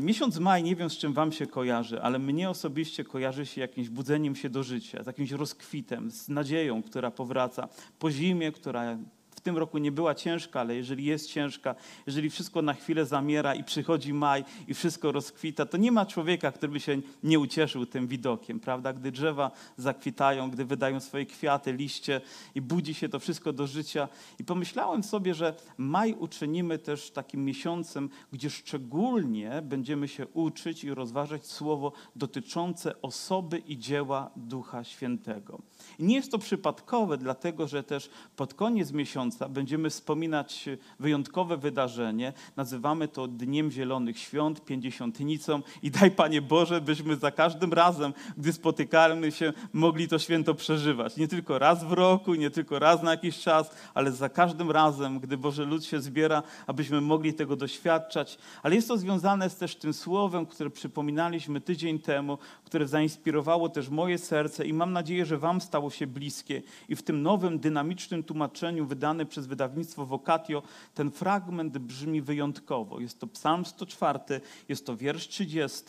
Miesiąc 0.00 0.38
maj, 0.38 0.62
nie 0.62 0.76
wiem 0.76 0.90
z 0.90 0.98
czym 0.98 1.12
wam 1.12 1.32
się 1.32 1.46
kojarzy, 1.46 2.02
ale 2.02 2.18
mnie 2.18 2.50
osobiście 2.50 3.04
kojarzy 3.04 3.46
się 3.46 3.60
jakimś 3.60 3.88
budzeniem 3.88 4.36
się 4.36 4.50
do 4.50 4.62
życia, 4.62 5.02
z 5.02 5.06
jakimś 5.06 5.30
rozkwitem, 5.30 6.10
z 6.10 6.28
nadzieją, 6.28 6.82
która 6.82 7.10
powraca, 7.10 7.68
po 7.98 8.10
zimie, 8.10 8.52
która 8.52 8.98
tym 9.46 9.58
roku 9.58 9.78
nie 9.78 9.92
była 9.92 10.14
ciężka, 10.14 10.60
ale 10.60 10.76
jeżeli 10.76 11.04
jest 11.04 11.30
ciężka, 11.30 11.74
jeżeli 12.06 12.30
wszystko 12.30 12.62
na 12.62 12.74
chwilę 12.74 13.06
zamiera 13.06 13.54
i 13.54 13.64
przychodzi 13.64 14.14
maj 14.14 14.44
i 14.68 14.74
wszystko 14.74 15.12
rozkwita, 15.12 15.66
to 15.66 15.76
nie 15.76 15.92
ma 15.92 16.06
człowieka, 16.06 16.52
który 16.52 16.72
by 16.72 16.80
się 16.80 17.00
nie 17.22 17.38
ucieszył 17.38 17.86
tym 17.86 18.06
widokiem, 18.06 18.60
prawda? 18.60 18.92
Gdy 18.92 19.12
drzewa 19.12 19.50
zakwitają, 19.76 20.50
gdy 20.50 20.64
wydają 20.64 21.00
swoje 21.00 21.26
kwiaty, 21.26 21.72
liście 21.72 22.20
i 22.54 22.60
budzi 22.60 22.94
się 22.94 23.08
to 23.08 23.18
wszystko 23.18 23.52
do 23.52 23.66
życia. 23.66 24.08
I 24.38 24.44
pomyślałem 24.44 25.02
sobie, 25.02 25.34
że 25.34 25.54
maj 25.78 26.14
uczynimy 26.18 26.78
też 26.78 27.10
takim 27.10 27.44
miesiącem, 27.44 28.10
gdzie 28.32 28.50
szczególnie 28.50 29.62
będziemy 29.62 30.08
się 30.08 30.26
uczyć 30.26 30.84
i 30.84 30.94
rozważać 30.94 31.46
słowo 31.46 31.92
dotyczące 32.16 33.02
osoby 33.02 33.58
i 33.58 33.78
dzieła 33.78 34.30
Ducha 34.36 34.84
Świętego. 34.84 35.58
I 35.98 36.04
nie 36.04 36.14
jest 36.14 36.30
to 36.30 36.38
przypadkowe, 36.38 37.18
dlatego 37.18 37.68
że 37.68 37.82
też 37.82 38.10
pod 38.36 38.54
koniec 38.54 38.92
miesiąca 38.92 39.35
będziemy 39.48 39.90
wspominać 39.90 40.68
wyjątkowe 41.00 41.56
wydarzenie. 41.56 42.32
Nazywamy 42.56 43.08
to 43.08 43.28
Dniem 43.28 43.70
Zielonych 43.70 44.18
Świąt, 44.18 44.64
Pięćdziesiątnicą 44.64 45.62
i 45.82 45.90
daj 45.90 46.10
Panie 46.10 46.42
Boże, 46.42 46.80
byśmy 46.80 47.16
za 47.16 47.30
każdym 47.30 47.72
razem, 47.72 48.12
gdy 48.36 48.52
spotykamy 48.52 49.32
się, 49.32 49.52
mogli 49.72 50.08
to 50.08 50.18
święto 50.18 50.54
przeżywać. 50.54 51.16
Nie 51.16 51.28
tylko 51.28 51.58
raz 51.58 51.84
w 51.84 51.92
roku, 51.92 52.34
nie 52.34 52.50
tylko 52.50 52.78
raz 52.78 53.02
na 53.02 53.10
jakiś 53.10 53.38
czas, 53.38 53.70
ale 53.94 54.12
za 54.12 54.28
każdym 54.28 54.70
razem, 54.70 55.20
gdy 55.20 55.36
Boże 55.36 55.64
lud 55.64 55.84
się 55.84 56.00
zbiera, 56.00 56.42
abyśmy 56.66 57.00
mogli 57.00 57.34
tego 57.34 57.56
doświadczać. 57.56 58.38
Ale 58.62 58.74
jest 58.74 58.88
to 58.88 58.98
związane 58.98 59.50
z 59.50 59.56
też 59.56 59.76
tym 59.76 59.92
słowem, 59.92 60.46
które 60.46 60.70
przypominaliśmy 60.70 61.60
tydzień 61.60 61.98
temu, 61.98 62.38
które 62.66 62.88
zainspirowało 62.88 63.68
też 63.68 63.88
moje 63.88 64.18
serce 64.18 64.66
i 64.66 64.72
mam 64.72 64.92
nadzieję, 64.92 65.26
że 65.26 65.38
Wam 65.38 65.60
stało 65.60 65.90
się 65.90 66.06
bliskie. 66.06 66.62
I 66.88 66.96
w 66.96 67.02
tym 67.02 67.22
nowym, 67.22 67.58
dynamicznym 67.58 68.22
tłumaczeniu 68.22 68.86
wydane 68.86 69.26
przez 69.26 69.46
wydawnictwo 69.46 70.06
Vocatio 70.06 70.62
ten 70.94 71.10
fragment 71.10 71.78
brzmi 71.78 72.22
wyjątkowo. 72.22 73.00
Jest 73.00 73.20
to 73.20 73.26
Psalm 73.26 73.64
104, 73.64 74.40
jest 74.68 74.86
to 74.86 74.96
wiersz 74.96 75.28
30 75.28 75.84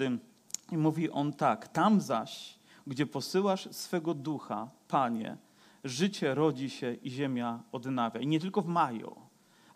i 0.71 0.77
mówi 0.77 1.09
on 1.09 1.33
tak. 1.33 1.67
Tam 1.67 2.01
zaś, 2.01 2.59
gdzie 2.87 3.05
posyłasz 3.05 3.69
swego 3.71 4.13
ducha, 4.13 4.69
Panie, 4.87 5.37
życie 5.83 6.35
rodzi 6.35 6.69
się 6.69 6.93
i 6.93 7.09
ziemia 7.09 7.59
odnawia. 7.71 8.19
I 8.19 8.27
nie 8.27 8.39
tylko 8.39 8.61
w 8.61 8.67
maju 8.67 9.26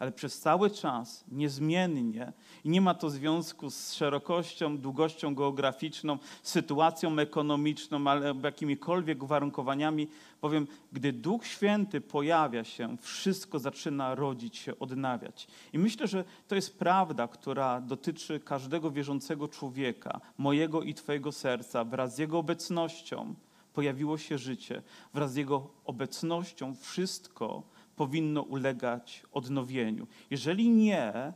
ale 0.02 0.11
przez 0.11 0.39
cały 0.39 0.69
czas, 0.69 1.25
niezmiennie, 1.31 2.33
i 2.63 2.69
nie 2.69 2.81
ma 2.81 2.94
to 2.94 3.09
związku 3.09 3.69
z 3.69 3.94
szerokością, 3.94 4.77
długością 4.77 5.35
geograficzną, 5.35 6.17
sytuacją 6.43 7.19
ekonomiczną, 7.19 8.08
ale 8.08 8.33
jakimikolwiek 8.43 9.23
uwarunkowaniami, 9.23 10.08
bowiem 10.41 10.67
gdy 10.93 11.13
Duch 11.13 11.45
Święty 11.45 12.02
pojawia 12.02 12.63
się, 12.63 12.97
wszystko 12.97 13.59
zaczyna 13.59 14.16
rodzić 14.16 14.58
się, 14.58 14.80
odnawiać. 14.80 15.47
I 15.73 15.80
myślę, 15.80 16.08
że 16.08 16.23
to 16.47 16.55
jest 16.55 16.80
prawda, 16.80 17.27
która 17.27 17.81
dotyczy 17.81 18.39
każdego 18.39 18.91
wierzącego 18.91 19.47
człowieka, 19.47 20.21
mojego 20.38 20.81
i 20.81 20.93
Twojego 20.93 21.31
serca, 21.31 21.83
wraz 21.83 22.15
z 22.15 22.17
Jego 22.17 22.39
obecnością 22.39 23.36
pojawiło 23.73 24.17
się 24.17 24.38
życie, 24.38 24.81
wraz 25.13 25.33
z 25.33 25.36
Jego 25.36 25.67
obecnością 25.86 26.75
wszystko 26.75 27.63
powinno 27.95 28.42
ulegać 28.42 29.23
odnowieniu. 29.31 30.08
Jeżeli 30.30 30.70
nie, 30.70 31.34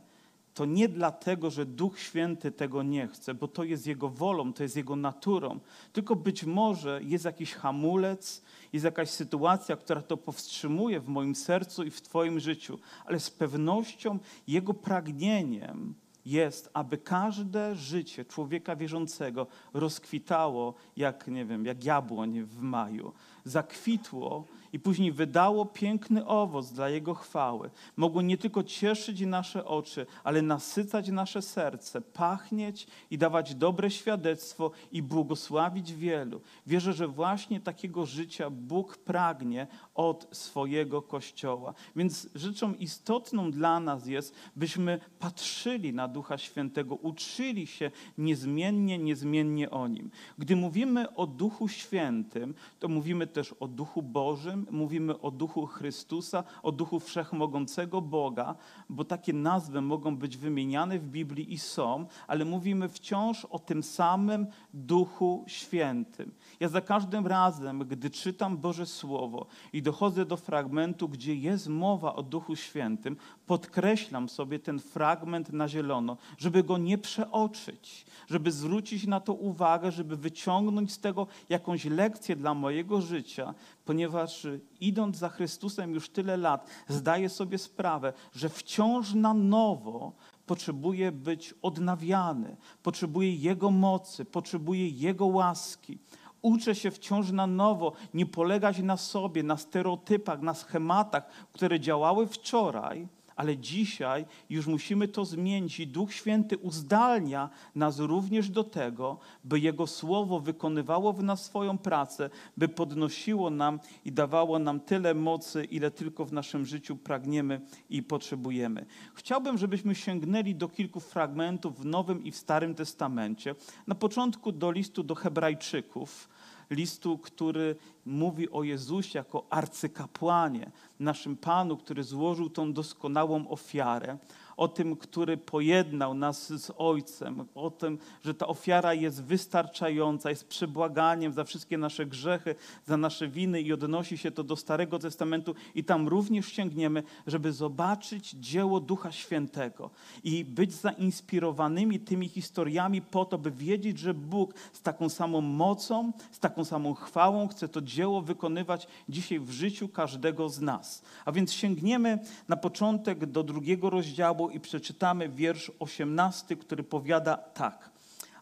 to 0.54 0.64
nie 0.64 0.88
dlatego, 0.88 1.50
że 1.50 1.66
Duch 1.66 2.00
Święty 2.00 2.52
tego 2.52 2.82
nie 2.82 3.08
chce, 3.08 3.34
bo 3.34 3.48
to 3.48 3.64
jest 3.64 3.86
Jego 3.86 4.08
wolą, 4.08 4.52
to 4.52 4.62
jest 4.62 4.76
Jego 4.76 4.96
naturą, 4.96 5.60
tylko 5.92 6.16
być 6.16 6.44
może 6.44 7.00
jest 7.02 7.24
jakiś 7.24 7.54
hamulec, 7.54 8.42
jest 8.72 8.84
jakaś 8.84 9.10
sytuacja, 9.10 9.76
która 9.76 10.02
to 10.02 10.16
powstrzymuje 10.16 11.00
w 11.00 11.08
moim 11.08 11.34
sercu 11.34 11.84
i 11.84 11.90
w 11.90 12.02
Twoim 12.02 12.40
życiu, 12.40 12.78
ale 13.04 13.20
z 13.20 13.30
pewnością 13.30 14.18
Jego 14.46 14.74
pragnieniem 14.74 15.94
jest, 16.26 16.70
aby 16.72 16.98
każde 16.98 17.74
życie 17.74 18.24
człowieka 18.24 18.76
wierzącego 18.76 19.46
rozkwitało 19.74 20.74
jak, 20.96 21.28
nie 21.28 21.44
wiem, 21.44 21.66
jak 21.66 21.84
jabłoń 21.84 22.42
w 22.42 22.60
maju, 22.60 23.12
zakwitło 23.44 24.44
i 24.72 24.78
później 24.78 25.12
wydało 25.12 25.66
piękny 25.66 26.26
owoc 26.26 26.72
dla 26.72 26.88
Jego 26.88 27.14
chwały. 27.14 27.70
Mogło 27.96 28.22
nie 28.22 28.38
tylko 28.38 28.62
cieszyć 28.62 29.20
nasze 29.20 29.64
oczy, 29.64 30.06
ale 30.24 30.42
nasycać 30.42 31.08
nasze 31.08 31.42
serce, 31.42 32.00
pachnieć 32.00 32.86
i 33.10 33.18
dawać 33.18 33.54
dobre 33.54 33.90
świadectwo 33.90 34.70
i 34.92 35.02
błogosławić 35.02 35.94
wielu. 35.94 36.40
Wierzę, 36.66 36.92
że 36.92 37.08
właśnie 37.08 37.60
takiego 37.60 38.06
życia 38.06 38.50
Bóg 38.50 38.96
pragnie 38.96 39.66
od 39.94 40.28
swojego 40.32 41.02
Kościoła. 41.02 41.74
Więc 41.96 42.28
rzeczą 42.34 42.74
istotną 42.74 43.50
dla 43.50 43.80
nas 43.80 44.06
jest, 44.06 44.34
byśmy 44.56 45.00
patrzyli 45.18 45.94
na 45.94 46.08
Ducha 46.08 46.38
Świętego, 46.38 46.94
uczyli 46.94 47.66
się 47.66 47.90
niezmiennie, 48.18 48.98
niezmiennie 48.98 49.70
o 49.70 49.88
Nim. 49.88 50.10
Gdy 50.38 50.56
mówimy 50.56 51.14
o 51.14 51.26
Duchu 51.26 51.68
Świętym, 51.68 52.54
to 52.78 52.88
mówimy 52.88 53.26
też 53.26 53.54
o 53.60 53.68
Duchu 53.68 54.02
Bożym, 54.02 54.55
mówimy 54.70 55.20
o 55.20 55.30
duchu 55.30 55.66
Chrystusa, 55.66 56.44
o 56.62 56.72
duchu 56.72 57.00
wszechmogącego 57.00 58.00
Boga, 58.00 58.54
bo 58.88 59.04
takie 59.04 59.32
nazwy 59.32 59.80
mogą 59.80 60.16
być 60.16 60.36
wymieniane 60.36 60.98
w 60.98 61.08
Biblii 61.08 61.52
i 61.52 61.58
są, 61.58 62.06
ale 62.26 62.44
mówimy 62.44 62.88
wciąż 62.88 63.44
o 63.44 63.58
tym 63.58 63.82
samym 63.82 64.46
duchu 64.74 65.44
świętym. 65.46 66.32
Ja 66.60 66.68
za 66.68 66.80
każdym 66.80 67.26
razem, 67.26 67.78
gdy 67.78 68.10
czytam 68.10 68.56
Boże 68.58 68.86
Słowo 68.86 69.46
i 69.72 69.82
dochodzę 69.82 70.26
do 70.26 70.36
fragmentu, 70.36 71.08
gdzie 71.08 71.34
jest 71.34 71.68
mowa 71.68 72.14
o 72.14 72.22
duchu 72.22 72.56
świętym, 72.56 73.16
podkreślam 73.46 74.28
sobie 74.28 74.58
ten 74.58 74.78
fragment 74.78 75.52
na 75.52 75.68
zielono, 75.68 76.16
żeby 76.38 76.62
go 76.62 76.78
nie 76.78 76.98
przeoczyć, 76.98 78.06
żeby 78.26 78.52
zwrócić 78.52 79.06
na 79.06 79.20
to 79.20 79.32
uwagę, 79.32 79.92
żeby 79.92 80.16
wyciągnąć 80.16 80.92
z 80.92 80.98
tego 80.98 81.26
jakąś 81.48 81.84
lekcję 81.84 82.36
dla 82.36 82.54
mojego 82.54 83.00
życia, 83.00 83.54
ponieważ 83.86 84.46
idąc 84.80 85.16
za 85.16 85.28
Chrystusem 85.28 85.94
już 85.94 86.08
tyle 86.08 86.36
lat, 86.36 86.66
zdaję 86.88 87.28
sobie 87.28 87.58
sprawę, 87.58 88.12
że 88.32 88.48
wciąż 88.48 89.14
na 89.14 89.34
nowo 89.34 90.12
potrzebuje 90.46 91.12
być 91.12 91.54
odnawiany, 91.62 92.56
potrzebuje 92.82 93.34
Jego 93.34 93.70
mocy, 93.70 94.24
potrzebuje 94.24 94.88
Jego 94.88 95.26
łaski. 95.26 95.98
Uczę 96.42 96.74
się 96.74 96.90
wciąż 96.90 97.30
na 97.30 97.46
nowo 97.46 97.92
nie 98.14 98.26
polegać 98.26 98.78
na 98.78 98.96
sobie, 98.96 99.42
na 99.42 99.56
stereotypach, 99.56 100.42
na 100.42 100.54
schematach, 100.54 101.26
które 101.52 101.80
działały 101.80 102.26
wczoraj, 102.26 103.08
ale 103.36 103.56
dzisiaj 103.56 104.26
już 104.50 104.66
musimy 104.66 105.08
to 105.08 105.24
zmienić 105.24 105.80
i 105.80 105.86
Duch 105.86 106.12
Święty 106.12 106.58
uzdalnia 106.58 107.50
nas 107.74 107.98
również 107.98 108.50
do 108.50 108.64
tego, 108.64 109.18
by 109.44 109.60
Jego 109.60 109.86
Słowo 109.86 110.40
wykonywało 110.40 111.12
w 111.12 111.22
nas 111.22 111.44
swoją 111.44 111.78
pracę, 111.78 112.30
by 112.56 112.68
podnosiło 112.68 113.50
nam 113.50 113.80
i 114.04 114.12
dawało 114.12 114.58
nam 114.58 114.80
tyle 114.80 115.14
mocy, 115.14 115.64
ile 115.64 115.90
tylko 115.90 116.24
w 116.24 116.32
naszym 116.32 116.66
życiu 116.66 116.96
pragniemy 116.96 117.60
i 117.90 118.02
potrzebujemy. 118.02 118.86
Chciałbym, 119.14 119.58
żebyśmy 119.58 119.94
sięgnęli 119.94 120.54
do 120.54 120.68
kilku 120.68 121.00
fragmentów 121.00 121.80
w 121.80 121.84
Nowym 121.84 122.24
i 122.24 122.30
w 122.30 122.36
Starym 122.36 122.74
Testamencie. 122.74 123.54
Na 123.86 123.94
początku 123.94 124.52
do 124.52 124.70
listu 124.70 125.02
do 125.02 125.14
Hebrajczyków, 125.14 126.28
listu, 126.70 127.18
który 127.18 127.76
mówi 128.06 128.50
o 128.50 128.62
Jezusie 128.62 129.18
jako 129.18 129.46
arcykapłanie, 129.50 130.70
naszym 131.00 131.36
Panu, 131.36 131.76
który 131.76 132.04
złożył 132.04 132.50
tą 132.50 132.72
doskonałą 132.72 133.48
ofiarę 133.48 134.18
o 134.56 134.68
tym, 134.68 134.96
który 134.96 135.36
pojednał 135.36 136.14
nas 136.14 136.52
z 136.52 136.72
Ojcem, 136.76 137.44
o 137.54 137.70
tym, 137.70 137.98
że 138.24 138.34
ta 138.34 138.46
ofiara 138.46 138.94
jest 138.94 139.24
wystarczająca, 139.24 140.30
jest 140.30 140.48
przebłaganiem 140.48 141.32
za 141.32 141.44
wszystkie 141.44 141.78
nasze 141.78 142.06
grzechy, 142.06 142.54
za 142.86 142.96
nasze 142.96 143.28
winy 143.28 143.60
i 143.60 143.72
odnosi 143.72 144.18
się 144.18 144.30
to 144.30 144.44
do 144.44 144.56
Starego 144.56 144.98
Testamentu 144.98 145.54
i 145.74 145.84
tam 145.84 146.08
również 146.08 146.46
sięgniemy, 146.46 147.02
żeby 147.26 147.52
zobaczyć 147.52 148.30
dzieło 148.30 148.80
Ducha 148.80 149.12
Świętego 149.12 149.90
i 150.24 150.44
być 150.44 150.72
zainspirowanymi 150.72 152.00
tymi 152.00 152.28
historiami 152.28 153.02
po 153.02 153.24
to, 153.24 153.38
by 153.38 153.50
wiedzieć, 153.50 153.98
że 153.98 154.14
Bóg 154.14 154.54
z 154.72 154.82
taką 154.82 155.08
samą 155.08 155.40
mocą, 155.40 156.12
z 156.30 156.38
taką 156.38 156.64
samą 156.64 156.94
chwałą 156.94 157.48
chce 157.48 157.68
to 157.68 157.80
dzieło 157.80 158.22
wykonywać 158.22 158.86
dzisiaj 159.08 159.40
w 159.40 159.50
życiu 159.50 159.88
każdego 159.88 160.48
z 160.48 160.60
nas. 160.60 161.02
A 161.24 161.32
więc 161.32 161.52
sięgniemy 161.52 162.18
na 162.48 162.56
początek 162.56 163.26
do 163.26 163.42
drugiego 163.42 163.90
rozdziału 163.90 164.45
i 164.50 164.60
przeczytamy 164.60 165.28
wiersz 165.28 165.72
18, 165.78 166.56
który 166.56 166.82
powiada 166.82 167.36
tak. 167.36 167.90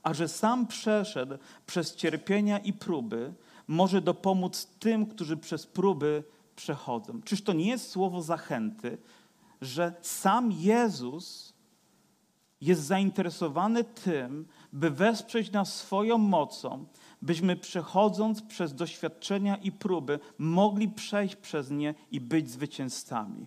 A 0.03 0.15
że 0.15 0.29
sam 0.29 0.67
przeszedł 0.67 1.39
przez 1.67 1.97
cierpienia 1.97 2.59
i 2.59 2.73
próby, 2.73 3.35
może 3.69 4.01
dopomóc 4.01 4.67
tym, 4.79 5.06
którzy 5.06 5.37
przez 5.37 5.67
próby 5.67 6.25
przechodzą. 6.56 7.23
Czyż 7.23 7.43
to 7.43 7.53
nie 7.53 7.69
jest 7.69 7.91
słowo 7.91 8.23
zachęty, 8.23 8.99
że 9.61 9.95
sam 10.03 10.53
Jezus 10.53 11.55
jest 12.61 12.83
zainteresowany 12.83 13.85
tym, 13.85 14.47
by 14.73 14.91
wesprzeć 14.91 15.53
nas 15.53 15.75
swoją 15.75 16.19
mocą, 16.19 16.87
byśmy 17.23 17.56
przechodząc 17.56 18.43
przez 18.43 18.75
doświadczenia 18.75 19.56
i 19.56 19.73
próby 19.73 20.19
mogli 20.39 20.89
przejść 20.89 21.37
przez 21.37 21.71
nie 21.71 21.95
i 22.11 22.21
być 22.21 22.51
zwycięzcami. 22.51 23.47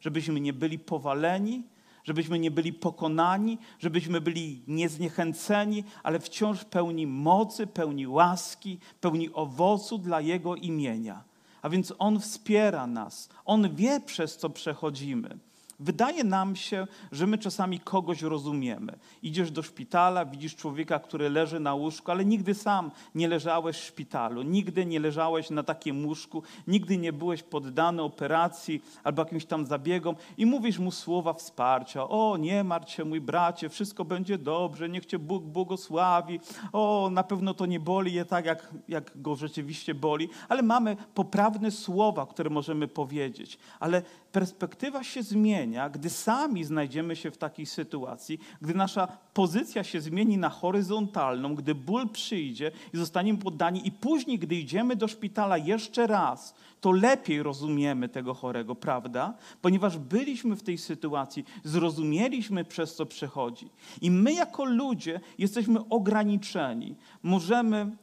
Żebyśmy 0.00 0.40
nie 0.40 0.52
byli 0.52 0.78
powaleni, 0.78 1.62
żebyśmy 2.06 2.38
nie 2.38 2.50
byli 2.50 2.72
pokonani, 2.72 3.58
żebyśmy 3.78 4.20
byli 4.20 4.62
niezniechęceni, 4.66 5.84
ale 6.02 6.20
wciąż 6.20 6.64
pełni 6.64 7.06
mocy, 7.06 7.66
pełni 7.66 8.06
łaski, 8.06 8.78
pełni 9.00 9.32
owocu 9.32 9.98
dla 9.98 10.20
Jego 10.20 10.56
imienia. 10.56 11.24
A 11.62 11.68
więc 11.68 11.92
On 11.98 12.20
wspiera 12.20 12.86
nas, 12.86 13.28
On 13.44 13.74
wie, 13.74 14.00
przez 14.00 14.36
co 14.36 14.50
przechodzimy. 14.50 15.38
Wydaje 15.80 16.24
nam 16.24 16.56
się, 16.56 16.86
że 17.12 17.26
my 17.26 17.38
czasami 17.38 17.80
kogoś 17.80 18.22
rozumiemy. 18.22 18.98
Idziesz 19.22 19.50
do 19.50 19.62
szpitala, 19.62 20.24
widzisz 20.24 20.56
człowieka, 20.56 20.98
który 20.98 21.30
leży 21.30 21.60
na 21.60 21.74
łóżku, 21.74 22.10
ale 22.10 22.24
nigdy 22.24 22.54
sam 22.54 22.90
nie 23.14 23.28
leżałeś 23.28 23.76
w 23.76 23.84
szpitalu, 23.84 24.42
nigdy 24.42 24.86
nie 24.86 25.00
leżałeś 25.00 25.50
na 25.50 25.62
takim 25.62 26.06
łóżku, 26.06 26.42
nigdy 26.66 26.98
nie 26.98 27.12
byłeś 27.12 27.42
poddany 27.42 28.02
operacji 28.02 28.82
albo 29.04 29.22
jakimś 29.22 29.44
tam 29.44 29.66
zabiegom 29.66 30.16
i 30.38 30.46
mówisz 30.46 30.78
mu 30.78 30.90
słowa 30.90 31.32
wsparcia. 31.32 32.08
O, 32.08 32.36
nie 32.36 32.64
martw 32.64 32.92
się, 32.92 33.04
mój 33.04 33.20
bracie, 33.20 33.68
wszystko 33.68 34.04
będzie 34.04 34.38
dobrze, 34.38 34.88
niech 34.88 35.06
cię 35.06 35.18
Bóg 35.18 35.44
błogosławi. 35.44 36.40
O, 36.72 37.08
na 37.12 37.22
pewno 37.22 37.54
to 37.54 37.66
nie 37.66 37.80
boli 37.80 38.12
je 38.12 38.24
tak, 38.24 38.44
jak, 38.44 38.74
jak 38.88 39.22
go 39.22 39.34
rzeczywiście 39.34 39.94
boli, 39.94 40.28
ale 40.48 40.62
mamy 40.62 40.96
poprawne 41.14 41.70
słowa, 41.70 42.26
które 42.26 42.50
możemy 42.50 42.88
powiedzieć. 42.88 43.58
Ale 43.80 44.02
perspektywa 44.36 45.04
się 45.04 45.22
zmienia, 45.22 45.90
gdy 45.90 46.10
sami 46.10 46.64
znajdziemy 46.64 47.16
się 47.16 47.30
w 47.30 47.38
takiej 47.38 47.66
sytuacji, 47.66 48.38
gdy 48.60 48.74
nasza 48.74 49.08
pozycja 49.34 49.84
się 49.84 50.00
zmieni 50.00 50.38
na 50.38 50.48
horyzontalną, 50.48 51.54
gdy 51.54 51.74
ból 51.74 52.08
przyjdzie 52.08 52.70
i 52.94 52.96
zostaniemy 52.96 53.38
poddani, 53.38 53.88
i 53.88 53.92
później, 53.92 54.38
gdy 54.38 54.54
idziemy 54.54 54.96
do 54.96 55.08
szpitala 55.08 55.58
jeszcze 55.58 56.06
raz, 56.06 56.54
to 56.86 56.92
lepiej 56.92 57.42
rozumiemy 57.42 58.08
tego 58.08 58.34
chorego, 58.34 58.74
prawda? 58.74 59.34
Ponieważ 59.62 59.98
byliśmy 59.98 60.56
w 60.56 60.62
tej 60.62 60.78
sytuacji, 60.78 61.44
zrozumieliśmy, 61.64 62.64
przez 62.64 62.94
co 62.94 63.06
przechodzi. 63.06 63.70
I 64.00 64.10
my, 64.10 64.32
jako 64.32 64.64
ludzie, 64.64 65.20
jesteśmy 65.38 65.88
ograniczeni. 65.88 66.96
Możemy 67.22 67.96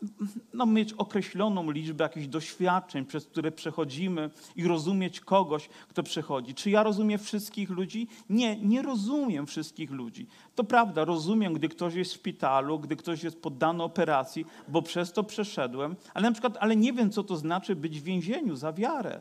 no, 0.54 0.66
mieć 0.66 0.94
określoną 0.94 1.72
liczbę 1.72 2.04
jakichś 2.04 2.28
doświadczeń, 2.28 3.06
przez 3.06 3.26
które 3.26 3.52
przechodzimy 3.52 4.30
i 4.56 4.68
rozumieć 4.68 5.20
kogoś, 5.20 5.70
kto 5.90 6.04
przechodzi. 6.04 6.54
Czy 6.54 6.70
ja 6.70 6.84
rozumiem 6.84 7.20
wszystkich 7.20 7.70
ludzi? 7.70 8.08
Nie, 8.30 8.58
nie 8.58 8.82
rozumiem 8.82 9.46
wszystkich 9.46 9.92
ludzi. 9.92 10.28
To 10.56 10.64
prawda, 10.64 11.06
rozumiem, 11.06 11.54
gdy 11.54 11.70
ktoś 11.70 11.94
jest 11.94 12.12
w 12.12 12.16
szpitalu, 12.16 12.80
gdy 12.80 12.96
ktoś 12.96 13.24
jest 13.24 13.42
poddany 13.42 13.84
operacji, 13.84 14.46
bo 14.68 14.82
przez 14.82 15.14
to 15.14 15.24
przeszedłem, 15.24 15.96
ale 16.14 16.28
na 16.28 16.32
przykład, 16.32 16.58
ale 16.60 16.76
nie 16.76 16.94
wiem, 16.94 17.12
co 17.12 17.24
to 17.24 17.38
znaczy 17.38 17.76
być 17.76 18.02
w 18.02 18.04
więzieniu 18.04 18.56
za 18.56 18.73
wiarę. 18.74 19.20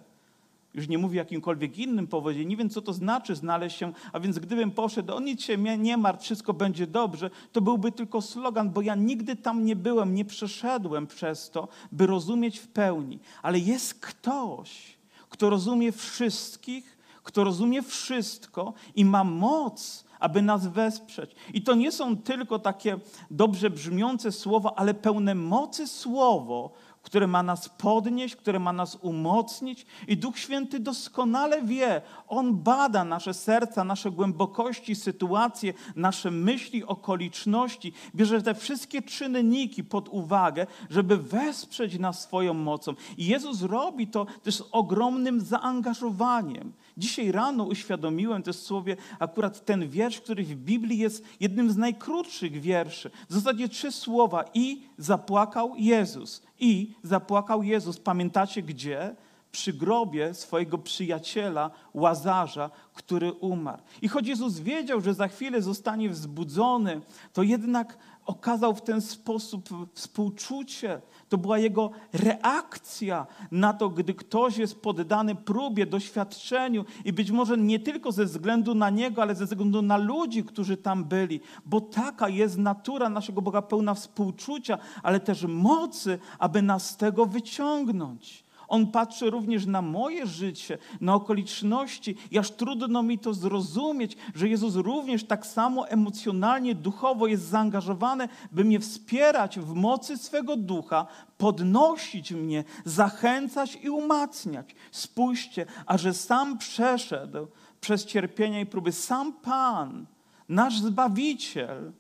Już 0.75 0.89
nie 0.89 0.99
mówię 0.99 1.21
o 1.21 1.25
jakimkolwiek 1.25 1.79
innym 1.79 2.07
powodzie, 2.07 2.45
nie 2.45 2.57
wiem, 2.57 2.71
co 2.71 2.83
to 2.83 2.93
znaczy 2.93 3.37
znaleźć 3.37 3.77
się, 3.77 3.93
a 4.13 4.21
więc 4.21 4.39
gdybym 4.39 4.71
poszedł, 4.71 5.15
o 5.15 5.21
nic 5.21 5.43
się 5.43 5.59
nie 5.59 5.97
martw, 5.97 6.25
wszystko 6.25 6.55
będzie 6.55 6.87
dobrze, 6.87 7.31
to 7.53 7.61
byłby 7.61 7.93
tylko 7.93 8.23
slogan, 8.23 8.71
bo 8.71 8.83
ja 8.83 8.95
nigdy 8.95 9.37
tam 9.37 9.65
nie 9.65 9.77
byłem, 9.77 10.15
nie 10.15 10.25
przeszedłem 10.25 11.07
przez 11.07 11.51
to, 11.51 11.69
by 11.93 12.07
rozumieć 12.07 12.59
w 12.59 12.69
pełni. 12.69 13.19
Ale 13.43 13.59
jest 13.59 13.95
ktoś, 13.95 14.97
kto 15.29 15.51
rozumie 15.51 15.93
wszystkich, 15.93 16.99
kto 17.23 17.45
rozumie 17.45 17.83
wszystko 17.83 18.73
i 18.95 19.05
ma 19.05 19.25
moc, 19.25 20.05
aby 20.21 20.43
nas 20.43 20.67
wesprzeć. 20.67 21.35
I 21.55 21.63
to 21.63 21.75
nie 21.75 21.93
są 21.93 22.17
tylko 22.17 22.59
takie 22.59 22.99
dobrze 23.31 23.71
brzmiące 23.71 24.33
słowa, 24.33 24.73
ale 24.77 24.95
pełne 24.95 25.35
mocy 25.35 25.87
słowo, 25.89 26.73
które 27.03 27.27
ma 27.27 27.43
nas 27.43 27.69
podnieść, 27.69 28.37
które 28.37 28.59
ma 28.59 28.73
nas 28.73 28.99
umocnić. 29.01 29.87
I 30.09 30.17
Duch 30.17 30.39
Święty 30.39 30.81
doskonale 30.81 31.63
wie, 31.63 32.03
On 32.29 32.57
bada 32.57 33.05
nasze 33.05 33.35
serca, 33.35 33.85
nasze 33.85 34.11
głębokości, 34.11 34.95
sytuacje, 34.95 35.73
nasze 35.97 36.31
myśli, 36.31 36.85
okoliczności. 36.85 37.93
Bierze 38.15 38.43
te 38.43 38.55
wszystkie 38.55 39.03
czynniki 39.03 39.85
pod 39.85 40.09
uwagę, 40.09 40.67
żeby 40.91 41.17
wesprzeć 41.17 41.99
nas 41.99 42.21
swoją 42.23 42.55
mocą. 42.55 42.95
I 43.17 43.27
Jezus 43.27 43.63
robi 43.63 44.07
to 44.07 44.27
też 44.43 44.57
z 44.57 44.63
ogromnym 44.73 45.41
zaangażowaniem. 45.41 46.73
Dzisiaj 46.97 47.33
rano 47.33 47.65
uświadomiłem 47.65 48.43
też 48.43 48.57
sobie 48.57 48.97
akurat 49.19 49.65
ten 49.65 49.89
wiersz, 49.89 50.21
który 50.21 50.45
w 50.45 50.55
Biblii 50.55 50.99
jest 50.99 51.25
jednym 51.41 51.71
z 51.71 51.77
najkrótszych 51.77 52.61
wierszy. 52.61 53.11
W 53.29 53.35
zasadzie 53.35 53.69
trzy 53.69 53.93
słowa. 53.93 54.45
I 54.55 54.83
zapłakał 54.99 55.75
Jezus. 55.77 56.43
I 56.61 56.95
zapłakał 57.03 57.63
Jezus. 57.63 58.01
Pamiętacie 58.01 58.63
gdzie? 58.63 59.15
Przy 59.53 59.73
grobie 59.73 60.35
swojego 60.35 60.79
przyjaciela 60.79 61.71
Łazarza, 61.95 62.71
który 62.95 63.33
umarł. 63.33 63.83
I 64.03 64.09
choć 64.09 64.27
Jezus 64.27 64.59
wiedział, 64.59 65.01
że 65.01 65.15
za 65.15 65.29
chwilę 65.29 65.63
zostanie 65.63 66.11
wzbudzony, 66.11 67.01
to 67.33 67.43
jednak 67.43 67.99
okazał 68.27 68.75
w 68.75 68.83
ten 68.83 69.01
sposób 69.01 69.69
współczucie. 69.95 71.01
To 71.29 71.39
była 71.39 71.59
jego 71.59 71.91
reakcja 72.13 73.27
na 73.51 73.73
to, 73.73 73.89
gdy 73.89 74.15
ktoś 74.15 74.57
jest 74.57 74.81
poddany 74.81 75.35
próbie, 75.35 75.87
doświadczeniu 75.87 76.85
i 77.05 77.13
być 77.13 77.31
może 77.31 77.59
nie 77.59 77.79
tylko 77.79 78.13
ze 78.13 78.25
względu 78.25 78.75
na 78.75 78.91
niego, 78.91 79.23
ale 79.23 79.35
ze 79.35 79.47
względu 79.47 79.83
na 79.83 79.97
ludzi, 79.97 80.45
którzy 80.45 80.77
tam 80.77 81.05
byli, 81.05 81.41
bo 81.67 81.81
taka 81.81 82.29
jest 82.29 82.59
natura 82.59 83.09
naszego 83.09 83.43
Boga 83.43 83.63
pełna 83.63 83.95
współczucia, 83.95 84.79
ale 85.03 85.21
też 85.21 85.45
mocy, 85.45 86.19
aby 86.39 86.63
nas 86.63 86.91
z 86.91 86.97
tego 86.97 87.27
wyciągnąć. 87.27 88.45
On 88.73 88.87
patrzy 88.87 89.31
również 89.31 89.67
na 89.67 89.83
moje 89.83 90.27
życie, 90.27 90.79
na 91.01 91.15
okoliczności 91.15 92.17
i 92.31 92.39
aż 92.39 92.51
trudno 92.51 93.03
mi 93.03 93.19
to 93.19 93.35
zrozumieć, 93.35 94.17
że 94.35 94.49
Jezus 94.49 94.75
również 94.75 95.25
tak 95.25 95.47
samo 95.47 95.89
emocjonalnie, 95.89 96.75
duchowo 96.75 97.27
jest 97.27 97.49
zaangażowany, 97.49 98.29
by 98.53 98.65
mnie 98.65 98.81
wspierać 98.81 99.59
w 99.59 99.75
mocy 99.75 100.19
swego 100.19 100.57
ducha, 100.57 101.07
podnosić 101.39 102.33
mnie, 102.33 102.65
zachęcać 102.85 103.79
i 103.83 103.91
umacniać. 103.91 104.75
Spójrzcie, 104.91 105.67
a 105.87 105.99
że 105.99 106.15
sam 106.15 106.59
przeszedł 106.59 107.47
przez 107.81 108.07
cierpienia 108.07 108.61
i 108.61 108.67
próby, 108.67 108.93
sam 108.93 109.33
Pan, 109.33 110.07
nasz 110.49 110.81
Zbawiciel, 110.81 111.93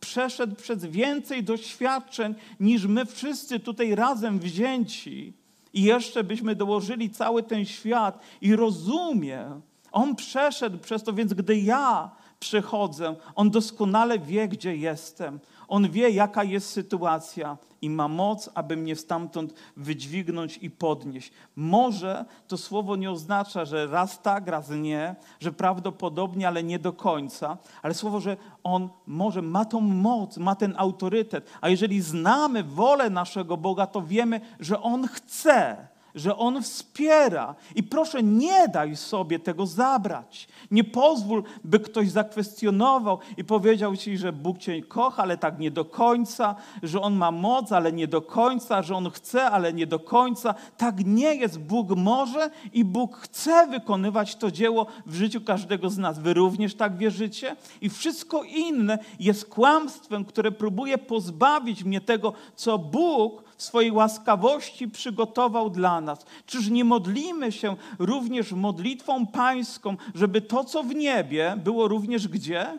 przeszedł 0.00 0.54
przez 0.54 0.84
więcej 0.84 1.44
doświadczeń 1.44 2.34
niż 2.60 2.86
my 2.86 3.06
wszyscy 3.06 3.60
tutaj 3.60 3.94
razem 3.94 4.38
wzięci. 4.38 5.47
I 5.74 5.82
jeszcze 5.82 6.24
byśmy 6.24 6.54
dołożyli 6.54 7.10
cały 7.10 7.42
ten 7.42 7.64
świat 7.64 8.18
i 8.40 8.56
rozumie, 8.56 9.60
on 9.92 10.16
przeszedł 10.16 10.78
przez 10.78 11.02
to, 11.02 11.12
więc 11.12 11.34
gdy 11.34 11.58
ja 11.58 12.10
przychodzę, 12.40 13.16
on 13.34 13.50
doskonale 13.50 14.18
wie, 14.18 14.48
gdzie 14.48 14.76
jestem. 14.76 15.40
On 15.68 15.90
wie, 15.90 16.10
jaka 16.10 16.44
jest 16.44 16.70
sytuacja 16.70 17.56
i 17.82 17.90
ma 17.90 18.08
moc, 18.08 18.50
aby 18.54 18.76
mnie 18.76 18.96
stamtąd 18.96 19.54
wydźwignąć 19.76 20.58
i 20.62 20.70
podnieść. 20.70 21.32
Może 21.56 22.24
to 22.48 22.56
słowo 22.56 22.96
nie 22.96 23.10
oznacza, 23.10 23.64
że 23.64 23.86
raz 23.86 24.22
tak, 24.22 24.46
raz 24.46 24.70
nie, 24.70 25.16
że 25.40 25.52
prawdopodobnie, 25.52 26.48
ale 26.48 26.62
nie 26.62 26.78
do 26.78 26.92
końca, 26.92 27.58
ale 27.82 27.94
słowo, 27.94 28.20
że 28.20 28.36
On 28.64 28.88
może, 29.06 29.42
ma 29.42 29.64
tą 29.64 29.80
moc, 29.80 30.36
ma 30.36 30.54
ten 30.54 30.74
autorytet. 30.76 31.50
A 31.60 31.68
jeżeli 31.68 32.00
znamy 32.00 32.62
wolę 32.62 33.10
naszego 33.10 33.56
Boga, 33.56 33.86
to 33.86 34.02
wiemy, 34.02 34.40
że 34.60 34.82
On 34.82 35.08
chce 35.08 35.88
że 36.14 36.36
On 36.36 36.62
wspiera. 36.62 37.54
I 37.74 37.82
proszę, 37.82 38.22
nie 38.22 38.68
daj 38.68 38.96
sobie 38.96 39.38
tego 39.38 39.66
zabrać. 39.66 40.48
Nie 40.70 40.84
pozwól, 40.84 41.42
by 41.64 41.80
ktoś 41.80 42.10
zakwestionował 42.10 43.18
i 43.36 43.44
powiedział 43.44 43.96
ci, 43.96 44.18
że 44.18 44.32
Bóg 44.32 44.58
cię 44.58 44.82
kocha, 44.82 45.22
ale 45.22 45.36
tak 45.36 45.58
nie 45.58 45.70
do 45.70 45.84
końca, 45.84 46.54
że 46.82 47.00
On 47.00 47.14
ma 47.14 47.30
moc, 47.30 47.72
ale 47.72 47.92
nie 47.92 48.08
do 48.08 48.22
końca, 48.22 48.82
że 48.82 48.96
On 48.96 49.10
chce, 49.10 49.50
ale 49.50 49.72
nie 49.72 49.86
do 49.86 49.98
końca. 49.98 50.54
Tak 50.76 51.06
nie 51.06 51.34
jest. 51.34 51.58
Bóg 51.58 51.88
może 51.96 52.50
i 52.72 52.84
Bóg 52.84 53.16
chce 53.16 53.66
wykonywać 53.66 54.36
to 54.36 54.50
dzieło 54.50 54.86
w 55.06 55.14
życiu 55.14 55.40
każdego 55.40 55.90
z 55.90 55.98
nas. 55.98 56.18
Wy 56.18 56.34
również 56.34 56.74
tak 56.74 56.96
wierzycie? 56.96 57.56
I 57.80 57.88
wszystko 57.90 58.42
inne 58.42 58.98
jest 59.20 59.48
kłamstwem, 59.48 60.24
które 60.24 60.52
próbuje 60.52 60.98
pozbawić 60.98 61.84
mnie 61.84 62.00
tego, 62.00 62.32
co 62.56 62.78
Bóg 62.78 63.47
w 63.58 63.62
swojej 63.62 63.92
łaskawości 63.92 64.88
przygotował 64.88 65.70
dla 65.70 66.00
nas. 66.00 66.26
Czyż 66.46 66.70
nie 66.70 66.84
modlimy 66.84 67.52
się 67.52 67.76
również 67.98 68.52
modlitwą 68.52 69.26
pańską, 69.26 69.96
żeby 70.14 70.40
to, 70.40 70.64
co 70.64 70.82
w 70.82 70.94
niebie, 70.94 71.54
było 71.64 71.88
również 71.88 72.28
gdzie? 72.28 72.78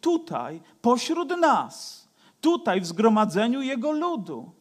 Tutaj, 0.00 0.60
pośród 0.82 1.36
nas, 1.40 2.08
tutaj 2.40 2.80
w 2.80 2.86
zgromadzeniu 2.86 3.62
Jego 3.62 3.92
ludu. 3.92 4.52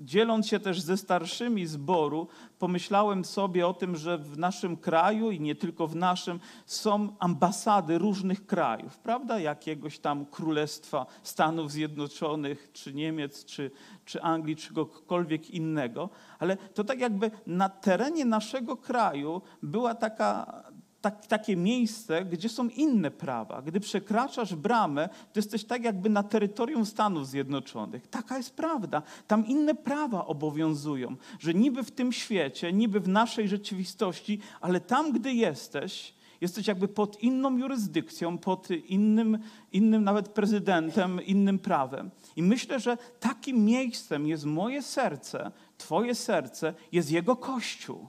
Dzieląc 0.00 0.48
się 0.48 0.60
też 0.60 0.80
ze 0.80 0.96
starszymi 0.96 1.66
zboru, 1.66 2.28
pomyślałem 2.58 3.24
sobie 3.24 3.66
o 3.66 3.74
tym, 3.74 3.96
że 3.96 4.18
w 4.18 4.38
naszym 4.38 4.76
kraju 4.76 5.30
i 5.30 5.40
nie 5.40 5.54
tylko 5.54 5.86
w 5.86 5.96
naszym 5.96 6.40
są 6.66 7.08
ambasady 7.18 7.98
różnych 7.98 8.46
krajów, 8.46 8.98
prawda? 8.98 9.38
Jakiegoś 9.38 9.98
tam 9.98 10.26
królestwa 10.26 11.06
Stanów 11.22 11.72
Zjednoczonych, 11.72 12.70
czy 12.72 12.94
Niemiec, 12.94 13.44
czy, 13.44 13.70
czy 14.04 14.22
Anglii, 14.22 14.56
czy 14.56 14.74
kogokolwiek 14.74 15.50
innego, 15.50 16.10
ale 16.38 16.56
to 16.56 16.84
tak 16.84 17.00
jakby 17.00 17.30
na 17.46 17.68
terenie 17.68 18.24
naszego 18.24 18.76
kraju 18.76 19.42
była 19.62 19.94
taka 19.94 20.62
tak, 21.02 21.26
takie 21.26 21.56
miejsce, 21.56 22.24
gdzie 22.24 22.48
są 22.48 22.68
inne 22.68 23.10
prawa. 23.10 23.62
Gdy 23.62 23.80
przekraczasz 23.80 24.54
bramę, 24.54 25.08
to 25.08 25.38
jesteś 25.38 25.64
tak 25.64 25.84
jakby 25.84 26.10
na 26.10 26.22
terytorium 26.22 26.86
Stanów 26.86 27.26
Zjednoczonych. 27.26 28.06
Taka 28.06 28.36
jest 28.36 28.54
prawda. 28.54 29.02
Tam 29.26 29.46
inne 29.46 29.74
prawa 29.74 30.26
obowiązują, 30.26 31.16
że 31.38 31.54
niby 31.54 31.82
w 31.82 31.90
tym 31.90 32.12
świecie, 32.12 32.72
niby 32.72 33.00
w 33.00 33.08
naszej 33.08 33.48
rzeczywistości, 33.48 34.40
ale 34.60 34.80
tam, 34.80 35.12
gdy 35.12 35.32
jesteś, 35.32 36.14
jesteś 36.40 36.66
jakby 36.66 36.88
pod 36.88 37.22
inną 37.22 37.56
jurysdykcją, 37.58 38.38
pod 38.38 38.70
innym, 38.70 39.38
innym 39.72 40.04
nawet 40.04 40.28
prezydentem, 40.28 41.20
innym 41.26 41.58
prawem. 41.58 42.10
I 42.36 42.42
myślę, 42.42 42.80
że 42.80 42.96
takim 43.20 43.64
miejscem 43.64 44.26
jest 44.26 44.44
moje 44.44 44.82
serce, 44.82 45.50
Twoje 45.78 46.14
serce, 46.14 46.74
jest 46.92 47.10
Jego 47.10 47.36
Kościół 47.36 48.08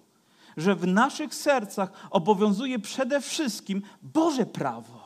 że 0.58 0.76
w 0.76 0.88
naszych 0.88 1.36
sercach 1.36 2.08
obowiązuje 2.10 2.80
przede 2.80 3.22
wszystkim 3.22 3.82
Boże 4.02 4.46
prawo. 4.46 5.04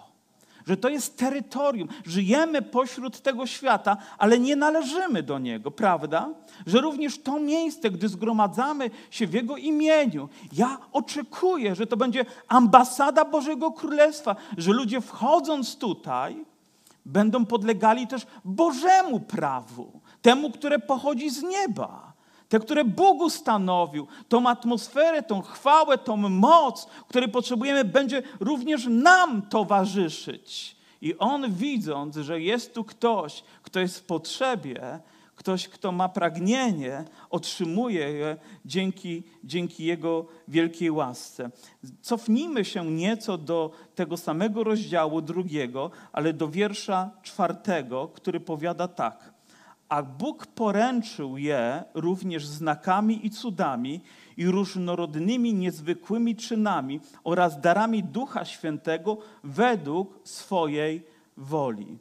Że 0.68 0.78
to 0.78 0.90
jest 0.90 1.18
terytorium. 1.18 1.88
Żyjemy 2.06 2.62
pośród 2.62 3.22
tego 3.22 3.48
świata, 3.48 3.98
ale 4.18 4.40
nie 4.40 4.56
należymy 4.56 5.24
do 5.24 5.40
niego, 5.40 5.72
prawda? 5.72 6.30
Że 6.66 6.82
również 6.82 7.20
to 7.20 7.40
miejsce, 7.40 7.92
gdy 7.92 8.10
zgromadzamy 8.10 8.90
się 9.12 9.28
w 9.28 9.34
Jego 9.34 9.58
imieniu, 9.58 10.30
ja 10.54 10.78
oczekuję, 10.92 11.76
że 11.76 11.88
to 11.88 11.98
będzie 11.98 12.26
ambasada 12.48 13.26
Bożego 13.26 13.72
Królestwa, 13.72 14.36
że 14.58 14.72
ludzie 14.72 15.02
wchodząc 15.02 15.78
tutaj, 15.78 16.46
będą 17.06 17.46
podlegali 17.46 18.08
też 18.08 18.28
Bożemu 18.46 19.20
prawu, 19.20 20.02
temu, 20.22 20.52
które 20.52 20.80
pochodzi 20.80 21.30
z 21.30 21.44
nieba 21.44 22.07
te, 22.50 22.60
które 22.60 22.86
Bóg 22.86 23.22
ustanowił, 23.22 24.08
tą 24.30 24.50
atmosferę, 24.50 25.24
tą 25.24 25.42
chwałę, 25.42 25.98
tą 25.98 26.18
moc, 26.18 26.88
której 27.08 27.30
potrzebujemy, 27.30 27.86
będzie 27.86 28.24
również 28.40 28.86
nam 28.90 29.42
towarzyszyć. 29.42 30.78
I 31.02 31.18
On 31.18 31.54
widząc, 31.54 32.16
że 32.16 32.42
jest 32.42 32.74
tu 32.74 32.84
ktoś, 32.84 33.44
kto 33.64 33.80
jest 33.80 34.00
w 34.00 34.04
potrzebie, 34.04 35.00
ktoś, 35.36 35.68
kto 35.68 35.92
ma 35.92 36.10
pragnienie, 36.10 37.06
otrzymuje 37.30 38.12
je 38.12 38.38
dzięki, 38.66 39.24
dzięki 39.44 39.86
Jego 39.86 40.26
wielkiej 40.48 40.92
łasce. 40.92 41.50
Cofnijmy 42.02 42.66
się 42.66 42.86
nieco 42.86 43.38
do 43.38 43.72
tego 43.96 44.18
samego 44.18 44.64
rozdziału 44.64 45.22
drugiego, 45.22 45.92
ale 46.12 46.34
do 46.34 46.48
wiersza 46.48 47.12
czwartego, 47.24 48.08
który 48.08 48.40
powiada 48.40 48.88
tak 48.88 49.37
a 49.90 50.04
Bóg 50.04 50.46
poręczył 50.48 51.38
je 51.38 51.84
również 51.94 52.46
znakami 52.46 53.26
i 53.26 53.30
cudami 53.30 54.02
i 54.38 54.48
różnorodnymi, 54.48 55.54
niezwykłymi 55.54 56.36
czynami 56.36 57.00
oraz 57.24 57.62
darami 57.62 58.04
Ducha 58.04 58.46
Świętego 58.46 59.18
według 59.44 60.20
swojej 60.24 61.04
woli. 61.38 61.98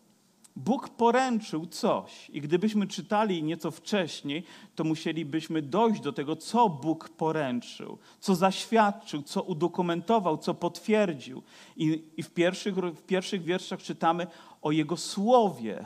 Bóg 0.57 0.89
poręczył 0.89 1.67
coś, 1.67 2.31
i 2.31 2.41
gdybyśmy 2.41 2.87
czytali 2.87 3.43
nieco 3.43 3.71
wcześniej, 3.71 4.45
to 4.75 4.85
musielibyśmy 4.85 5.63
dojść 5.63 6.01
do 6.01 6.13
tego, 6.13 6.37
co 6.37 6.69
Bóg 6.69 7.09
poręczył, 7.09 7.99
co 8.21 8.35
zaświadczył, 8.35 9.23
co 9.23 9.43
udokumentował, 9.43 10.39
co 10.39 10.55
potwierdził. 10.55 11.43
I, 11.77 12.05
i 12.17 12.23
w, 12.23 12.31
pierwszych, 12.31 12.75
w 12.75 13.03
pierwszych 13.03 13.43
wierszach 13.43 13.83
czytamy 13.83 14.27
o 14.63 14.73
Jego 14.73 14.97
słowie, 14.97 15.85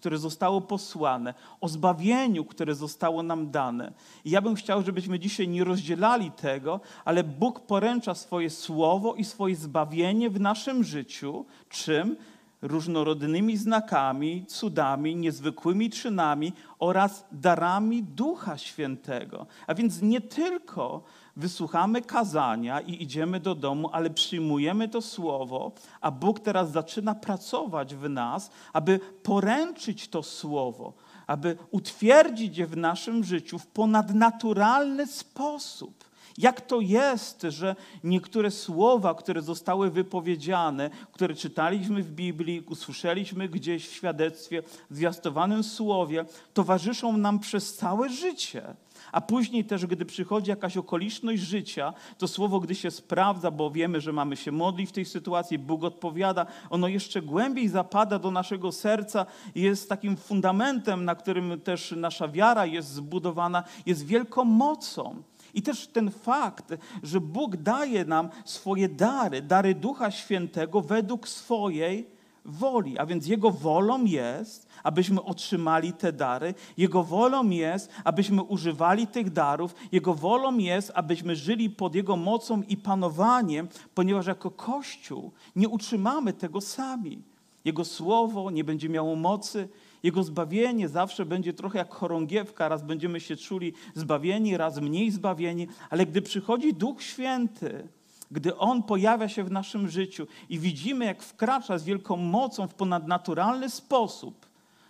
które 0.00 0.18
zostało 0.18 0.60
posłane, 0.60 1.34
o 1.60 1.68
zbawieniu, 1.68 2.44
które 2.44 2.74
zostało 2.74 3.22
nam 3.22 3.50
dane. 3.50 3.92
I 4.24 4.30
ja 4.30 4.42
bym 4.42 4.54
chciał, 4.54 4.82
żebyśmy 4.82 5.18
dzisiaj 5.18 5.48
nie 5.48 5.64
rozdzielali 5.64 6.30
tego, 6.30 6.80
ale 7.04 7.24
Bóg 7.24 7.60
poręcza 7.60 8.14
swoje 8.14 8.50
słowo 8.50 9.14
i 9.14 9.24
swoje 9.24 9.56
zbawienie 9.56 10.30
w 10.30 10.40
naszym 10.40 10.84
życiu. 10.84 11.44
Czym? 11.68 12.16
Różnorodnymi 12.62 13.56
znakami, 13.56 14.46
cudami, 14.46 15.16
niezwykłymi 15.16 15.90
czynami 15.90 16.52
oraz 16.78 17.24
darami 17.32 18.02
Ducha 18.02 18.58
Świętego. 18.58 19.46
A 19.66 19.74
więc 19.74 20.02
nie 20.02 20.20
tylko 20.20 21.02
wysłuchamy 21.36 22.02
kazania 22.02 22.80
i 22.80 23.02
idziemy 23.02 23.40
do 23.40 23.54
domu, 23.54 23.90
ale 23.92 24.10
przyjmujemy 24.10 24.88
to 24.88 25.02
słowo, 25.02 25.72
a 26.00 26.10
Bóg 26.10 26.40
teraz 26.40 26.72
zaczyna 26.72 27.14
pracować 27.14 27.94
w 27.94 28.08
nas, 28.08 28.50
aby 28.72 29.00
poręczyć 29.22 30.08
to 30.08 30.22
słowo, 30.22 30.92
aby 31.26 31.56
utwierdzić 31.70 32.58
je 32.58 32.66
w 32.66 32.76
naszym 32.76 33.24
życiu 33.24 33.58
w 33.58 33.66
ponadnaturalny 33.66 35.06
sposób. 35.06 36.10
Jak 36.38 36.60
to 36.60 36.80
jest, 36.80 37.42
że 37.48 37.76
niektóre 38.04 38.50
słowa, 38.50 39.14
które 39.14 39.42
zostały 39.42 39.90
wypowiedziane, 39.90 40.90
które 41.12 41.34
czytaliśmy 41.34 42.02
w 42.02 42.12
Biblii, 42.12 42.60
usłyszeliśmy 42.60 43.48
gdzieś 43.48 43.88
w 43.88 43.92
świadectwie, 43.92 44.62
w 44.90 44.96
zwiastowanym 44.96 45.64
słowie, 45.64 46.24
towarzyszą 46.54 47.16
nam 47.16 47.38
przez 47.38 47.76
całe 47.76 48.08
życie? 48.08 48.74
A 49.12 49.20
później 49.20 49.64
też, 49.64 49.86
gdy 49.86 50.04
przychodzi 50.04 50.50
jakaś 50.50 50.76
okoliczność 50.76 51.42
życia, 51.42 51.92
to 52.18 52.28
słowo, 52.28 52.60
gdy 52.60 52.74
się 52.74 52.90
sprawdza, 52.90 53.50
bo 53.50 53.70
wiemy, 53.70 54.00
że 54.00 54.12
mamy 54.12 54.36
się 54.36 54.52
modlić 54.52 54.90
w 54.90 54.92
tej 54.92 55.04
sytuacji, 55.04 55.58
Bóg 55.58 55.84
odpowiada, 55.84 56.46
ono 56.70 56.88
jeszcze 56.88 57.22
głębiej 57.22 57.68
zapada 57.68 58.18
do 58.18 58.30
naszego 58.30 58.72
serca 58.72 59.26
i 59.54 59.60
jest 59.60 59.88
takim 59.88 60.16
fundamentem, 60.16 61.04
na 61.04 61.14
którym 61.14 61.60
też 61.60 61.94
nasza 61.96 62.28
wiara 62.28 62.66
jest 62.66 62.88
zbudowana, 62.88 63.64
jest 63.86 64.06
wielką 64.06 64.44
mocą. 64.44 65.22
I 65.54 65.62
też 65.62 65.86
ten 65.86 66.10
fakt, 66.10 66.74
że 67.02 67.20
Bóg 67.20 67.56
daje 67.56 68.04
nam 68.04 68.28
swoje 68.44 68.88
dary, 68.88 69.42
dary 69.42 69.74
Ducha 69.74 70.10
Świętego 70.10 70.80
według 70.80 71.28
swojej 71.28 72.19
woli, 72.44 72.98
a 72.98 73.06
więc 73.06 73.26
Jego 73.26 73.50
wolą 73.50 74.04
jest, 74.04 74.68
abyśmy 74.82 75.22
otrzymali 75.22 75.92
te 75.92 76.12
dary. 76.12 76.54
Jego 76.76 77.02
wolą 77.02 77.50
jest, 77.50 77.90
abyśmy 78.04 78.42
używali 78.42 79.06
tych 79.06 79.30
darów. 79.30 79.74
Jego 79.92 80.14
wolą 80.14 80.58
jest, 80.58 80.92
abyśmy 80.94 81.36
żyli 81.36 81.70
pod 81.70 81.94
Jego 81.94 82.16
mocą 82.16 82.62
i 82.62 82.76
panowaniem, 82.76 83.68
ponieważ 83.94 84.26
jako 84.26 84.50
Kościół 84.50 85.32
nie 85.56 85.68
utrzymamy 85.68 86.32
tego 86.32 86.60
sami. 86.60 87.22
Jego 87.64 87.84
słowo 87.84 88.50
nie 88.50 88.64
będzie 88.64 88.88
miało 88.88 89.16
mocy, 89.16 89.68
jego 90.02 90.22
zbawienie 90.22 90.88
zawsze 90.88 91.26
będzie 91.26 91.52
trochę 91.52 91.78
jak 91.78 91.94
chorągiewka, 91.94 92.68
raz 92.68 92.82
będziemy 92.82 93.20
się 93.20 93.36
czuli 93.36 93.72
zbawieni, 93.94 94.56
raz 94.56 94.80
mniej 94.80 95.10
zbawieni, 95.10 95.68
ale 95.90 96.06
gdy 96.06 96.22
przychodzi 96.22 96.74
Duch 96.74 97.02
Święty, 97.02 97.88
gdy 98.30 98.56
On 98.56 98.82
pojawia 98.82 99.28
się 99.28 99.44
w 99.44 99.50
naszym 99.50 99.88
życiu 99.88 100.26
i 100.48 100.58
widzimy, 100.58 101.04
jak 101.04 101.22
wkracza 101.22 101.78
z 101.78 101.84
wielką 101.84 102.16
mocą 102.16 102.68
w 102.68 102.74
ponadnaturalny 102.74 103.70
sposób, 103.70 104.46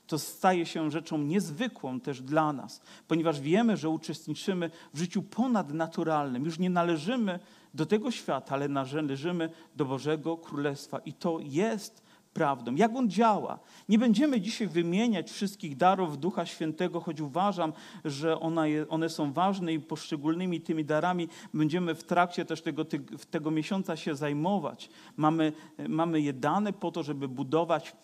to 0.07 0.19
staje 0.19 0.67
się 0.67 0.91
rzeczą 0.91 1.19
niezwykłą 1.19 2.01
też 2.01 2.23
dla 2.23 2.53
nas, 2.53 2.81
ponieważ 3.09 3.41
wiemy, 3.41 3.77
że 3.77 3.89
uczestniczymy 3.89 4.71
w 4.95 4.99
życiu 4.99 5.23
ponadnaturalnym. 5.23 6.45
Już 6.45 6.59
nie 6.59 6.71
należymy 6.71 7.39
do 7.75 7.87
tego 7.87 8.11
świata, 8.11 8.55
ale 8.55 8.69
należymy 8.69 9.51
do 9.77 9.85
Bożego 9.85 10.37
Królestwa. 10.37 10.99
I 10.99 11.13
to 11.13 11.39
jest 11.43 12.03
prawdą. 12.33 12.75
Jak 12.75 12.97
on 12.97 13.11
działa? 13.11 13.59
Nie 13.89 13.99
będziemy 13.99 14.41
dzisiaj 14.41 14.69
wymieniać 14.69 15.31
wszystkich 15.31 15.77
darów 15.77 16.19
Ducha 16.19 16.47
Świętego, 16.47 17.01
choć 17.01 17.21
uważam, 17.21 17.73
że 18.05 18.41
one, 18.89 19.09
są 19.09 19.33
ważne 19.33 19.73
i 19.73 19.81
poszczególnymi 19.81 20.61
tymi 20.61 20.85
darami 20.85 21.29
będziemy 21.55 21.95
w 21.95 22.05
trakcie 22.05 22.45
też 22.45 22.63
tego, 22.63 22.85
tego 23.31 23.51
miesiąca 23.51 23.97
się 23.97 24.15
zajmować. 24.15 24.91
Mamy, 25.17 25.53
mamy 25.89 26.21
je 26.21 26.33
dane 26.33 26.73
po 26.73 26.91
to, 26.91 27.03
żeby 27.03 27.29
budować 27.29 27.97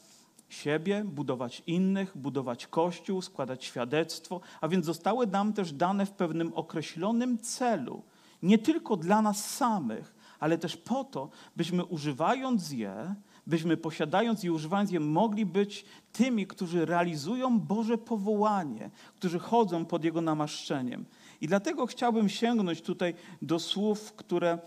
siebie, 0.48 1.04
budować 1.04 1.62
innych, 1.66 2.16
budować 2.16 2.66
Kościół, 2.66 3.22
składać 3.22 3.64
świadectwo, 3.64 4.40
a 4.60 4.68
więc 4.68 4.86
zostały 4.86 5.26
nam 5.26 5.52
też 5.52 5.72
dane 5.72 6.06
w 6.06 6.12
pewnym 6.12 6.52
określonym 6.54 7.38
celu. 7.38 8.02
Nie 8.42 8.58
tylko 8.58 8.96
dla 8.96 9.22
nas 9.22 9.50
samych, 9.54 10.14
ale 10.40 10.58
też 10.58 10.76
po 10.76 11.04
to, 11.04 11.30
byśmy 11.56 11.84
używając 11.84 12.72
je, 12.72 13.14
byśmy 13.46 13.76
posiadając 13.76 14.44
i 14.44 14.50
używając 14.50 14.90
je, 14.90 15.00
mogli 15.00 15.46
być 15.46 15.84
tymi, 16.12 16.46
którzy 16.46 16.86
realizują 16.86 17.60
Boże 17.60 17.98
powołanie, 17.98 18.90
którzy 19.16 19.38
chodzą 19.38 19.84
pod 19.84 20.04
Jego 20.04 20.20
namaszczeniem. 20.20 21.04
I 21.40 21.48
dlatego 21.48 21.86
chciałbym 21.86 22.28
sięgnąć 22.28 22.82
tutaj 22.82 23.14
do 23.42 23.58
słów, 23.58 24.12
które 24.12 24.58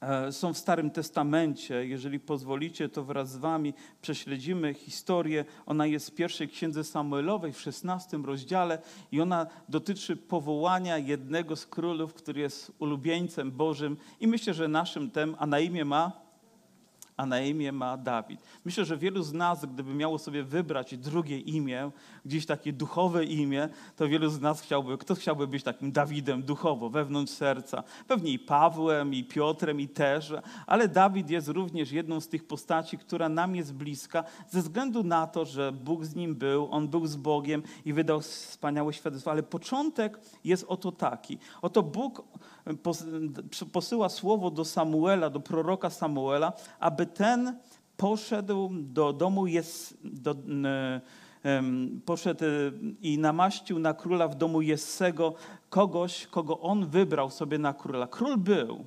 e, 0.00 0.32
są 0.32 0.54
w 0.54 0.58
Starym 0.58 0.90
Testamencie. 0.90 1.86
Jeżeli 1.86 2.20
pozwolicie, 2.20 2.88
to 2.88 3.04
wraz 3.04 3.30
z 3.30 3.36
Wami 3.36 3.74
prześledzimy 4.02 4.74
historię. 4.74 5.44
Ona 5.66 5.86
jest 5.86 6.10
w 6.10 6.14
pierwszej 6.14 6.48
księdze 6.48 6.84
Samuelowej 6.84 7.52
w 7.52 7.60
16 7.60 8.16
rozdziale 8.16 8.78
i 9.12 9.20
ona 9.20 9.46
dotyczy 9.68 10.16
powołania 10.16 10.98
jednego 10.98 11.56
z 11.56 11.66
królów, 11.66 12.14
który 12.14 12.40
jest 12.40 12.72
ulubieńcem 12.78 13.52
Bożym 13.52 13.96
i 14.20 14.26
myślę, 14.26 14.54
że 14.54 14.68
naszym 14.68 15.10
tem, 15.10 15.36
a 15.38 15.46
na 15.46 15.60
imię 15.60 15.84
ma 15.84 16.21
a 17.16 17.26
na 17.26 17.40
imię 17.40 17.72
ma 17.72 17.96
Dawid. 17.96 18.40
Myślę, 18.64 18.84
że 18.84 18.96
wielu 18.96 19.22
z 19.22 19.32
nas, 19.32 19.64
gdyby 19.64 19.94
miało 19.94 20.18
sobie 20.18 20.42
wybrać 20.42 20.96
drugie 20.96 21.38
imię, 21.38 21.90
gdzieś 22.24 22.46
takie 22.46 22.72
duchowe 22.72 23.24
imię, 23.24 23.68
to 23.96 24.08
wielu 24.08 24.30
z 24.30 24.40
nas 24.40 24.60
chciałby, 24.60 24.98
kto 24.98 25.14
chciałby 25.14 25.46
być 25.46 25.62
takim 25.62 25.92
Dawidem 25.92 26.42
duchowo, 26.42 26.90
wewnątrz 26.90 27.32
serca. 27.32 27.82
Pewnie 28.08 28.32
i 28.32 28.38
Pawłem, 28.38 29.14
i 29.14 29.24
Piotrem, 29.24 29.80
i 29.80 29.88
też, 29.88 30.32
ale 30.66 30.88
Dawid 30.88 31.30
jest 31.30 31.48
również 31.48 31.92
jedną 31.92 32.20
z 32.20 32.28
tych 32.28 32.46
postaci, 32.46 32.98
która 32.98 33.28
nam 33.28 33.56
jest 33.56 33.74
bliska, 33.74 34.24
ze 34.48 34.62
względu 34.62 35.04
na 35.04 35.26
to, 35.26 35.44
że 35.44 35.72
Bóg 35.72 36.04
z 36.04 36.14
nim 36.14 36.34
był, 36.34 36.68
on 36.70 36.88
był 36.88 37.06
z 37.06 37.16
Bogiem 37.16 37.62
i 37.84 37.92
wydał 37.92 38.20
wspaniałe 38.20 38.92
świadectwo. 38.92 39.30
Ale 39.30 39.42
początek 39.42 40.20
jest 40.44 40.64
oto 40.68 40.92
taki. 40.92 41.38
Oto 41.62 41.82
Bóg 41.82 42.24
posyła 43.72 44.08
słowo 44.08 44.50
do 44.50 44.64
Samuela, 44.64 45.30
do 45.30 45.40
proroka 45.40 45.90
Samuela, 45.90 46.52
aby 46.80 47.01
ten 47.06 47.58
poszedł 47.96 48.70
do 48.72 49.12
domu, 49.12 49.46
jest, 49.46 49.98
do, 50.04 50.34
poszedł 52.04 52.44
i 53.00 53.18
namaścił 53.18 53.78
na 53.78 53.94
króla 53.94 54.28
w 54.28 54.34
domu 54.34 54.62
Jessego 54.62 55.34
kogoś, 55.70 56.26
kogo 56.26 56.60
on 56.60 56.86
wybrał 56.86 57.30
sobie 57.30 57.58
na 57.58 57.74
króla. 57.74 58.06
Król 58.06 58.36
był 58.36 58.84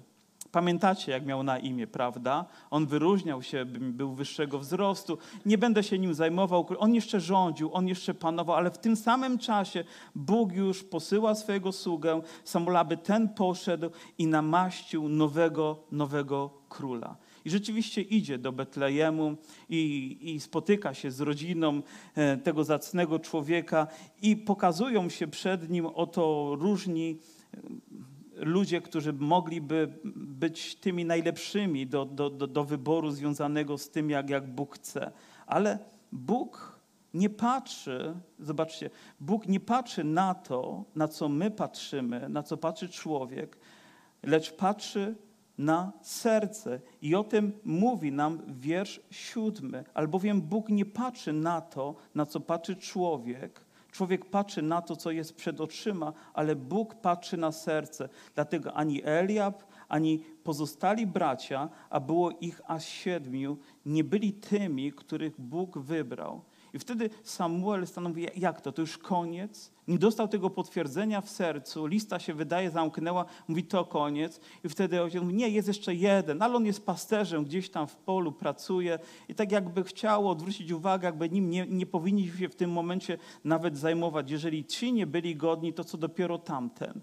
Pamiętacie, 0.55 1.11
jak 1.11 1.25
miał 1.25 1.43
na 1.43 1.59
imię, 1.59 1.87
prawda? 1.87 2.45
On 2.69 2.85
wyróżniał 2.85 3.41
się, 3.41 3.65
był 3.65 4.13
wyższego 4.13 4.59
wzrostu. 4.59 5.17
Nie 5.45 5.57
będę 5.57 5.83
się 5.83 5.99
nim 5.99 6.13
zajmował. 6.13 6.67
On 6.77 6.93
jeszcze 6.93 7.19
rządził, 7.19 7.73
on 7.73 7.87
jeszcze 7.87 8.13
panował, 8.13 8.55
ale 8.55 8.71
w 8.71 8.77
tym 8.77 8.95
samym 8.95 9.37
czasie 9.37 9.83
Bóg 10.15 10.53
już 10.53 10.83
posyła 10.83 11.35
swojego 11.35 11.71
sługę, 11.71 12.21
Samuela, 12.43 12.79
aby 12.79 12.97
ten 12.97 13.29
poszedł 13.29 13.89
i 14.17 14.27
namaścił 14.27 15.09
nowego, 15.09 15.83
nowego 15.91 16.49
króla. 16.69 17.15
I 17.45 17.49
rzeczywiście 17.49 18.01
idzie 18.01 18.37
do 18.37 18.51
Betlejemu 18.51 19.37
i, 19.69 20.17
i, 20.21 20.39
spotyka 20.39 20.93
się 20.93 21.11
z 21.11 21.21
rodziną 21.21 21.81
e, 22.15 22.37
tego 22.37 22.63
zacnego 22.63 23.19
człowieka 23.19 23.87
i 24.21 24.37
pokazują 24.37 25.09
się 25.09 25.27
przed 25.27 25.69
nim 25.69 25.85
oto 25.85 26.55
różni 26.59 27.17
ludzie, 28.35 28.81
którzy 28.81 29.13
mogliby 29.13 29.93
być 30.15 30.75
tymi 30.75 31.05
najlepszymi 31.05 31.87
do, 31.87 32.05
do, 32.05 32.29
do, 32.29 32.47
do 32.47 32.63
wyboru 32.63 33.11
związanego 33.11 33.77
z 33.77 33.89
tym, 33.89 34.09
jak, 34.09 34.29
jak 34.29 34.55
Bóg 34.55 34.75
chce. 34.75 35.11
Ale 35.47 35.79
Bóg 36.11 36.79
nie 37.13 37.29
patrzy, 37.29 38.15
zobaczcie, 38.39 38.89
Bóg 39.19 39.47
nie 39.47 39.59
patrzy 39.59 40.03
na 40.03 40.33
to, 40.33 40.83
na 40.95 41.07
co 41.07 41.29
my 41.29 41.51
patrzymy, 41.51 42.29
na 42.29 42.43
co 42.43 42.57
patrzy 42.57 42.89
człowiek, 42.89 43.57
lecz 44.23 44.53
patrzy 44.53 45.15
na 45.57 45.91
serce. 46.01 46.79
I 47.01 47.15
o 47.15 47.23
tym 47.23 47.53
mówi 47.65 48.11
nam 48.11 48.41
wiersz 48.47 49.01
siódmy. 49.11 49.83
Albowiem 49.93 50.41
Bóg 50.41 50.69
nie 50.69 50.85
patrzy 50.85 51.33
na 51.33 51.61
to, 51.61 51.95
na 52.15 52.25
co 52.25 52.39
patrzy 52.39 52.75
człowiek, 52.75 53.65
Człowiek 53.95 54.25
patrzy 54.25 54.61
na 54.61 54.81
to, 54.81 54.95
co 54.95 55.11
jest 55.11 55.35
przed 55.35 55.61
oczyma, 55.61 56.13
ale 56.33 56.55
Bóg 56.55 56.95
patrzy 56.95 57.37
na 57.37 57.51
serce. 57.51 58.09
Dlatego 58.35 58.73
ani 58.73 59.01
Eliab, 59.05 59.63
ani 59.87 60.23
pozostali 60.43 61.07
bracia, 61.07 61.69
a 61.89 61.99
było 61.99 62.31
ich 62.31 62.61
aż 62.67 62.85
siedmiu, 62.85 63.57
nie 63.85 64.03
byli 64.03 64.33
tymi, 64.33 64.91
których 64.91 65.41
Bóg 65.41 65.77
wybrał. 65.77 66.41
I 66.75 66.79
wtedy 66.79 67.09
Samuel 67.23 67.87
stanowi, 67.87 68.27
jak 68.35 68.61
to, 68.61 68.71
to 68.71 68.81
już 68.81 68.97
koniec? 68.97 69.71
Nie 69.87 69.99
dostał 69.99 70.27
tego 70.27 70.49
potwierdzenia 70.49 71.21
w 71.21 71.29
sercu, 71.29 71.85
lista 71.85 72.19
się 72.19 72.33
wydaje, 72.33 72.71
zamknęła, 72.71 73.25
mówi 73.47 73.63
to 73.63 73.85
koniec. 73.85 74.39
I 74.63 74.69
wtedy 74.69 75.01
ojciec 75.01 75.21
mówi, 75.21 75.33
nie, 75.33 75.49
jest 75.49 75.67
jeszcze 75.67 75.95
jeden, 75.95 76.41
ale 76.41 76.55
on 76.55 76.65
jest 76.65 76.85
pasterzem, 76.85 77.45
gdzieś 77.45 77.69
tam 77.69 77.87
w 77.87 77.95
polu 77.95 78.31
pracuje. 78.31 78.99
I 79.29 79.35
tak 79.35 79.51
jakby 79.51 79.83
chciał 79.83 80.29
odwrócić 80.29 80.71
uwagę, 80.71 81.05
jakby 81.05 81.29
nim 81.29 81.49
nie, 81.49 81.65
nie 81.69 81.85
powinniśmy 81.85 82.37
się 82.37 82.49
w 82.49 82.55
tym 82.55 82.71
momencie 82.71 83.17
nawet 83.43 83.77
zajmować. 83.77 84.31
Jeżeli 84.31 84.65
ci 84.65 84.93
nie 84.93 85.07
byli 85.07 85.35
godni, 85.35 85.73
to 85.73 85.83
co 85.83 85.97
dopiero 85.97 86.37
tamten 86.37 87.01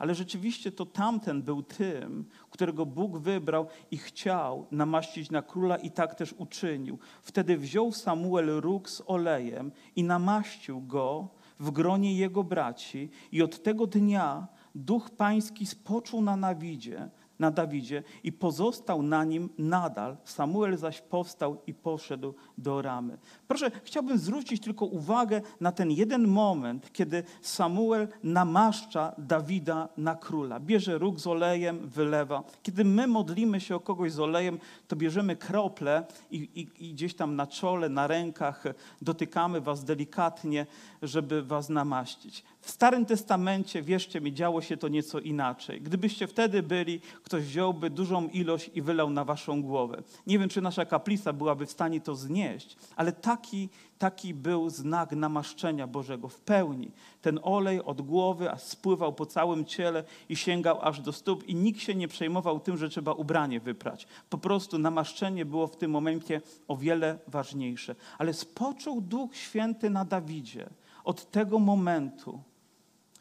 ale 0.00 0.14
rzeczywiście 0.14 0.72
to 0.72 0.86
tamten 0.86 1.42
był 1.42 1.62
tym, 1.62 2.24
którego 2.50 2.86
Bóg 2.86 3.18
wybrał 3.18 3.66
i 3.90 3.96
chciał 3.96 4.66
namaścić 4.70 5.30
na 5.30 5.42
króla 5.42 5.76
i 5.76 5.90
tak 5.90 6.14
też 6.14 6.34
uczynił. 6.38 6.98
Wtedy 7.22 7.58
wziął 7.58 7.92
Samuel 7.92 8.60
róg 8.60 8.90
z 8.90 9.02
olejem 9.06 9.72
i 9.96 10.04
namaścił 10.04 10.80
go 10.80 11.28
w 11.58 11.70
gronie 11.70 12.16
jego 12.16 12.44
braci 12.44 13.10
i 13.32 13.42
od 13.42 13.62
tego 13.62 13.86
dnia 13.86 14.46
duch 14.74 15.10
pański 15.10 15.66
spoczął 15.66 16.22
na 16.22 16.36
Nawidzie, 16.36 17.10
na 17.40 17.50
Dawidzie 17.50 18.02
i 18.24 18.32
pozostał 18.32 19.02
na 19.02 19.24
nim 19.24 19.48
nadal. 19.58 20.16
Samuel 20.24 20.76
zaś 20.76 21.00
powstał 21.00 21.62
i 21.66 21.74
poszedł 21.74 22.34
do 22.58 22.82
Ramy. 22.82 23.18
Proszę, 23.48 23.70
chciałbym 23.84 24.18
zwrócić 24.18 24.62
tylko 24.62 24.86
uwagę 24.86 25.40
na 25.60 25.72
ten 25.72 25.90
jeden 25.90 26.28
moment, 26.28 26.92
kiedy 26.92 27.22
Samuel 27.42 28.08
namaszcza 28.22 29.14
Dawida 29.18 29.88
na 29.96 30.14
króla. 30.14 30.60
Bierze 30.60 30.98
róg 30.98 31.20
z 31.20 31.26
olejem, 31.26 31.88
wylewa. 31.88 32.42
Kiedy 32.62 32.84
my 32.84 33.06
modlimy 33.06 33.60
się 33.60 33.76
o 33.76 33.80
kogoś 33.80 34.12
z 34.12 34.20
olejem, 34.20 34.58
to 34.88 34.96
bierzemy 34.96 35.36
krople 35.36 36.06
i, 36.30 36.36
i, 36.36 36.88
i 36.88 36.94
gdzieś 36.94 37.14
tam 37.14 37.36
na 37.36 37.46
czole, 37.46 37.88
na 37.88 38.06
rękach 38.06 38.64
dotykamy 39.02 39.60
was 39.60 39.84
delikatnie, 39.84 40.66
żeby 41.02 41.42
was 41.42 41.68
namaścić. 41.68 42.44
W 42.60 42.70
Starym 42.70 43.06
Testamencie, 43.06 43.82
wierzcie 43.82 44.20
mi, 44.20 44.34
działo 44.34 44.62
się 44.62 44.76
to 44.76 44.88
nieco 44.88 45.20
inaczej. 45.20 45.80
Gdybyście 45.80 46.26
wtedy 46.26 46.62
byli, 46.62 47.00
ktoś 47.30 47.44
wziąłby 47.44 47.90
dużą 47.90 48.28
ilość 48.28 48.70
i 48.74 48.82
wylał 48.82 49.10
na 49.10 49.24
waszą 49.24 49.62
głowę. 49.62 50.02
Nie 50.26 50.38
wiem, 50.38 50.48
czy 50.48 50.60
nasza 50.60 50.84
kaplica 50.84 51.32
byłaby 51.32 51.66
w 51.66 51.70
stanie 51.70 52.00
to 52.00 52.14
znieść, 52.14 52.76
ale 52.96 53.12
taki, 53.12 53.68
taki 53.98 54.34
był 54.34 54.70
znak 54.70 55.12
namaszczenia 55.12 55.86
Bożego 55.86 56.28
w 56.28 56.40
pełni. 56.40 56.90
Ten 57.22 57.40
olej 57.42 57.82
od 57.84 58.02
głowy 58.02 58.50
aż 58.50 58.62
spływał 58.62 59.12
po 59.12 59.26
całym 59.26 59.64
ciele 59.64 60.04
i 60.28 60.36
sięgał 60.36 60.78
aż 60.82 61.00
do 61.00 61.12
stóp 61.12 61.48
i 61.48 61.54
nikt 61.54 61.80
się 61.80 61.94
nie 61.94 62.08
przejmował 62.08 62.60
tym, 62.60 62.76
że 62.76 62.88
trzeba 62.88 63.12
ubranie 63.12 63.60
wyprać. 63.60 64.06
Po 64.30 64.38
prostu 64.38 64.78
namaszczenie 64.78 65.44
było 65.44 65.66
w 65.66 65.76
tym 65.76 65.90
momencie 65.90 66.40
o 66.68 66.76
wiele 66.76 67.18
ważniejsze. 67.26 67.94
Ale 68.18 68.32
spoczął 68.32 69.00
Duch 69.00 69.36
Święty 69.36 69.90
na 69.90 70.04
Dawidzie 70.04 70.70
od 71.04 71.30
tego 71.30 71.58
momentu 71.58 72.40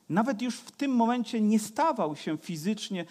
nawet 0.10 0.42
już 0.42 0.56
w 0.56 0.72
tym 0.72 0.92
momencie 0.92 1.42
nie 1.42 1.60
stawał 1.60 2.16
się 2.16 2.38
fizycznie 2.38 3.06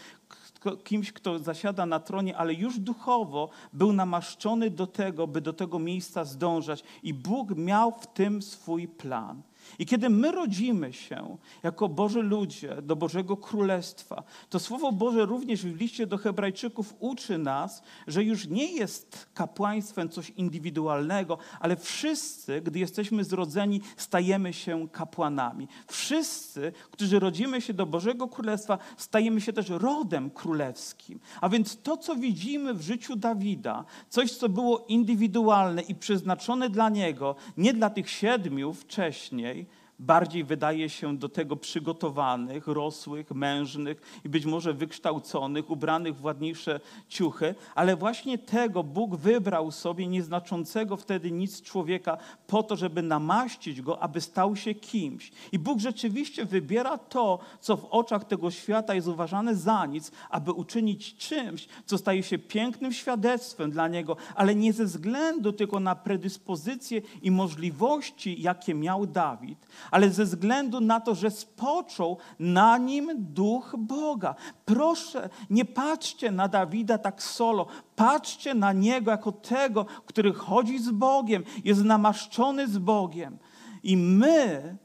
kimś, 0.85 1.13
kto 1.13 1.39
zasiada 1.39 1.87
na 1.87 2.01
tronie, 2.01 2.37
ale 2.37 2.55
już 2.55 2.79
duchowo 2.79 3.51
był 3.73 3.93
namaszczony 3.93 4.71
do 4.71 4.87
tego, 4.87 5.27
by 5.27 5.41
do 5.41 5.53
tego 5.53 5.79
miejsca 5.79 6.25
zdążać. 6.25 6.85
I 7.03 7.15
Bóg 7.15 7.57
miał 7.57 7.93
w 7.93 8.07
tym 8.07 8.43
swój 8.43 8.89
plan. 8.89 9.43
I 9.79 9.87
kiedy 9.87 10.11
my 10.11 10.33
rodzimy 10.33 10.93
się 10.93 11.37
jako 11.63 11.89
Boży 11.89 12.23
ludzie 12.23 12.83
do 12.83 12.97
Bożego 12.97 13.37
Królestwa, 13.37 14.23
to 14.51 14.59
Słowo 14.59 14.93
Boże 14.93 15.27
również 15.27 15.63
w 15.63 15.81
liście 15.81 16.07
do 16.07 16.19
Hebrajczyków 16.19 16.95
uczy 16.99 17.39
nas, 17.39 17.83
że 18.07 18.25
już 18.25 18.47
nie 18.47 18.73
jest 18.73 19.29
kapłaństwem 19.35 20.09
coś 20.09 20.31
indywidualnego, 20.31 21.39
ale 21.61 21.77
wszyscy, 21.77 22.61
gdy 22.61 22.79
jesteśmy 22.79 23.25
zrodzeni, 23.25 23.81
stajemy 23.97 24.53
się 24.53 24.89
kapłanami. 24.89 25.69
Wszyscy, 25.87 26.73
którzy 26.91 27.19
rodzimy 27.19 27.61
się 27.61 27.75
do 27.75 27.87
Bożego 27.87 28.29
Królestwa, 28.29 28.79
stajemy 28.97 29.41
się 29.41 29.53
też 29.53 29.69
rodem 29.69 30.31
królewskim. 30.31 31.21
A 31.41 31.49
więc 31.49 31.83
to, 31.83 31.97
co 31.97 32.17
widzimy 32.17 32.75
w 32.75 32.83
życiu 32.83 33.17
Dawida, 33.17 33.85
coś, 34.09 34.33
co 34.33 34.49
było 34.49 34.85
indywidualne 34.89 35.83
i 35.83 35.95
przeznaczone 35.95 36.71
dla 36.71 36.89
niego, 36.89 37.37
nie 37.57 37.75
dla 37.75 37.91
tych 37.91 38.11
siedmiu 38.11 38.73
wcześniej, 38.73 39.48
Okay. 39.49 39.67
Bardziej 39.99 40.45
wydaje 40.45 40.89
się 40.89 41.17
do 41.17 41.29
tego 41.29 41.57
przygotowanych, 41.57 42.67
rosłych, 42.67 43.31
mężnych 43.31 44.21
i 44.25 44.29
być 44.29 44.47
może 44.47 44.73
wykształconych, 44.73 45.71
ubranych 45.71 46.17
w 46.17 46.25
ładniejsze 46.25 46.81
ciuchy, 47.09 47.55
ale 47.75 47.97
właśnie 47.97 48.39
tego 48.39 48.83
Bóg 48.85 49.17
wybrał 49.17 49.71
sobie 49.71 50.07
nieznaczącego 50.07 50.97
wtedy 50.97 51.31
nic 51.31 51.63
człowieka 51.63 52.19
po 52.47 52.63
to, 52.63 52.77
żeby 52.77 53.03
namaścić 53.03 53.83
go, 53.83 54.03
aby 54.03 54.21
stał 54.21 54.57
się 54.57 54.75
kimś. 54.75 55.33
I 55.53 55.59
Bóg 55.59 55.79
rzeczywiście 55.79 56.45
wybiera 56.45 56.99
to, 56.99 57.39
co 57.61 57.77
w 57.77 57.85
oczach 57.85 58.25
tego 58.25 58.51
świata 58.51 58.95
jest 58.95 59.09
uważane 59.09 59.57
za 59.57 59.87
nic, 59.87 60.13
aby 60.31 60.53
uczynić 60.53 61.17
czymś, 61.17 61.69
co 61.87 61.99
staje 61.99 62.23
się 62.23 62.39
pięknym 62.39 62.93
świadectwem 62.93 63.71
dla 63.71 63.89
niego, 63.89 64.17
ale 64.35 64.55
nie 64.55 64.73
ze 64.73 64.85
względu 64.85 65.53
tylko 65.53 65.81
na 65.81 65.95
predyspozycje 65.97 67.03
i 67.23 67.31
możliwości, 67.31 68.43
jakie 68.43 68.75
miał 68.75 69.07
Dawid, 69.07 69.67
ale 69.91 70.11
ze 70.11 70.25
względu 70.25 70.81
na 70.81 71.01
to, 71.01 71.15
że 71.15 71.31
spoczął 71.31 72.17
na 72.39 72.79
nim 72.79 73.11
duch 73.17 73.75
Boga. 73.79 74.35
Proszę, 74.65 75.29
nie 75.51 75.65
patrzcie 75.65 76.31
na 76.31 76.49
Dawida 76.49 76.99
tak 76.99 77.23
solo, 77.23 77.67
patrzcie 77.97 78.55
na 78.55 78.73
niego 78.73 79.11
jako 79.11 79.33
tego, 79.33 79.87
który 80.07 80.33
chodzi 80.33 80.79
z 80.79 80.91
Bogiem, 80.91 81.45
jest 81.65 81.85
namaszczony 81.85 82.69
z 82.69 82.79
Bogiem. 82.79 83.39
I 83.83 83.97
my 83.97 84.77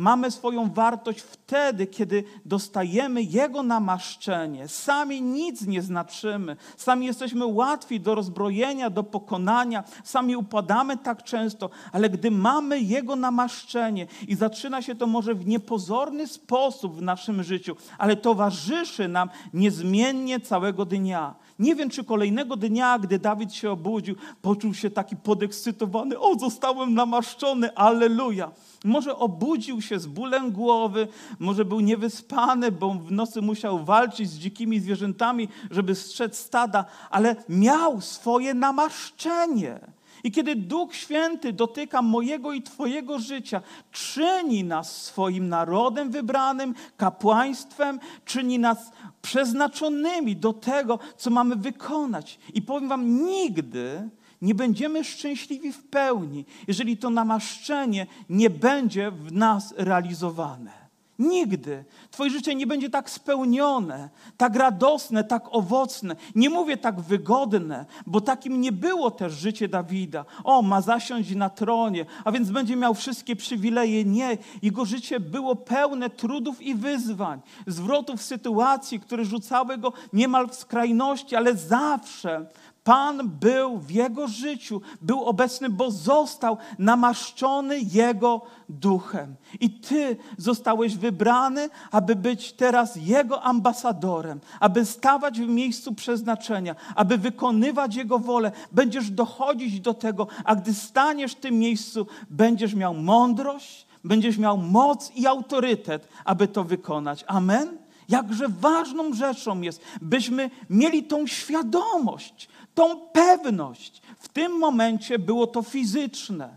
Mamy 0.00 0.30
swoją 0.30 0.72
wartość 0.72 1.20
wtedy, 1.20 1.86
kiedy 1.86 2.24
dostajemy 2.44 3.22
Jego 3.22 3.62
namaszczenie. 3.62 4.68
Sami 4.68 5.22
nic 5.22 5.66
nie 5.66 5.82
znaczymy, 5.82 6.56
sami 6.76 7.06
jesteśmy 7.06 7.46
łatwi 7.46 8.00
do 8.00 8.14
rozbrojenia, 8.14 8.90
do 8.90 9.02
pokonania, 9.02 9.84
sami 10.04 10.36
upadamy 10.36 10.96
tak 10.96 11.22
często, 11.22 11.70
ale 11.92 12.10
gdy 12.10 12.30
mamy 12.30 12.80
Jego 12.80 13.16
namaszczenie 13.16 14.06
i 14.28 14.34
zaczyna 14.34 14.82
się 14.82 14.94
to 14.94 15.06
może 15.06 15.34
w 15.34 15.46
niepozorny 15.46 16.26
sposób 16.26 16.96
w 16.96 17.02
naszym 17.02 17.42
życiu, 17.42 17.76
ale 17.98 18.16
towarzyszy 18.16 19.08
nam 19.08 19.30
niezmiennie 19.54 20.40
całego 20.40 20.84
dnia. 20.84 21.34
Nie 21.58 21.74
wiem, 21.74 21.90
czy 21.90 22.04
kolejnego 22.04 22.56
dnia, 22.56 22.98
gdy 22.98 23.18
Dawid 23.18 23.54
się 23.54 23.70
obudził, 23.70 24.14
poczuł 24.42 24.74
się 24.74 24.90
taki 24.90 25.16
podekscytowany: 25.16 26.18
O, 26.18 26.38
zostałem 26.38 26.94
namaszczony, 26.94 27.74
aleluja. 27.74 28.50
Może 28.84 29.16
obudził 29.16 29.82
się 29.82 29.98
z 29.98 30.06
bólem 30.06 30.52
głowy, 30.52 31.08
może 31.38 31.64
był 31.64 31.80
niewyspany, 31.80 32.72
bo 32.72 32.94
w 32.94 33.12
nocy 33.12 33.42
musiał 33.42 33.84
walczyć 33.84 34.30
z 34.30 34.38
dzikimi 34.38 34.80
zwierzętami, 34.80 35.48
żeby 35.70 35.94
strzec 35.94 36.38
stada, 36.38 36.84
ale 37.10 37.36
miał 37.48 38.00
swoje 38.00 38.54
namaszczenie. 38.54 39.80
I 40.24 40.30
kiedy 40.30 40.56
Duch 40.56 40.94
Święty 40.94 41.52
dotyka 41.52 42.02
mojego 42.02 42.52
i 42.52 42.62
Twojego 42.62 43.18
życia, 43.18 43.60
czyni 43.92 44.64
nas 44.64 45.02
swoim 45.02 45.48
narodem 45.48 46.10
wybranym, 46.10 46.74
kapłaństwem, 46.96 48.00
czyni 48.24 48.58
nas 48.58 48.92
przeznaczonymi 49.22 50.36
do 50.36 50.52
tego, 50.52 50.98
co 51.16 51.30
mamy 51.30 51.56
wykonać. 51.56 52.38
I 52.54 52.62
powiem 52.62 52.88
Wam, 52.88 53.24
nigdy 53.24 54.08
nie 54.42 54.54
będziemy 54.54 55.04
szczęśliwi 55.04 55.72
w 55.72 55.82
pełni, 55.82 56.44
jeżeli 56.68 56.96
to 56.96 57.10
namaszczenie 57.10 58.06
nie 58.28 58.50
będzie 58.50 59.10
w 59.10 59.32
nas 59.32 59.74
realizowane. 59.76 60.80
Nigdy. 61.20 61.84
Twoje 62.10 62.30
życie 62.30 62.54
nie 62.54 62.66
będzie 62.66 62.90
tak 62.90 63.10
spełnione, 63.10 64.08
tak 64.36 64.56
radosne, 64.56 65.24
tak 65.24 65.44
owocne. 65.50 66.16
Nie 66.34 66.50
mówię 66.50 66.76
tak 66.76 67.00
wygodne, 67.00 67.86
bo 68.06 68.20
takim 68.20 68.60
nie 68.60 68.72
było 68.72 69.10
też 69.10 69.32
życie 69.32 69.68
Dawida. 69.68 70.24
O, 70.44 70.62
ma 70.62 70.80
zasiąść 70.80 71.34
na 71.34 71.50
tronie, 71.50 72.06
a 72.24 72.32
więc 72.32 72.50
będzie 72.50 72.76
miał 72.76 72.94
wszystkie 72.94 73.36
przywileje. 73.36 74.04
Nie. 74.04 74.38
Jego 74.62 74.84
życie 74.84 75.20
było 75.20 75.56
pełne 75.56 76.10
trudów 76.10 76.62
i 76.62 76.74
wyzwań, 76.74 77.40
zwrotów 77.66 78.22
sytuacji, 78.22 79.00
które 79.00 79.24
rzucały 79.24 79.78
go 79.78 79.92
niemal 80.12 80.48
w 80.48 80.54
skrajności, 80.54 81.36
ale 81.36 81.56
zawsze 81.56 82.46
Pan 82.90 83.28
był 83.28 83.78
w 83.78 83.90
jego 83.90 84.28
życiu, 84.28 84.80
był 85.02 85.24
obecny, 85.24 85.68
bo 85.68 85.90
został 85.90 86.56
namaszczony 86.78 87.78
jego 87.78 88.42
duchem. 88.68 89.34
I 89.60 89.70
ty 89.70 90.16
zostałeś 90.38 90.96
wybrany, 90.96 91.68
aby 91.90 92.16
być 92.16 92.52
teraz 92.52 92.96
jego 92.96 93.42
ambasadorem, 93.42 94.40
aby 94.60 94.84
stawać 94.84 95.40
w 95.40 95.48
miejscu 95.48 95.94
przeznaczenia, 95.94 96.74
aby 96.94 97.18
wykonywać 97.18 97.94
jego 97.94 98.18
wolę. 98.18 98.52
Będziesz 98.72 99.10
dochodzić 99.10 99.80
do 99.80 99.94
tego, 99.94 100.26
a 100.44 100.56
gdy 100.56 100.74
staniesz 100.74 101.32
w 101.32 101.40
tym 101.40 101.58
miejscu, 101.58 102.06
będziesz 102.30 102.74
miał 102.74 102.94
mądrość, 102.94 103.86
będziesz 104.04 104.38
miał 104.38 104.58
moc 104.58 105.12
i 105.16 105.26
autorytet, 105.26 106.08
aby 106.24 106.48
to 106.48 106.64
wykonać. 106.64 107.24
Amen. 107.26 107.78
Jakże 108.10 108.48
ważną 108.48 109.12
rzeczą 109.14 109.60
jest, 109.60 109.80
byśmy 110.02 110.50
mieli 110.70 111.02
tą 111.02 111.26
świadomość, 111.26 112.48
tą 112.74 113.00
pewność. 113.00 114.02
W 114.18 114.28
tym 114.28 114.58
momencie 114.58 115.18
było 115.18 115.46
to 115.46 115.62
fizyczne. 115.62 116.56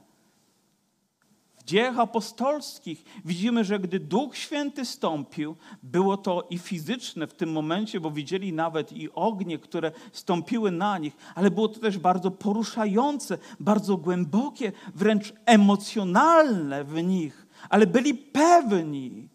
W 1.63 1.65
dziejach 1.65 1.99
apostolskich 1.99 3.04
widzimy, 3.26 3.63
że 3.63 3.80
gdy 3.80 3.99
Duch 3.99 4.38
Święty 4.38 4.86
stąpił, 4.86 5.56
było 5.84 6.17
to 6.17 6.47
i 6.49 6.58
fizyczne 6.58 7.28
w 7.28 7.34
tym 7.34 7.52
momencie, 7.52 7.99
bo 7.99 8.12
widzieli 8.12 8.54
nawet 8.54 8.91
i 8.91 9.10
ognie, 9.12 9.60
które 9.60 9.91
stąpiły 10.12 10.71
na 10.71 10.97
nich, 10.97 11.17
ale 11.36 11.52
było 11.52 11.67
to 11.67 11.80
też 11.80 11.97
bardzo 11.97 12.32
poruszające, 12.32 13.38
bardzo 13.60 13.97
głębokie, 13.97 14.71
wręcz 14.95 15.34
emocjonalne 15.45 16.84
w 16.84 17.04
nich, 17.04 17.47
ale 17.69 17.88
byli 17.88 18.13
pewni, 18.13 19.30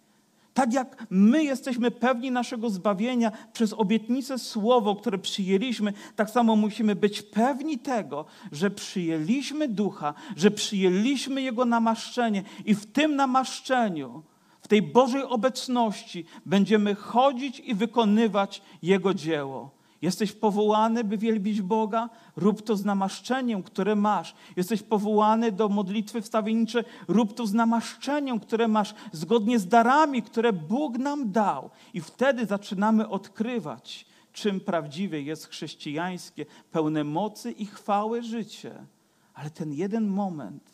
tak 0.58 0.72
jak 0.72 1.06
my 1.10 1.44
jesteśmy 1.44 1.90
pewni 1.90 2.30
naszego 2.30 2.70
zbawienia 2.70 3.32
przez 3.52 3.72
obietnicę 3.72 4.38
słowo, 4.38 4.96
które 4.96 5.18
przyjęliśmy, 5.18 5.92
tak 6.16 6.30
samo 6.30 6.56
musimy 6.56 6.96
być 6.96 7.22
pewni 7.22 7.78
tego, 7.78 8.24
że 8.52 8.70
przyjęliśmy 8.70 9.68
ducha, 9.68 10.14
że 10.36 10.50
przyjęliśmy 10.50 11.42
jego 11.42 11.64
namaszczenie 11.64 12.42
i 12.64 12.74
w 12.74 12.86
tym 12.86 13.16
namaszczeniu, 13.16 14.22
w 14.60 14.68
tej 14.68 14.82
Bożej 14.82 15.22
obecności 15.22 16.24
będziemy 16.46 16.94
chodzić 16.94 17.60
i 17.60 17.74
wykonywać 17.74 18.62
jego 18.82 19.14
dzieło. 19.14 19.77
Jesteś 20.02 20.32
powołany, 20.32 21.04
by 21.04 21.18
wielbić 21.18 21.62
Boga? 21.62 22.10
Rób 22.36 22.62
to 22.62 22.76
z 22.76 22.84
namaszczeniem, 22.84 23.62
które 23.62 23.96
masz. 23.96 24.34
Jesteś 24.56 24.82
powołany 24.82 25.52
do 25.52 25.68
modlitwy 25.68 26.22
wstawienniczej? 26.22 26.84
Rób 27.08 27.34
to 27.34 27.46
z 27.46 27.54
namaszczeniem, 27.54 28.40
które 28.40 28.68
masz, 28.68 28.94
zgodnie 29.12 29.58
z 29.58 29.68
darami, 29.68 30.22
które 30.22 30.52
Bóg 30.52 30.98
nam 30.98 31.32
dał. 31.32 31.70
I 31.94 32.00
wtedy 32.00 32.46
zaczynamy 32.46 33.08
odkrywać, 33.08 34.06
czym 34.32 34.60
prawdziwie 34.60 35.22
jest 35.22 35.46
chrześcijańskie, 35.46 36.46
pełne 36.72 37.04
mocy 37.04 37.52
i 37.52 37.66
chwały 37.66 38.22
życie. 38.22 38.86
Ale 39.34 39.50
ten 39.50 39.72
jeden 39.72 40.08
moment 40.08 40.70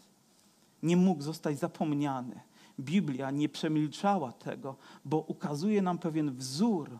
nie 0.82 0.96
mógł 0.96 1.22
zostać 1.22 1.58
zapomniany. 1.58 2.40
Biblia 2.80 3.30
nie 3.30 3.48
przemilczała 3.48 4.32
tego, 4.32 4.76
bo 5.04 5.18
ukazuje 5.18 5.82
nam 5.82 5.98
pewien 5.98 6.36
wzór 6.36 6.98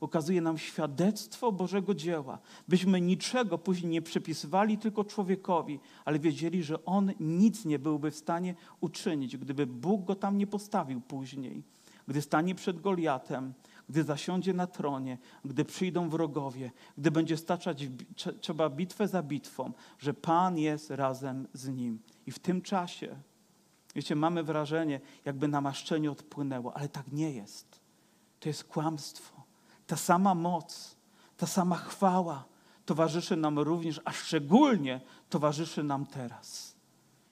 ukazuje 0.00 0.40
nam 0.40 0.58
świadectwo 0.58 1.52
Bożego 1.52 1.94
dzieła, 1.94 2.38
byśmy 2.68 3.00
niczego 3.00 3.58
później 3.58 3.92
nie 3.92 4.02
przypisywali 4.02 4.78
tylko 4.78 5.04
człowiekowi, 5.04 5.80
ale 6.04 6.18
wiedzieli, 6.18 6.62
że 6.62 6.84
on 6.84 7.12
nic 7.20 7.64
nie 7.64 7.78
byłby 7.78 8.10
w 8.10 8.16
stanie 8.16 8.54
uczynić, 8.80 9.36
gdyby 9.36 9.66
Bóg 9.66 10.04
go 10.04 10.14
tam 10.14 10.38
nie 10.38 10.46
postawił 10.46 11.00
później. 11.00 11.62
Gdy 12.08 12.22
stanie 12.22 12.54
przed 12.54 12.80
Goliatem, 12.80 13.52
gdy 13.88 14.04
zasiądzie 14.04 14.54
na 14.54 14.66
tronie, 14.66 15.18
gdy 15.44 15.64
przyjdą 15.64 16.08
wrogowie, 16.08 16.70
gdy 16.98 17.10
będzie 17.10 17.36
staczać 17.36 17.86
trzeba 18.40 18.70
bitwę 18.70 19.08
za 19.08 19.22
bitwą, 19.22 19.72
że 19.98 20.14
Pan 20.14 20.58
jest 20.58 20.90
razem 20.90 21.48
z 21.52 21.68
nim. 21.68 21.98
I 22.26 22.30
w 22.30 22.38
tym 22.38 22.62
czasie, 22.62 23.16
wiecie, 23.94 24.16
mamy 24.16 24.42
wrażenie, 24.42 25.00
jakby 25.24 25.48
namaszczenie 25.48 26.10
odpłynęło, 26.10 26.76
ale 26.76 26.88
tak 26.88 27.12
nie 27.12 27.32
jest. 27.32 27.80
To 28.40 28.48
jest 28.48 28.64
kłamstwo. 28.64 29.37
Ta 29.88 29.96
sama 29.96 30.34
moc, 30.34 30.96
ta 31.36 31.46
sama 31.46 31.76
chwała 31.76 32.44
towarzyszy 32.84 33.36
nam 33.36 33.58
również, 33.58 34.00
a 34.04 34.12
szczególnie 34.12 35.00
towarzyszy 35.28 35.82
nam 35.82 36.06
teraz. 36.06 36.76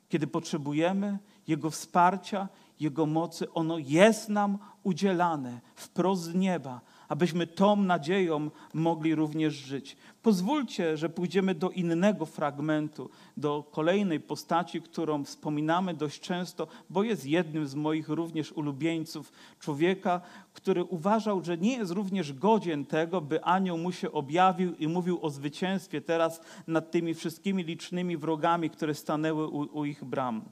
Kiedy 0.09 0.27
potrzebujemy 0.27 1.19
Jego 1.47 1.71
wsparcia, 1.71 2.49
Jego 2.81 3.07
mocy, 3.07 3.53
ono 3.53 3.79
jest 3.79 4.29
nam 4.29 4.59
udzielane 4.83 5.61
wprost 5.75 6.23
z 6.23 6.35
nieba, 6.35 6.81
abyśmy 7.09 7.47
tą 7.47 7.77
nadzieją 7.77 8.51
mogli 8.75 9.15
również 9.15 9.55
żyć. 9.55 9.97
Pozwólcie, 10.23 10.97
że 10.97 11.09
pójdziemy 11.09 11.55
do 11.55 11.71
innego 11.71 12.27
fragmentu, 12.27 13.11
do 13.37 13.65
kolejnej 13.71 14.21
postaci, 14.21 14.83
którą 14.83 15.25
wspominamy 15.25 15.95
dość 15.95 16.21
często, 16.21 16.67
bo 16.91 17.03
jest 17.03 17.27
jednym 17.27 17.67
z 17.67 17.75
moich 17.75 18.09
również 18.09 18.53
ulubieńców, 18.53 19.33
człowieka, 19.61 20.21
który 20.53 20.85
uważał, 20.85 21.45
że 21.45 21.59
nie 21.59 21.77
jest 21.77 21.93
również 21.93 22.33
godzien 22.33 22.87
tego, 22.87 23.21
by 23.21 23.45
anioł 23.45 23.79
mu 23.79 23.93
się 23.93 24.13
objawił 24.13 24.75
i 24.75 24.89
mówił 24.89 25.19
o 25.23 25.31
zwycięstwie 25.31 26.01
teraz 26.01 26.41
nad 26.67 26.91
tymi 26.91 27.15
wszystkimi 27.15 27.65
licznymi 27.65 28.17
wrogami, 28.17 28.71
które 28.71 28.95
stanęły 28.95 29.47
u, 29.47 29.79
u 29.79 29.85
ich 29.85 30.05
bram. 30.05 30.43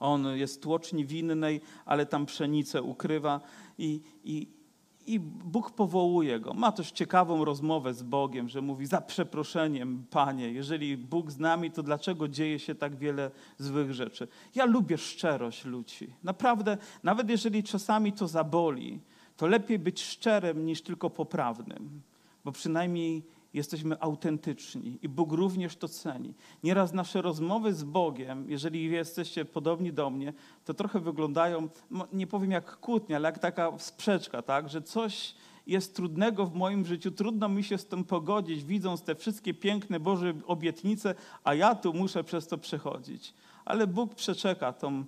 On 0.00 0.26
jest 0.36 0.62
tłoczni 0.62 1.06
winnej, 1.06 1.60
ale 1.84 2.06
tam 2.06 2.26
pszenicę 2.26 2.82
ukrywa 2.82 3.40
i, 3.78 4.00
i, 4.24 4.55
i 5.06 5.20
Bóg 5.20 5.70
powołuje 5.70 6.40
go. 6.40 6.54
Ma 6.54 6.72
też 6.72 6.92
ciekawą 6.92 7.44
rozmowę 7.44 7.94
z 7.94 8.02
Bogiem, 8.02 8.48
że 8.48 8.60
mówi: 8.60 8.86
Za 8.86 9.00
przeproszeniem, 9.00 10.04
panie, 10.10 10.52
jeżeli 10.52 10.96
Bóg 10.96 11.30
z 11.30 11.38
nami, 11.38 11.70
to 11.70 11.82
dlaczego 11.82 12.28
dzieje 12.28 12.58
się 12.58 12.74
tak 12.74 12.96
wiele 12.96 13.30
złych 13.58 13.94
rzeczy? 13.94 14.28
Ja 14.54 14.64
lubię 14.64 14.98
szczerość 14.98 15.64
ludzi. 15.64 16.14
Naprawdę, 16.22 16.78
nawet 17.02 17.30
jeżeli 17.30 17.62
czasami 17.62 18.12
to 18.12 18.28
zaboli, 18.28 19.00
to 19.36 19.46
lepiej 19.46 19.78
być 19.78 20.02
szczerym 20.02 20.66
niż 20.66 20.82
tylko 20.82 21.10
poprawnym, 21.10 22.02
bo 22.44 22.52
przynajmniej 22.52 23.22
jesteśmy 23.56 24.00
autentyczni 24.00 24.98
i 25.02 25.08
Bóg 25.08 25.32
również 25.32 25.76
to 25.76 25.88
ceni. 25.88 26.34
Nieraz 26.64 26.92
nasze 26.92 27.22
rozmowy 27.22 27.74
z 27.74 27.84
Bogiem, 27.84 28.50
jeżeli 28.50 28.90
jesteście 28.90 29.44
podobni 29.44 29.92
do 29.92 30.10
mnie, 30.10 30.32
to 30.64 30.74
trochę 30.74 31.00
wyglądają, 31.00 31.68
nie 32.12 32.26
powiem 32.26 32.50
jak 32.50 32.76
kłótnia, 32.80 33.16
ale 33.16 33.28
jak 33.28 33.38
taka 33.38 33.78
sprzeczka, 33.78 34.42
tak? 34.42 34.68
że 34.68 34.82
coś 34.82 35.34
jest 35.66 35.96
trudnego 35.96 36.46
w 36.46 36.54
moim 36.54 36.86
życiu, 36.86 37.10
trudno 37.10 37.48
mi 37.48 37.64
się 37.64 37.78
z 37.78 37.86
tym 37.86 38.04
pogodzić, 38.04 38.64
widząc 38.64 39.02
te 39.02 39.14
wszystkie 39.14 39.54
piękne 39.54 40.00
Boże 40.00 40.34
obietnice, 40.46 41.14
a 41.44 41.54
ja 41.54 41.74
tu 41.74 41.94
muszę 41.94 42.24
przez 42.24 42.46
to 42.48 42.58
przechodzić. 42.58 43.34
Ale 43.64 43.86
Bóg 43.86 44.14
przeczeka 44.14 44.72
tą 44.72 45.04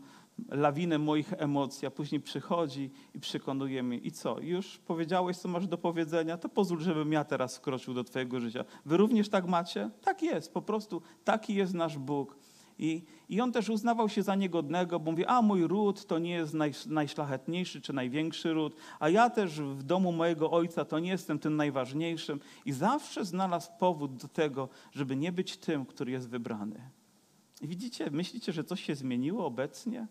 lawinę 0.48 0.98
moich 0.98 1.32
emocji, 1.36 1.86
a 1.86 1.90
później 1.90 2.20
przychodzi 2.20 2.90
i 3.14 3.20
przekonuje 3.20 3.82
mnie. 3.82 3.98
I 3.98 4.12
co? 4.12 4.40
Już 4.40 4.78
powiedziałeś, 4.78 5.36
co 5.36 5.48
masz 5.48 5.66
do 5.66 5.78
powiedzenia? 5.78 6.36
To 6.36 6.48
pozwól, 6.48 6.80
żebym 6.80 7.12
ja 7.12 7.24
teraz 7.24 7.56
wkroczył 7.56 7.94
do 7.94 8.04
Twojego 8.04 8.40
życia. 8.40 8.64
Wy 8.84 8.96
również 8.96 9.28
tak 9.28 9.46
macie? 9.46 9.90
Tak 10.02 10.22
jest, 10.22 10.52
po 10.52 10.62
prostu 10.62 11.02
taki 11.24 11.54
jest 11.54 11.74
nasz 11.74 11.98
Bóg. 11.98 12.36
I, 12.78 13.02
I 13.28 13.40
on 13.40 13.52
też 13.52 13.68
uznawał 13.68 14.08
się 14.08 14.22
za 14.22 14.34
niegodnego, 14.34 15.00
bo 15.00 15.10
mówi, 15.10 15.24
a 15.24 15.42
mój 15.42 15.66
ród 15.66 16.06
to 16.06 16.18
nie 16.18 16.30
jest 16.30 16.54
naj, 16.54 16.72
najszlachetniejszy 16.86 17.80
czy 17.80 17.92
największy 17.92 18.52
ród, 18.52 18.76
a 19.00 19.08
ja 19.08 19.30
też 19.30 19.60
w 19.60 19.82
domu 19.82 20.12
mojego 20.12 20.50
ojca 20.50 20.84
to 20.84 20.98
nie 20.98 21.10
jestem 21.10 21.38
tym 21.38 21.56
najważniejszym. 21.56 22.40
I 22.64 22.72
zawsze 22.72 23.24
znalazł 23.24 23.70
powód 23.78 24.14
do 24.16 24.28
tego, 24.28 24.68
żeby 24.92 25.16
nie 25.16 25.32
być 25.32 25.56
tym, 25.56 25.86
który 25.86 26.12
jest 26.12 26.28
wybrany. 26.28 26.90
I 27.60 27.68
widzicie, 27.68 28.10
myślicie, 28.10 28.52
że 28.52 28.64
coś 28.64 28.84
się 28.84 28.94
zmieniło 28.94 29.46
obecnie? 29.46 30.06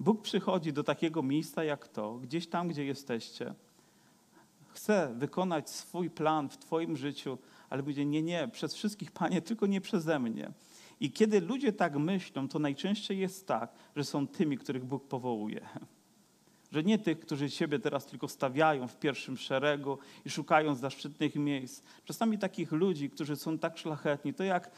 Bóg 0.00 0.22
przychodzi 0.22 0.72
do 0.72 0.84
takiego 0.84 1.22
miejsca 1.22 1.64
jak 1.64 1.88
to, 1.88 2.14
gdzieś 2.14 2.46
tam, 2.46 2.68
gdzie 2.68 2.84
jesteście. 2.84 3.54
Chce 4.68 5.14
wykonać 5.16 5.70
swój 5.70 6.10
plan 6.10 6.48
w 6.48 6.58
Twoim 6.58 6.96
życiu, 6.96 7.38
ale 7.70 7.82
będzie 7.82 8.04
nie, 8.04 8.22
nie, 8.22 8.48
przez 8.48 8.74
wszystkich, 8.74 9.12
Panie, 9.12 9.42
tylko 9.42 9.66
nie 9.66 9.80
przeze 9.80 10.18
mnie. 10.18 10.52
I 11.00 11.10
kiedy 11.12 11.40
ludzie 11.40 11.72
tak 11.72 11.96
myślą, 11.96 12.48
to 12.48 12.58
najczęściej 12.58 13.18
jest 13.18 13.46
tak, 13.46 13.72
że 13.96 14.04
są 14.04 14.26
tymi, 14.26 14.58
których 14.58 14.84
Bóg 14.84 15.08
powołuje. 15.08 15.60
Że 16.74 16.82
nie 16.82 16.98
tych, 16.98 17.20
którzy 17.20 17.50
siebie 17.50 17.78
teraz 17.78 18.06
tylko 18.06 18.28
stawiają 18.28 18.88
w 18.88 18.96
pierwszym 18.98 19.36
szeregu 19.36 19.98
i 20.24 20.30
szukają 20.30 20.74
zaszczytnych 20.74 21.36
miejsc. 21.36 21.82
Czasami 22.04 22.38
takich 22.38 22.72
ludzi, 22.72 23.10
którzy 23.10 23.36
są 23.36 23.58
tak 23.58 23.78
szlachetni, 23.78 24.34
to 24.34 24.44
jak 24.44 24.70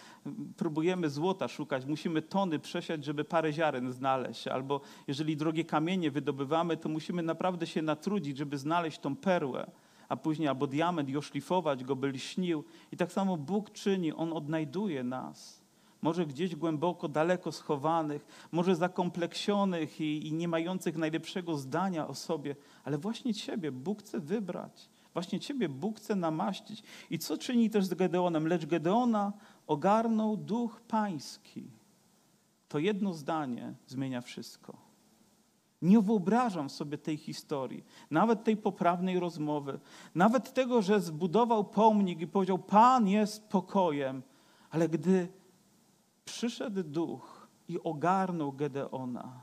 próbujemy 0.56 1.10
złota 1.10 1.48
szukać, 1.48 1.86
musimy 1.86 2.22
tony 2.22 2.58
przesiać, 2.58 3.04
żeby 3.04 3.24
parę 3.24 3.52
ziaren 3.52 3.92
znaleźć. 3.92 4.46
Albo 4.46 4.80
jeżeli 5.06 5.36
drogie 5.36 5.64
kamienie 5.64 6.10
wydobywamy, 6.10 6.76
to 6.76 6.88
musimy 6.88 7.22
naprawdę 7.22 7.66
się 7.66 7.82
natrudzić, 7.82 8.38
żeby 8.38 8.58
znaleźć 8.58 8.98
tą 8.98 9.16
perłę 9.16 9.70
a 10.08 10.16
później 10.16 10.48
albo 10.48 10.66
diament 10.66 11.08
i 11.08 11.16
oszlifować 11.16 11.84
go, 11.84 11.96
by 11.96 12.08
lśnił. 12.08 12.64
I 12.92 12.96
tak 12.96 13.12
samo 13.12 13.36
Bóg 13.36 13.70
czyni, 13.70 14.12
On 14.12 14.32
odnajduje 14.32 15.04
nas. 15.04 15.65
Może 16.02 16.26
gdzieś 16.26 16.56
głęboko, 16.56 17.08
daleko 17.08 17.52
schowanych, 17.52 18.26
może 18.52 18.76
zakompleksionych 18.76 20.00
i, 20.00 20.26
i 20.26 20.32
nie 20.32 20.48
mających 20.48 20.96
najlepszego 20.96 21.56
zdania 21.56 22.08
o 22.08 22.14
sobie, 22.14 22.56
ale 22.84 22.98
właśnie 22.98 23.34
Ciebie 23.34 23.72
Bóg 23.72 24.00
chce 24.00 24.20
wybrać. 24.20 24.90
Właśnie 25.12 25.40
Ciebie 25.40 25.68
Bóg 25.68 25.96
chce 25.98 26.14
namaścić. 26.14 26.82
I 27.10 27.18
co 27.18 27.38
czyni 27.38 27.70
też 27.70 27.84
z 27.84 27.94
Gedeonem? 27.94 28.46
Lecz 28.46 28.66
Gedeona 28.66 29.32
ogarnął 29.66 30.36
duch 30.36 30.80
pański. 30.80 31.70
To 32.68 32.78
jedno 32.78 33.14
zdanie 33.14 33.74
zmienia 33.86 34.20
wszystko. 34.20 34.76
Nie 35.82 36.00
wyobrażam 36.00 36.70
sobie 36.70 36.98
tej 36.98 37.16
historii, 37.16 37.84
nawet 38.10 38.44
tej 38.44 38.56
poprawnej 38.56 39.20
rozmowy, 39.20 39.80
nawet 40.14 40.54
tego, 40.54 40.82
że 40.82 41.00
zbudował 41.00 41.64
pomnik 41.64 42.20
i 42.20 42.26
powiedział: 42.26 42.58
Pan 42.58 43.08
jest 43.08 43.48
pokojem, 43.48 44.22
ale 44.70 44.88
gdy 44.88 45.28
przyszedł 46.26 46.82
duch 46.82 47.48
i 47.68 47.80
ogarnął 47.80 48.52
Gedeona, 48.52 49.40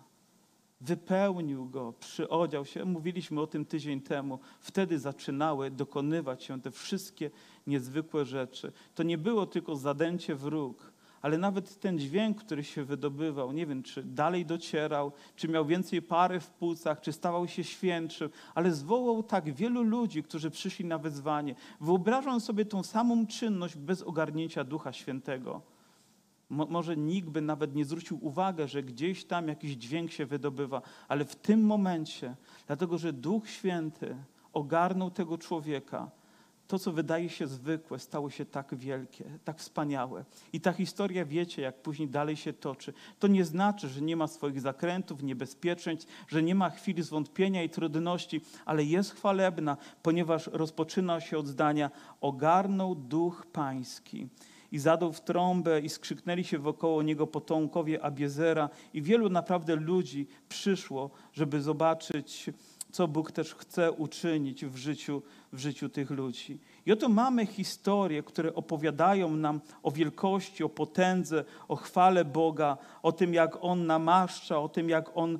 wypełnił 0.81 1.69
go, 1.69 1.93
przyodział 1.99 2.65
się, 2.65 2.85
mówiliśmy 2.85 3.41
o 3.41 3.47
tym 3.47 3.65
tydzień 3.65 4.01
temu, 4.01 4.39
wtedy 4.59 4.99
zaczynały 4.99 5.71
dokonywać 5.71 6.43
się 6.43 6.61
te 6.61 6.71
wszystkie 6.71 7.31
niezwykłe 7.67 8.25
rzeczy. 8.25 8.71
To 8.95 9.03
nie 9.03 9.17
było 9.17 9.45
tylko 9.45 9.75
zadęcie 9.75 10.35
wróg, 10.35 10.93
ale 11.21 11.37
nawet 11.37 11.79
ten 11.79 11.99
dźwięk, 11.99 12.37
który 12.37 12.63
się 12.63 12.83
wydobywał, 12.83 13.51
nie 13.51 13.65
wiem, 13.65 13.83
czy 13.83 14.03
dalej 14.03 14.45
docierał, 14.45 15.11
czy 15.35 15.47
miał 15.47 15.65
więcej 15.65 16.01
pary 16.01 16.39
w 16.39 16.49
płucach, 16.49 17.01
czy 17.01 17.13
stawał 17.13 17.47
się 17.47 17.63
świętszym, 17.63 18.29
ale 18.55 18.71
zwołał 18.71 19.23
tak 19.23 19.53
wielu 19.53 19.83
ludzi, 19.83 20.23
którzy 20.23 20.51
przyszli 20.51 20.85
na 20.85 20.97
wezwanie. 20.97 21.55
Wyobrażam 21.81 22.39
sobie 22.39 22.65
tą 22.65 22.83
samą 22.83 23.27
czynność 23.27 23.75
bez 23.75 24.01
ogarnięcia 24.01 24.63
Ducha 24.63 24.93
Świętego. 24.93 25.72
Mo 26.49 26.65
może 26.65 26.97
nikt 26.97 27.29
by 27.29 27.41
nawet 27.41 27.75
nie 27.75 27.85
zwrócił 27.85 28.25
uwagi, 28.25 28.67
że 28.67 28.83
gdzieś 28.83 29.25
tam 29.25 29.47
jakiś 29.47 29.71
dźwięk 29.71 30.11
się 30.11 30.25
wydobywa, 30.25 30.81
ale 31.07 31.25
w 31.25 31.35
tym 31.35 31.65
momencie, 31.65 32.35
dlatego 32.67 32.97
że 32.97 33.13
Duch 33.13 33.49
Święty 33.49 34.15
ogarnął 34.53 35.11
tego 35.11 35.37
człowieka, 35.37 36.11
to, 36.67 36.79
co 36.79 36.91
wydaje 36.91 37.29
się 37.29 37.47
zwykłe, 37.47 37.99
stało 37.99 38.29
się 38.29 38.45
tak 38.45 38.75
wielkie, 38.75 39.25
tak 39.45 39.59
wspaniałe. 39.59 40.25
I 40.53 40.61
ta 40.61 40.73
historia, 40.73 41.25
wiecie, 41.25 41.61
jak 41.61 41.81
później 41.81 42.07
dalej 42.07 42.35
się 42.35 42.53
toczy. 42.53 42.93
To 43.19 43.27
nie 43.27 43.45
znaczy, 43.45 43.89
że 43.89 44.01
nie 44.01 44.15
ma 44.15 44.27
swoich 44.27 44.61
zakrętów, 44.61 45.23
niebezpieczeństw, 45.23 46.07
że 46.27 46.43
nie 46.43 46.55
ma 46.55 46.69
chwili 46.69 47.03
zwątpienia 47.03 47.63
i 47.63 47.69
trudności, 47.69 48.41
ale 48.65 48.83
jest 48.83 49.15
chwalebna, 49.15 49.77
ponieważ 50.03 50.47
rozpoczyna 50.47 51.21
się 51.21 51.37
od 51.37 51.47
zdania: 51.47 51.91
Ogarnął 52.21 52.95
duch 52.95 53.45
pański 53.51 54.27
i 54.73 54.79
zadał 54.79 55.13
w 55.13 55.21
trąbę 55.21 55.81
i 55.81 55.89
skrzyknęli 55.89 56.43
się 56.43 56.59
wokoło 56.59 57.03
niego 57.03 57.27
potomkowie 57.27 58.03
Abiezera 58.03 58.69
i 58.93 59.01
wielu 59.01 59.29
naprawdę 59.29 59.75
ludzi 59.75 60.27
przyszło, 60.49 61.09
żeby 61.33 61.61
zobaczyć 61.61 62.49
co 62.91 63.07
Bóg 63.07 63.31
też 63.31 63.55
chce 63.55 63.91
uczynić 63.91 64.65
w 64.65 64.75
życiu, 64.75 65.21
w 65.53 65.59
życiu 65.59 65.89
tych 65.89 66.09
ludzi. 66.09 66.59
I 66.85 66.91
oto 66.91 67.09
mamy 67.09 67.45
historie, 67.45 68.23
które 68.23 68.55
opowiadają 68.55 69.35
nam 69.35 69.61
o 69.83 69.91
wielkości, 69.91 70.63
o 70.63 70.69
potędze, 70.69 71.45
o 71.67 71.75
chwale 71.75 72.25
Boga, 72.25 72.77
o 73.03 73.11
tym, 73.11 73.33
jak 73.33 73.57
On 73.63 73.85
namaszcza, 73.85 74.59
o 74.59 74.69
tym, 74.69 74.89
jak 74.89 75.17
On, 75.17 75.39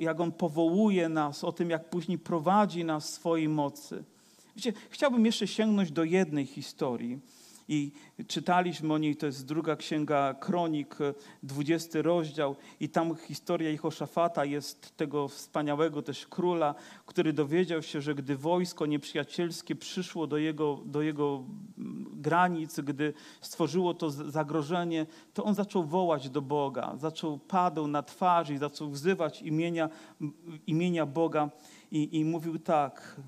jak 0.00 0.20
on 0.20 0.32
powołuje 0.32 1.08
nas, 1.08 1.44
o 1.44 1.52
tym, 1.52 1.70
jak 1.70 1.90
później 1.90 2.18
prowadzi 2.18 2.84
nas 2.84 3.06
w 3.06 3.14
swojej 3.14 3.48
mocy. 3.48 4.04
Wiecie, 4.56 4.72
chciałbym 4.90 5.26
jeszcze 5.26 5.46
sięgnąć 5.46 5.92
do 5.92 6.04
jednej 6.04 6.46
historii 6.46 7.20
i 7.68 7.92
czytaliśmy 8.26 8.94
o 8.94 8.98
niej, 8.98 9.16
to 9.16 9.26
jest 9.26 9.46
druga 9.46 9.76
księga 9.76 10.34
Kronik, 10.34 10.98
20 11.42 12.02
rozdział. 12.02 12.56
I 12.80 12.88
tam 12.88 13.16
historia 13.16 13.70
Jehoszafata 13.70 14.44
jest 14.44 14.96
tego 14.96 15.28
wspaniałego 15.28 16.02
też 16.02 16.26
króla, 16.26 16.74
który 17.06 17.32
dowiedział 17.32 17.82
się, 17.82 18.00
że 18.00 18.14
gdy 18.14 18.36
wojsko 18.36 18.86
nieprzyjacielskie 18.86 19.76
przyszło 19.76 20.26
do 20.26 20.38
jego, 20.38 20.80
do 20.84 21.02
jego 21.02 21.44
mm, 21.78 22.06
granic, 22.12 22.80
gdy 22.80 23.14
stworzyło 23.40 23.94
to 23.94 24.10
zagrożenie, 24.10 25.06
to 25.34 25.44
on 25.44 25.54
zaczął 25.54 25.84
wołać 25.84 26.30
do 26.30 26.42
Boga, 26.42 26.94
zaczął 26.96 27.38
padł 27.38 27.86
na 27.86 28.02
twarz 28.02 28.50
i 28.50 28.58
zaczął 28.58 28.90
wzywać 28.90 29.42
imienia, 29.42 29.88
imienia 30.66 31.06
Boga. 31.06 31.50
I, 31.90 32.18
i 32.18 32.24
mówił 32.24 32.58
tak, 32.58 33.20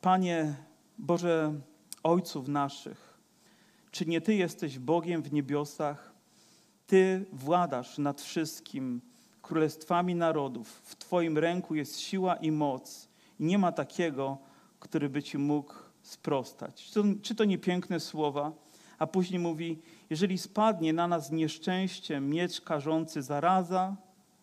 Panie 0.00 0.54
Boże 0.98 1.54
Ojców 2.02 2.48
naszych, 2.48 3.07
czy 3.98 4.06
nie 4.06 4.20
Ty 4.20 4.34
jesteś 4.34 4.78
Bogiem 4.78 5.22
w 5.22 5.32
niebiosach? 5.32 6.12
Ty 6.86 7.24
władasz 7.32 7.98
nad 7.98 8.20
wszystkim, 8.20 9.00
królestwami 9.42 10.14
narodów. 10.14 10.68
W 10.84 10.96
Twoim 10.96 11.38
ręku 11.38 11.74
jest 11.74 12.00
siła 12.00 12.36
i 12.36 12.50
moc. 12.50 13.08
I 13.40 13.44
nie 13.44 13.58
ma 13.58 13.72
takiego, 13.72 14.38
który 14.80 15.08
by 15.08 15.22
Ci 15.22 15.38
mógł 15.38 15.74
sprostać. 16.02 16.84
Czy 16.84 16.94
to, 16.94 17.04
czy 17.22 17.34
to 17.34 17.44
nie 17.44 17.58
piękne 17.58 18.00
słowa? 18.00 18.52
A 18.98 19.06
później 19.06 19.38
mówi, 19.38 19.78
jeżeli 20.10 20.38
spadnie 20.38 20.92
na 20.92 21.08
nas 21.08 21.30
nieszczęście, 21.30 22.20
miecz 22.20 22.60
karzący 22.60 23.22
zaraza, 23.22 23.96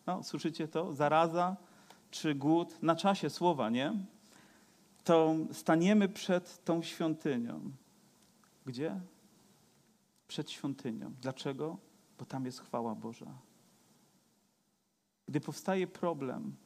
no, 0.06 0.22
słyszycie 0.22 0.68
to? 0.68 0.92
Zaraza 0.92 1.56
czy 2.10 2.34
głód, 2.34 2.82
na 2.82 2.96
czasie 2.96 3.30
słowa, 3.30 3.70
nie? 3.70 3.92
To 5.04 5.36
staniemy 5.52 6.08
przed 6.08 6.64
tą 6.64 6.82
świątynią. 6.82 7.60
Gdzie? 8.66 9.00
Przed 10.28 10.50
świątynią. 10.50 11.14
Dlaczego? 11.20 11.78
Bo 12.18 12.24
tam 12.24 12.44
jest 12.44 12.60
chwała 12.60 12.94
Boża. 12.94 13.38
Gdy 15.26 15.40
powstaje 15.40 15.86
problem, 15.86 16.56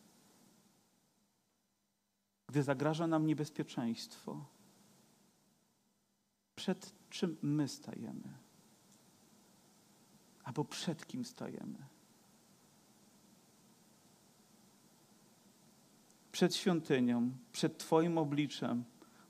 gdy 2.47 2.63
zagraża 2.63 3.07
nam 3.07 3.27
niebezpieczeństwo, 3.27 4.45
przed 6.55 6.95
czym 7.11 7.37
my 7.43 7.69
stajemy? 7.69 8.39
Albo 10.45 10.65
przed 10.65 11.07
kim 11.07 11.25
stajemy? 11.25 11.87
Przed 16.33 16.57
świątynią, 16.57 17.31
przed 17.53 17.79
Twoim 17.79 18.19
obliczem 18.19 18.85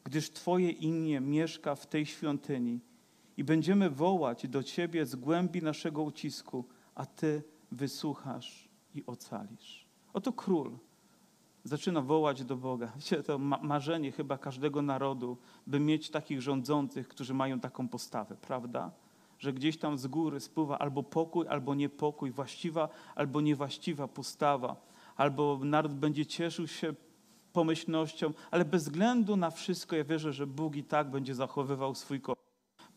gdyż 0.05 0.31
Twoje 0.31 0.71
imię 0.71 1.21
mieszka 1.21 1.75
w 1.75 1.87
tej 1.87 2.07
świątyni 2.07 2.81
i 3.41 3.45
będziemy 3.45 3.91
wołać 3.91 4.49
do 4.49 4.63
Ciebie 4.63 5.07
z 5.07 5.17
głębi 5.17 5.63
naszego 5.63 6.03
ucisku, 6.03 6.65
a 6.95 7.07
Ty 7.07 7.43
wysłuchasz 7.73 8.69
i 8.95 9.07
ocalisz. 9.07 9.87
Oto 10.13 10.33
król 10.33 10.79
zaczyna 11.65 12.01
wołać 12.01 12.45
do 12.45 12.57
Boga. 12.57 12.93
Wiecie, 12.97 13.23
to 13.23 13.39
marzenie 13.39 14.13
chyba 14.13 14.39
każdego 14.39 14.83
narodu, 14.83 15.37
by 15.67 15.81
mieć 15.81 16.11
takich 16.11 16.43
rządzących, 16.43 17.09
którzy 17.09 17.35
mają 17.35 17.61
taką 17.61 17.89
postawę, 17.89 18.37
prawda? 18.41 18.91
Że 19.39 19.53
gdzieś 19.53 19.79
tam 19.79 19.99
z 19.99 20.07
góry 20.07 20.41
spływa 20.41 20.79
albo 20.79 21.03
pokój, 21.03 21.49
albo 21.49 21.75
niepokój, 21.75 22.31
właściwa 22.31 22.89
albo 23.15 23.41
niewłaściwa 23.41 24.09
postawa, 24.09 24.77
albo 25.17 25.61
naród 25.65 25.95
będzie 25.95 26.27
cieszył 26.27 26.67
się 26.67 26.95
pomyślnością, 27.53 28.33
ale 28.51 28.65
bez 28.65 28.83
względu 28.83 29.37
na 29.37 29.51
wszystko 29.51 29.97
ja 29.97 30.05
wierzę, 30.05 30.33
że 30.33 30.47
Bóg 30.47 30.77
i 30.77 30.85
tak 30.85 31.11
będzie 31.11 31.35
zachowywał 31.35 31.95
swój 31.95 32.21
kościół 32.21 32.50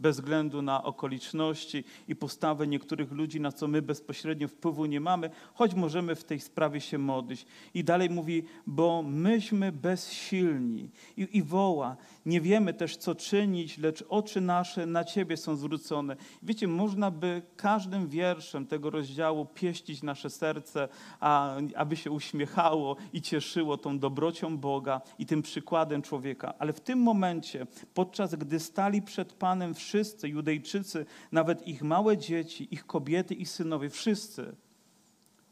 bez 0.04 0.16
względu 0.16 0.62
na 0.62 0.84
okoliczności 0.84 1.84
i 2.08 2.16
postawę 2.16 2.68
niektórych 2.68 3.12
ludzi, 3.12 3.42
na 3.42 3.52
co 3.52 3.68
my 3.68 3.82
bezpośrednio 3.82 4.48
wpływu 4.48 4.86
nie 4.86 5.00
mamy, 5.00 5.30
choć 5.54 5.74
możemy 5.74 6.16
w 6.16 6.24
tej 6.24 6.40
sprawie 6.40 6.82
się 6.82 6.98
modlić. 6.98 7.46
I 7.74 7.84
dalej 7.84 8.10
mówi, 8.10 8.44
bo 8.68 9.04
myśmy 9.04 9.72
bezsilni. 9.72 10.90
I, 11.18 11.38
i 11.38 11.44
woła, 11.44 11.96
nie 12.26 12.42
wiemy 12.42 12.74
też, 12.74 12.98
co 12.98 13.16
czynić, 13.16 13.78
lecz 13.78 14.04
oczy 14.10 14.42
nasze 14.42 14.86
na 14.86 15.04
Ciebie 15.04 15.38
są 15.38 15.56
zwrócone. 15.56 16.16
Wiecie, 16.44 16.68
można 16.68 17.12
by 17.12 17.42
każdym 17.56 18.08
wierszem 18.08 18.66
tego 18.66 18.90
rozdziału 18.90 19.46
pieścić 19.46 20.04
nasze 20.04 20.30
serce, 20.30 20.88
a, 21.20 21.56
aby 21.76 21.96
się 21.96 22.12
uśmiechało 22.12 22.96
i 23.14 23.22
cieszyło 23.22 23.78
tą 23.78 24.00
dobrocią 24.00 24.58
Boga 24.58 25.02
i 25.20 25.26
tym 25.26 25.42
przykładem 25.42 26.02
człowieka. 26.02 26.54
Ale 26.60 26.74
w 26.74 26.80
tym 26.80 27.00
momencie, 27.00 27.68
podczas 27.94 28.36
gdy 28.36 28.60
stali 28.60 29.02
przed 29.02 29.34
Panem 29.34 29.74
wszyscy, 29.74 29.93
Judejczycy, 30.28 31.06
nawet 31.32 31.68
ich 31.68 31.84
małe 31.84 32.18
dzieci, 32.18 32.68
ich 32.72 32.86
kobiety 32.86 33.34
i 33.34 33.46
synowie, 33.46 33.90
wszyscy, 33.90 34.56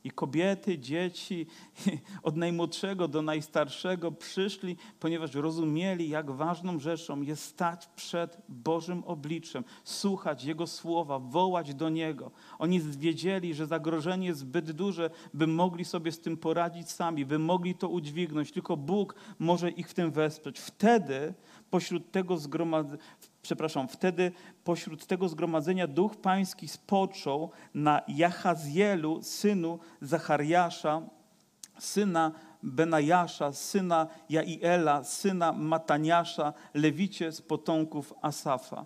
i 0.03 0.11
kobiety, 0.11 0.79
dzieci, 0.79 1.45
od 2.23 2.37
najmłodszego 2.37 3.07
do 3.07 3.21
najstarszego 3.21 4.11
przyszli, 4.11 4.77
ponieważ 4.99 5.33
rozumieli, 5.33 6.09
jak 6.09 6.31
ważną 6.31 6.79
rzeczą 6.79 7.21
jest 7.21 7.43
stać 7.43 7.87
przed 7.95 8.37
Bożym 8.49 9.03
obliczem, 9.03 9.63
słuchać 9.83 10.43
Jego 10.43 10.67
słowa, 10.67 11.19
wołać 11.19 11.73
do 11.73 11.89
Niego. 11.89 12.31
Oni 12.59 12.79
wiedzieli, 12.79 13.53
że 13.53 13.67
zagrożenie 13.67 14.27
jest 14.27 14.39
zbyt 14.39 14.71
duże, 14.71 15.09
by 15.33 15.47
mogli 15.47 15.85
sobie 15.85 16.11
z 16.11 16.19
tym 16.19 16.37
poradzić 16.37 16.91
sami, 16.91 17.25
by 17.25 17.39
mogli 17.39 17.75
to 17.75 17.89
udźwignąć. 17.89 18.51
Tylko 18.51 18.77
Bóg 18.77 19.15
może 19.39 19.69
ich 19.69 19.89
w 19.89 19.93
tym 19.93 20.11
wesprzeć. 20.11 20.59
Wtedy 20.59 21.33
pośród 21.69 22.11
tego 22.11 22.37
zgromadzenia, 22.37 23.03
przepraszam, 23.41 23.87
wtedy 23.87 24.31
pośród 24.63 25.05
tego 25.05 25.29
zgromadzenia 25.29 25.87
duch 25.87 26.15
pański 26.15 26.67
spoczął 26.67 27.51
na 27.73 28.01
Jachazielu, 28.07 29.23
synu 29.23 29.79
Zachariasza, 30.01 31.01
syna 31.79 32.31
Benajasza, 32.63 33.53
syna 33.53 34.07
Jaiela, 34.29 35.03
syna 35.03 35.51
Mataniasza, 35.51 36.53
lewicie 36.73 37.31
z 37.31 37.41
potomków 37.41 38.13
Asafa. 38.21 38.85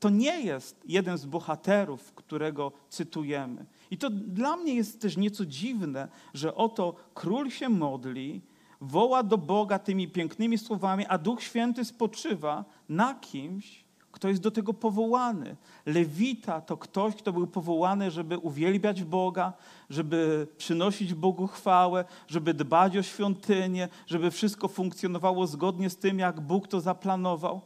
To 0.00 0.10
nie 0.10 0.40
jest 0.40 0.80
jeden 0.84 1.18
z 1.18 1.26
bohaterów, 1.26 2.12
którego 2.12 2.72
cytujemy. 2.88 3.66
I 3.90 3.98
to 3.98 4.10
dla 4.10 4.56
mnie 4.56 4.74
jest 4.74 5.00
też 5.00 5.16
nieco 5.16 5.46
dziwne, 5.46 6.08
że 6.34 6.54
oto 6.54 6.94
król 7.14 7.50
się 7.50 7.68
modli, 7.68 8.42
woła 8.80 9.22
do 9.22 9.38
Boga 9.38 9.78
tymi 9.78 10.08
pięknymi 10.08 10.58
słowami, 10.58 11.06
a 11.06 11.18
Duch 11.18 11.42
Święty 11.42 11.84
spoczywa 11.84 12.64
na 12.88 13.14
kimś, 13.14 13.85
kto 14.16 14.28
jest 14.28 14.40
do 14.40 14.50
tego 14.50 14.74
powołany. 14.74 15.56
Lewita 15.86 16.60
to 16.60 16.76
ktoś, 16.76 17.14
kto 17.14 17.32
był 17.32 17.46
powołany, 17.46 18.10
żeby 18.10 18.38
uwielbiać 18.38 19.04
Boga, 19.04 19.52
żeby 19.90 20.46
przynosić 20.58 21.14
Bogu 21.14 21.46
chwałę, 21.46 22.04
żeby 22.28 22.54
dbać 22.54 22.96
o 22.96 23.02
świątynię, 23.02 23.88
żeby 24.06 24.30
wszystko 24.30 24.68
funkcjonowało 24.68 25.46
zgodnie 25.46 25.90
z 25.90 25.96
tym, 25.96 26.18
jak 26.18 26.40
Bóg 26.40 26.68
to 26.68 26.80
zaplanował. 26.80 27.60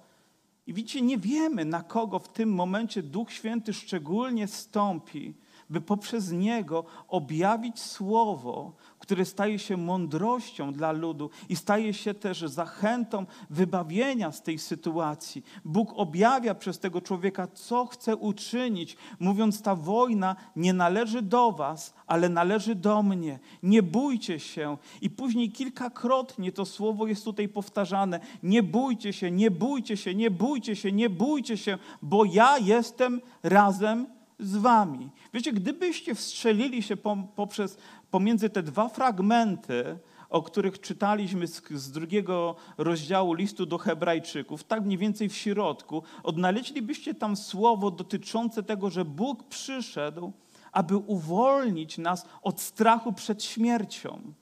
I 0.67 0.75
widzicie, 0.75 1.03
nie 1.03 1.19
wiemy, 1.19 1.65
na 1.65 1.83
kogo 1.83 2.19
w 2.19 2.29
tym 2.29 2.53
momencie 2.55 3.03
Duch 3.03 3.33
Święty 3.33 3.73
szczególnie 3.73 4.47
stąpi, 4.47 5.35
by 5.71 5.81
poprzez 5.81 6.33
niego 6.33 6.85
objawić 7.09 7.81
słowo, 7.81 8.73
które 8.99 9.25
staje 9.25 9.59
się 9.59 9.77
mądrością 9.77 10.73
dla 10.73 10.93
ludu 10.93 11.31
i 11.49 11.57
staje 11.57 11.95
się 11.95 12.15
też 12.15 12.41
zachętą 12.41 13.27
wybawienia 13.51 14.33
z 14.33 14.43
tej 14.43 14.59
sytuacji. 14.59 15.45
Bóg 15.65 15.93
objawia 15.97 16.55
przez 16.55 16.79
tego 16.79 17.01
człowieka, 17.01 17.47
co 17.47 17.87
chce 17.87 18.17
uczynić, 18.17 18.97
mówiąc: 19.21 19.63
Ta 19.63 19.75
wojna 19.75 20.37
nie 20.57 20.73
należy 20.73 21.23
do 21.23 21.53
Was, 21.53 21.95
ale 22.07 22.29
należy 22.29 22.75
do 22.75 23.03
mnie. 23.03 23.39
Nie 23.63 23.83
bójcie 23.83 24.41
się. 24.41 24.77
I 25.01 25.11
później 25.11 25.53
kilkakrotnie 25.53 26.53
to 26.53 26.65
słowo 26.65 27.07
jest 27.07 27.25
tutaj 27.25 27.49
powtarzane: 27.49 28.21
Nie 28.43 28.63
bójcie 28.63 29.13
się, 29.13 29.31
nie 29.31 29.51
bójcie 29.51 29.97
się, 29.97 30.15
nie 30.15 30.31
bójcie 30.31 30.77
się, 30.77 30.93
nie 30.93 31.11
bójcie 31.11 31.57
się, 31.57 31.79
bo 32.03 32.25
ja 32.25 32.59
jestem 32.59 33.21
razem 33.43 34.20
z 34.41 34.57
wami. 34.57 35.11
Wiecie, 35.35 35.53
gdybyście 35.53 36.15
wstrzelili 36.15 36.83
się 36.83 36.97
poprzez, 37.37 37.79
pomiędzy 38.11 38.51
te 38.51 38.63
dwa 38.63 38.89
fragmenty, 38.89 39.99
o 40.31 40.43
których 40.43 40.81
czytaliśmy 40.81 41.47
z, 41.47 41.63
z, 41.71 41.91
drugiego 41.91 42.57
rozdziału 42.79 43.35
listu 43.35 43.67
do 43.67 43.79
Hebrajczyków, 43.79 44.65
tak 44.65 44.85
mniej 44.85 44.99
więcej 44.99 45.29
w 45.29 45.37
środku, 45.37 46.03
odnaleźlibyście 46.23 47.15
tam 47.15 47.37
słowo 47.37 47.91
dotyczące 47.91 48.63
tego, 48.63 48.91
że 48.91 49.05
Bóg 49.05 49.45
przyszedł, 49.49 50.33
aby 50.73 50.97
uwolnić 50.97 51.99
nas 51.99 52.27
od 52.43 52.61
strachu 52.61 53.13
przed 53.13 53.45
śmiercią. 53.45 54.33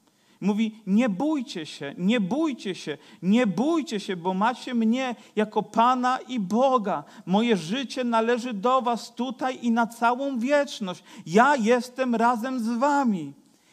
Mówi: 0.41 0.81
Nie 0.87 1.09
bójcie 1.09 1.67
się, 1.67 1.95
nie 1.99 2.21
bójcie 2.21 2.75
się, 2.75 2.99
nie 3.23 3.47
bójcie 3.47 4.01
się, 4.01 4.17
bo 4.17 4.35
macie 4.35 4.75
mnie 4.75 5.15
jako 5.37 5.63
Pana 5.63 6.19
i 6.29 6.41
Boga. 6.41 7.05
Moje 7.27 7.57
życie 7.57 8.05
należy 8.05 8.55
do 8.55 8.83
Was 8.83 9.15
tutaj 9.15 9.59
i 9.63 9.71
na 9.71 9.87
całą 9.87 10.39
wieczność. 10.39 11.03
Ja 11.27 11.57
jestem 11.57 12.15
razem 12.15 12.61
z 12.61 12.69
Wami. 12.69 13.33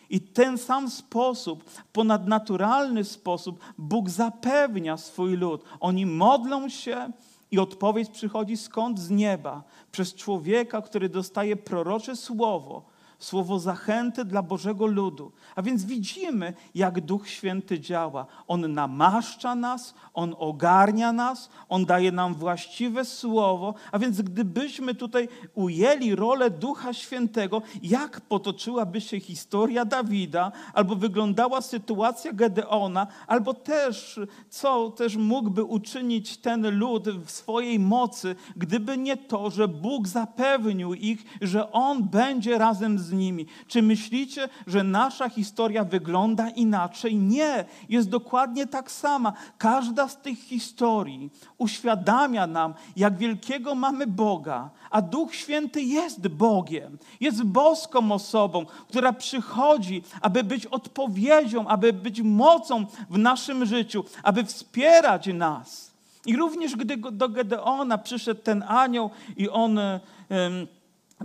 I 0.09 0.21
ten 0.21 0.57
sam 0.57 0.89
sposób, 0.89 1.63
ponadnaturalny 1.93 3.03
sposób, 3.03 3.59
Bóg 3.77 4.09
zapewnia 4.09 4.97
swój 4.97 5.37
lud. 5.37 5.63
Oni 5.79 6.05
modlą 6.05 6.69
się 6.69 7.11
i 7.51 7.59
odpowiedź 7.59 8.09
przychodzi 8.09 8.57
skąd? 8.57 8.99
Z 8.99 9.09
nieba, 9.09 9.63
przez 9.91 10.15
człowieka, 10.15 10.81
który 10.81 11.09
dostaje 11.09 11.55
prorocze 11.55 12.15
słowo 12.15 12.94
słowo 13.19 13.59
zachęty 13.59 14.25
dla 14.25 14.41
Bożego 14.41 14.85
ludu. 14.85 15.31
A 15.55 15.61
więc 15.61 15.85
widzimy, 15.85 16.53
jak 16.75 17.01
Duch 17.01 17.29
Święty 17.29 17.79
działa. 17.79 18.25
On 18.47 18.73
namaszcza 18.73 19.55
nas, 19.55 19.93
On 20.13 20.35
ogarnia 20.37 21.13
nas, 21.13 21.49
On 21.69 21.85
daje 21.85 22.11
nam 22.11 22.33
właściwe 22.33 23.05
słowo. 23.05 23.73
A 23.91 23.99
więc 23.99 24.21
gdybyśmy 24.21 24.95
tutaj 24.95 25.27
ujęli 25.53 26.15
rolę 26.15 26.49
Ducha 26.49 26.93
Świętego, 26.93 27.61
jak 27.83 28.21
potoczyłaby 28.21 29.01
się 29.01 29.19
historia 29.19 29.85
Dawida, 29.85 30.51
albo 30.73 30.95
wyglądała 30.95 31.61
sytuacja 31.61 32.33
Gedeona, 32.33 33.07
albo 33.27 33.53
też, 33.53 34.19
co 34.49 34.89
też 34.89 35.15
mógłby 35.15 35.63
uczynić 35.63 36.37
ten 36.37 36.79
lud 36.79 37.09
w 37.09 37.31
swojej 37.31 37.79
mocy, 37.79 38.35
gdyby 38.55 38.97
nie 38.97 39.17
to, 39.17 39.49
że 39.49 39.67
Bóg 39.67 40.07
zapewnił 40.07 40.93
ich, 40.93 41.23
że 41.41 41.71
On 41.71 42.03
będzie 42.03 42.57
razem 42.57 42.99
z 42.99 43.04
nimi. 43.11 43.45
Czy 43.67 43.81
myślicie, 43.81 44.49
że 44.67 44.83
nasza 44.83 45.29
historia 45.29 45.83
wygląda 45.83 46.49
inaczej? 46.49 47.15
Nie, 47.15 47.65
jest 47.89 48.09
dokładnie 48.09 48.67
tak 48.67 48.91
sama. 48.91 49.33
Każda 49.57 50.07
z 50.07 50.17
tych 50.17 50.39
historii 50.39 51.29
uświadamia 51.57 52.47
nam, 52.47 52.73
jak 52.95 53.17
wielkiego 53.17 53.75
mamy 53.75 54.07
Boga, 54.07 54.69
a 54.91 55.01
Duch 55.01 55.35
Święty 55.35 55.81
jest 55.81 56.27
Bogiem, 56.27 56.97
jest 57.19 57.43
boską 57.43 58.11
osobą, 58.11 58.65
która 58.89 59.13
przychodzi, 59.13 60.03
aby 60.21 60.43
być 60.43 60.65
odpowiedzią, 60.65 61.67
aby 61.67 61.93
być 61.93 62.21
mocą 62.21 62.85
w 63.09 63.17
naszym 63.17 63.65
życiu, 63.65 64.03
aby 64.23 64.43
wspierać 64.43 65.27
nas. 65.27 65.95
I 66.25 66.35
również 66.37 66.75
gdy 66.75 66.97
do 66.97 67.29
Gedeona 67.29 67.97
przyszedł 67.97 68.41
ten 68.41 68.63
anioł 68.67 69.09
i 69.37 69.49
on 69.49 69.79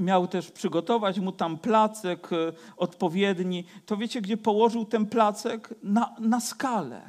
miał 0.00 0.26
też 0.26 0.50
przygotować 0.50 1.20
mu 1.20 1.32
tam 1.32 1.58
placek 1.58 2.32
e, 2.32 2.36
odpowiedni, 2.76 3.64
to 3.86 3.96
wiecie, 3.96 4.20
gdzie 4.20 4.36
położył 4.36 4.84
ten 4.84 5.06
placek? 5.06 5.74
Na, 5.82 6.14
na 6.18 6.40
skalę. 6.40 7.02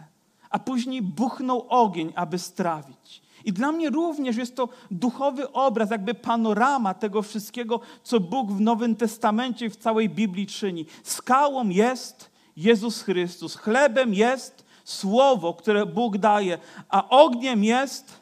A 0.49 0.59
później 0.59 1.01
buchnął 1.01 1.65
ogień, 1.69 2.13
aby 2.15 2.39
strawić. 2.39 3.21
I 3.45 3.53
dla 3.53 3.71
mnie 3.71 3.89
również 3.89 4.37
jest 4.37 4.55
to 4.55 4.69
duchowy 4.91 5.51
obraz, 5.51 5.91
jakby 5.91 6.13
panorama 6.13 6.93
tego 6.93 7.21
wszystkiego, 7.21 7.79
co 8.03 8.19
Bóg 8.19 8.51
w 8.51 8.61
Nowym 8.61 8.95
Testamencie 8.95 9.65
i 9.65 9.69
w 9.69 9.75
całej 9.75 10.09
Biblii 10.09 10.47
czyni. 10.47 10.85
Skałą 11.03 11.69
jest 11.69 12.31
Jezus 12.57 13.01
Chrystus, 13.01 13.55
chlebem 13.55 14.13
jest 14.13 14.65
Słowo, 14.83 15.53
które 15.53 15.85
Bóg 15.85 16.17
daje, 16.17 16.57
a 16.89 17.09
ogniem 17.09 17.63
jest 17.63 18.20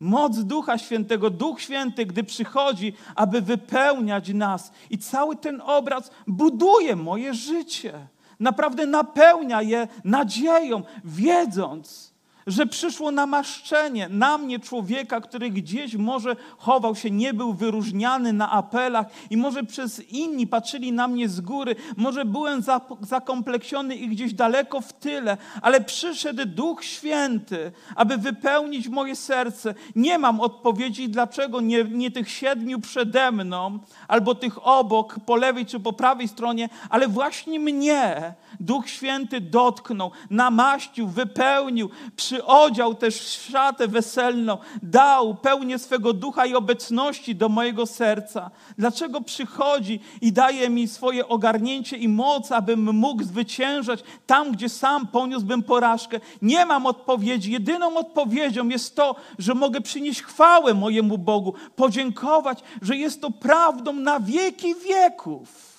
moc 0.00 0.38
Ducha 0.38 0.78
Świętego. 0.78 1.30
Duch 1.30 1.60
Święty, 1.60 2.06
gdy 2.06 2.24
przychodzi, 2.24 2.92
aby 3.14 3.40
wypełniać 3.40 4.28
nas. 4.28 4.72
I 4.90 4.98
cały 4.98 5.36
ten 5.36 5.60
obraz 5.60 6.10
buduje 6.26 6.96
moje 6.96 7.34
życie. 7.34 8.08
Naprawdę 8.40 8.86
napełnia 8.86 9.62
je 9.62 9.88
nadzieją, 10.04 10.82
wiedząc, 11.04 12.14
że 12.48 12.66
przyszło 12.66 13.10
namaszczenie 13.10 14.08
na 14.08 14.38
mnie, 14.38 14.58
człowieka, 14.58 15.20
który 15.20 15.50
gdzieś 15.50 15.94
może 15.94 16.36
chował 16.58 16.94
się, 16.94 17.10
nie 17.10 17.34
był 17.34 17.54
wyróżniany 17.54 18.32
na 18.32 18.50
apelach 18.50 19.06
i 19.30 19.36
może 19.36 19.64
przez 19.64 20.00
inni 20.10 20.46
patrzyli 20.46 20.92
na 20.92 21.08
mnie 21.08 21.28
z 21.28 21.40
góry, 21.40 21.76
może 21.96 22.24
byłem 22.24 22.62
zakompleksiony 23.00 23.94
i 23.94 24.08
gdzieś 24.08 24.34
daleko 24.34 24.80
w 24.80 24.92
tyle, 24.92 25.36
ale 25.62 25.80
przyszedł 25.80 26.46
Duch 26.46 26.84
Święty, 26.84 27.72
aby 27.96 28.16
wypełnić 28.16 28.88
moje 28.88 29.16
serce. 29.16 29.74
Nie 29.96 30.18
mam 30.18 30.40
odpowiedzi, 30.40 31.08
dlaczego 31.08 31.60
nie, 31.60 31.84
nie 31.84 32.10
tych 32.10 32.30
siedmiu 32.30 32.80
przede 32.80 33.32
mną, 33.32 33.78
albo 34.08 34.34
tych 34.34 34.66
obok, 34.66 35.16
po 35.26 35.36
lewej 35.36 35.66
czy 35.66 35.80
po 35.80 35.92
prawej 35.92 36.28
stronie, 36.28 36.68
ale 36.90 37.08
właśnie 37.08 37.60
mnie 37.60 38.34
Duch 38.60 38.88
Święty 38.88 39.40
dotknął, 39.40 40.10
namaścił, 40.30 41.08
wypełnił, 41.08 41.90
przyodział 42.38 42.94
też 42.94 43.20
szatę 43.50 43.88
weselną, 43.88 44.58
dał 44.82 45.34
pełnię 45.34 45.78
swego 45.78 46.12
ducha 46.12 46.46
i 46.46 46.54
obecności 46.54 47.34
do 47.34 47.48
mojego 47.48 47.86
serca. 47.86 48.50
Dlaczego 48.78 49.20
przychodzi 49.20 50.00
i 50.20 50.32
daje 50.32 50.70
mi 50.70 50.88
swoje 50.88 51.28
ogarnięcie 51.28 51.96
i 51.96 52.08
moc, 52.08 52.52
abym 52.52 52.94
mógł 52.94 53.22
zwyciężać 53.22 54.00
tam, 54.26 54.52
gdzie 54.52 54.68
sam 54.68 55.06
poniósłbym 55.06 55.62
porażkę? 55.62 56.20
Nie 56.42 56.66
mam 56.66 56.86
odpowiedzi. 56.86 57.52
Jedyną 57.52 57.96
odpowiedzią 57.96 58.68
jest 58.68 58.96
to, 58.96 59.16
że 59.38 59.54
mogę 59.54 59.80
przynieść 59.80 60.22
chwałę 60.22 60.74
mojemu 60.74 61.18
Bogu, 61.18 61.54
podziękować, 61.76 62.62
że 62.82 62.96
jest 62.96 63.20
to 63.20 63.30
prawdą 63.30 63.92
na 63.92 64.20
wieki 64.20 64.74
wieków. 64.74 65.78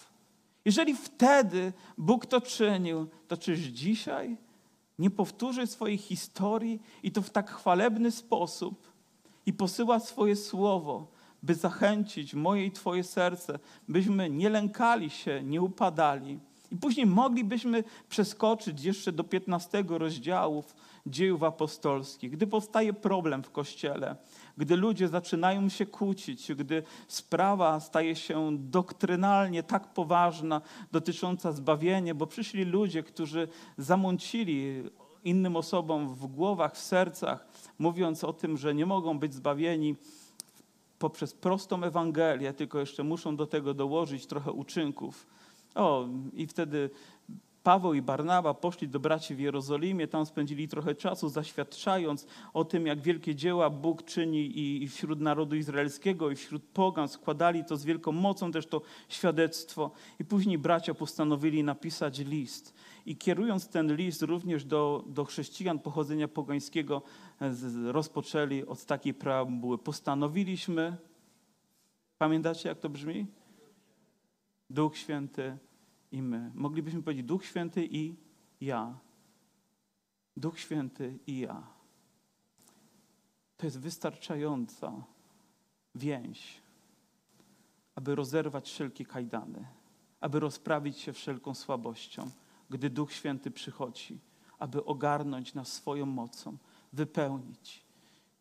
Jeżeli 0.65 0.95
wtedy 0.95 1.73
Bóg 1.97 2.25
to 2.25 2.41
czynił, 2.41 3.07
to 3.27 3.37
czyż 3.37 3.59
dzisiaj 3.59 4.48
nie 4.99 5.09
powtórzy 5.09 5.67
swojej 5.67 5.97
historii 5.97 6.81
i 7.03 7.11
to 7.11 7.21
w 7.21 7.29
tak 7.29 7.51
chwalebny 7.51 8.11
sposób 8.11 8.91
i 9.45 9.53
posyła 9.53 9.99
swoje 9.99 10.35
słowo, 10.35 11.07
by 11.43 11.55
zachęcić 11.55 12.33
moje 12.33 12.65
i 12.65 12.71
Twoje 12.71 13.03
serce, 13.03 13.59
byśmy 13.87 14.29
nie 14.29 14.49
lękali 14.49 15.09
się, 15.09 15.43
nie 15.43 15.61
upadali. 15.61 16.39
I 16.71 16.75
później 16.75 17.05
moglibyśmy 17.05 17.83
przeskoczyć 18.09 18.83
jeszcze 18.83 19.11
do 19.11 19.23
15 19.23 19.83
rozdziałów 19.87 20.75
dziejów 21.05 21.43
apostolskich, 21.43 22.31
gdy 22.31 22.47
powstaje 22.47 22.93
problem 22.93 23.43
w 23.43 23.51
kościele, 23.51 24.15
gdy 24.57 24.77
ludzie 24.77 25.07
zaczynają 25.07 25.69
się 25.69 25.85
kłócić, 25.85 26.53
gdy 26.53 26.83
sprawa 27.07 27.79
staje 27.79 28.15
się 28.15 28.57
doktrynalnie 28.59 29.63
tak 29.63 29.93
poważna, 29.93 30.61
dotycząca 30.91 31.51
zbawienia, 31.51 32.15
bo 32.15 32.27
przyszli 32.27 32.65
ludzie, 32.65 33.03
którzy 33.03 33.47
zamącili 33.77 34.83
innym 35.23 35.55
osobom 35.55 36.15
w 36.15 36.27
głowach, 36.27 36.75
w 36.75 36.79
sercach, 36.79 37.47
mówiąc 37.79 38.23
o 38.23 38.33
tym, 38.33 38.57
że 38.57 38.75
nie 38.75 38.85
mogą 38.85 39.19
być 39.19 39.33
zbawieni 39.33 39.95
poprzez 40.99 41.33
prostą 41.33 41.83
Ewangelię, 41.83 42.53
tylko 42.53 42.79
jeszcze 42.79 43.03
muszą 43.03 43.35
do 43.35 43.47
tego 43.47 43.73
dołożyć 43.73 44.25
trochę 44.25 44.51
uczynków. 44.51 45.27
O, 45.75 46.07
i 46.33 46.47
wtedy 46.47 46.89
Paweł 47.63 47.93
i 47.93 48.01
Barnaba 48.01 48.53
poszli 48.53 48.87
do 48.87 48.99
braci 48.99 49.35
w 49.35 49.39
Jerozolimie, 49.39 50.07
tam 50.07 50.25
spędzili 50.25 50.67
trochę 50.67 50.95
czasu, 50.95 51.29
zaświadczając 51.29 52.27
o 52.53 52.65
tym, 52.65 52.87
jak 52.87 53.01
wielkie 53.01 53.35
dzieła 53.35 53.69
Bóg 53.69 54.03
czyni 54.05 54.59
i 54.83 54.87
wśród 54.87 55.21
narodu 55.21 55.55
izraelskiego, 55.55 56.31
i 56.31 56.35
wśród 56.35 56.63
pogan. 56.63 57.07
Składali 57.07 57.65
to 57.65 57.77
z 57.77 57.85
wielką 57.85 58.11
mocą 58.11 58.51
też 58.51 58.65
to 58.65 58.81
świadectwo. 59.09 59.91
I 60.19 60.25
później 60.25 60.57
bracia 60.57 60.93
postanowili 60.93 61.63
napisać 61.63 62.19
list. 62.19 62.73
I 63.05 63.17
kierując 63.17 63.67
ten 63.67 63.95
list 63.95 64.21
również 64.21 64.65
do, 64.65 65.03
do 65.07 65.25
chrześcijan 65.25 65.79
pochodzenia 65.79 66.27
pogańskiego, 66.27 67.01
rozpoczęli 67.85 68.65
od 68.65 68.85
takiej 68.85 69.13
preambuły. 69.13 69.77
Postanowiliśmy, 69.77 70.97
pamiętacie 72.17 72.69
jak 72.69 72.79
to 72.79 72.89
brzmi? 72.89 73.27
Duch 74.69 74.97
Święty 74.97 75.57
i 76.11 76.21
my. 76.21 76.51
Moglibyśmy 76.55 77.03
powiedzieć 77.03 77.25
Duch 77.25 77.45
Święty 77.45 77.87
i 77.91 78.15
ja. 78.61 78.97
Duch 80.37 80.59
Święty 80.59 81.19
i 81.27 81.39
ja. 81.39 81.63
To 83.57 83.65
jest 83.65 83.79
wystarczająca 83.79 85.03
więź, 85.95 86.61
aby 87.95 88.15
rozerwać 88.15 88.69
wszelkie 88.69 89.05
kajdany, 89.05 89.65
aby 90.21 90.39
rozprawić 90.39 90.97
się 90.97 91.13
wszelką 91.13 91.53
słabością, 91.53 92.29
gdy 92.69 92.89
Duch 92.89 93.13
Święty 93.13 93.51
przychodzi, 93.51 94.19
aby 94.59 94.85
ogarnąć 94.85 95.53
nas 95.53 95.73
swoją 95.73 96.05
mocą, 96.05 96.57
wypełnić 96.93 97.85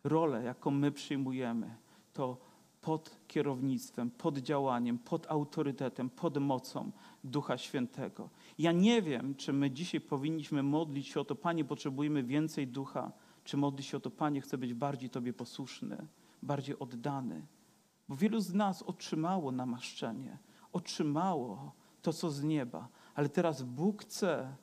rolę, 0.05 0.45
jaką 0.45 0.71
my 0.71 0.93
przyjmujemy. 0.93 1.77
To 2.12 2.37
pod 2.81 3.16
kierownictwem, 3.29 4.11
pod 4.11 4.39
działaniem, 4.39 4.99
pod 4.99 5.27
autorytetem, 5.27 6.11
pod 6.11 6.39
mocą 6.39 6.91
Ducha 7.29 7.59
Świętego. 7.59 8.31
Ja 8.59 8.72
nie 8.72 9.03
wiem, 9.03 9.35
czy 9.35 9.53
my 9.53 9.70
dzisiaj 9.70 10.01
powinniśmy 10.01 10.62
modlić 10.62 11.07
się 11.07 11.20
o 11.20 11.24
to, 11.24 11.35
Panie, 11.35 11.64
potrzebujemy 11.64 12.22
więcej 12.22 12.66
Ducha, 12.66 13.12
czy 13.45 13.57
modlić 13.57 13.87
się 13.87 13.97
o 13.97 14.01
to, 14.01 14.11
Panie, 14.11 14.41
chcę 14.41 14.59
być 14.59 14.74
bardziej 14.74 15.11
Tobie 15.11 15.33
posłuszny, 15.33 16.07
bardziej 16.43 16.79
oddany. 16.79 17.47
Bo 18.09 18.16
wielu 18.16 18.41
z 18.41 18.55
nas 18.55 18.83
otrzymało 18.83 19.53
namaszczenie, 19.53 20.39
otrzymało 20.72 21.72
to, 22.03 22.12
co 22.12 22.31
z 22.31 22.43
nieba, 22.43 22.89
ale 23.14 23.29
teraz 23.29 23.62
Bóg 23.62 24.03
chce, 24.03 24.57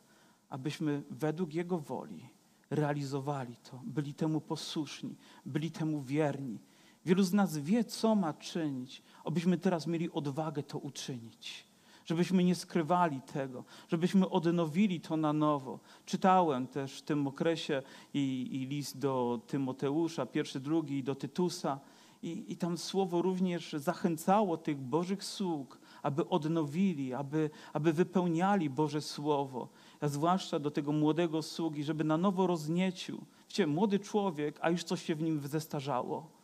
abyśmy 0.50 1.04
według 1.10 1.54
Jego 1.54 1.80
woli 1.80 2.30
realizowali 2.70 3.56
to, 3.56 3.82
byli 3.86 4.14
temu 4.14 4.42
posłuszni, 4.42 5.16
byli 5.46 5.72
temu 5.72 6.02
wierni 6.02 6.60
Wielu 7.06 7.24
z 7.24 7.34
nas 7.34 7.58
wie, 7.58 7.84
co 7.84 8.16
ma 8.16 8.34
czynić, 8.34 9.04
abyśmy 9.24 9.58
teraz 9.58 9.88
mieli 9.88 10.12
odwagę 10.12 10.64
to 10.64 10.78
uczynić. 10.78 11.68
Żebyśmy 12.06 12.44
nie 12.44 12.56
skrywali 12.56 13.22
tego, 13.22 13.64
żebyśmy 13.88 14.30
odnowili 14.30 15.02
to 15.02 15.18
na 15.18 15.34
nowo. 15.34 15.80
Czytałem 16.06 16.68
też 16.68 17.00
w 17.00 17.02
tym 17.02 17.28
okresie 17.28 17.82
i, 18.14 18.48
i 18.52 18.66
list 18.66 19.00
do 19.00 19.42
Tymoteusza, 19.48 20.26
pierwszy, 20.26 20.60
drugi, 20.60 21.04
do 21.04 21.16
Tytusa. 21.16 21.80
I, 22.24 22.46
I 22.48 22.58
tam 22.58 22.78
słowo 22.78 23.22
również 23.22 23.74
zachęcało 23.74 24.58
tych 24.58 24.78
Bożych 24.78 25.24
sług, 25.24 25.80
aby 26.04 26.30
odnowili, 26.30 27.14
aby, 27.14 27.50
aby 27.74 27.94
wypełniali 27.94 28.70
Boże 28.70 29.02
Słowo. 29.02 29.70
A 30.02 30.08
zwłaszcza 30.08 30.60
do 30.60 30.72
tego 30.72 30.92
młodego 30.92 31.42
sługi, 31.42 31.84
żeby 31.84 32.04
na 32.04 32.18
nowo 32.18 32.48
rozniecił. 32.48 33.22
Wiecie, 33.50 33.68
młody 33.68 34.00
człowiek, 34.00 34.60
a 34.62 34.70
już 34.70 34.84
coś 34.84 35.04
się 35.04 35.16
w 35.16 35.22
nim 35.22 35.48
zestarzało. 35.48 36.35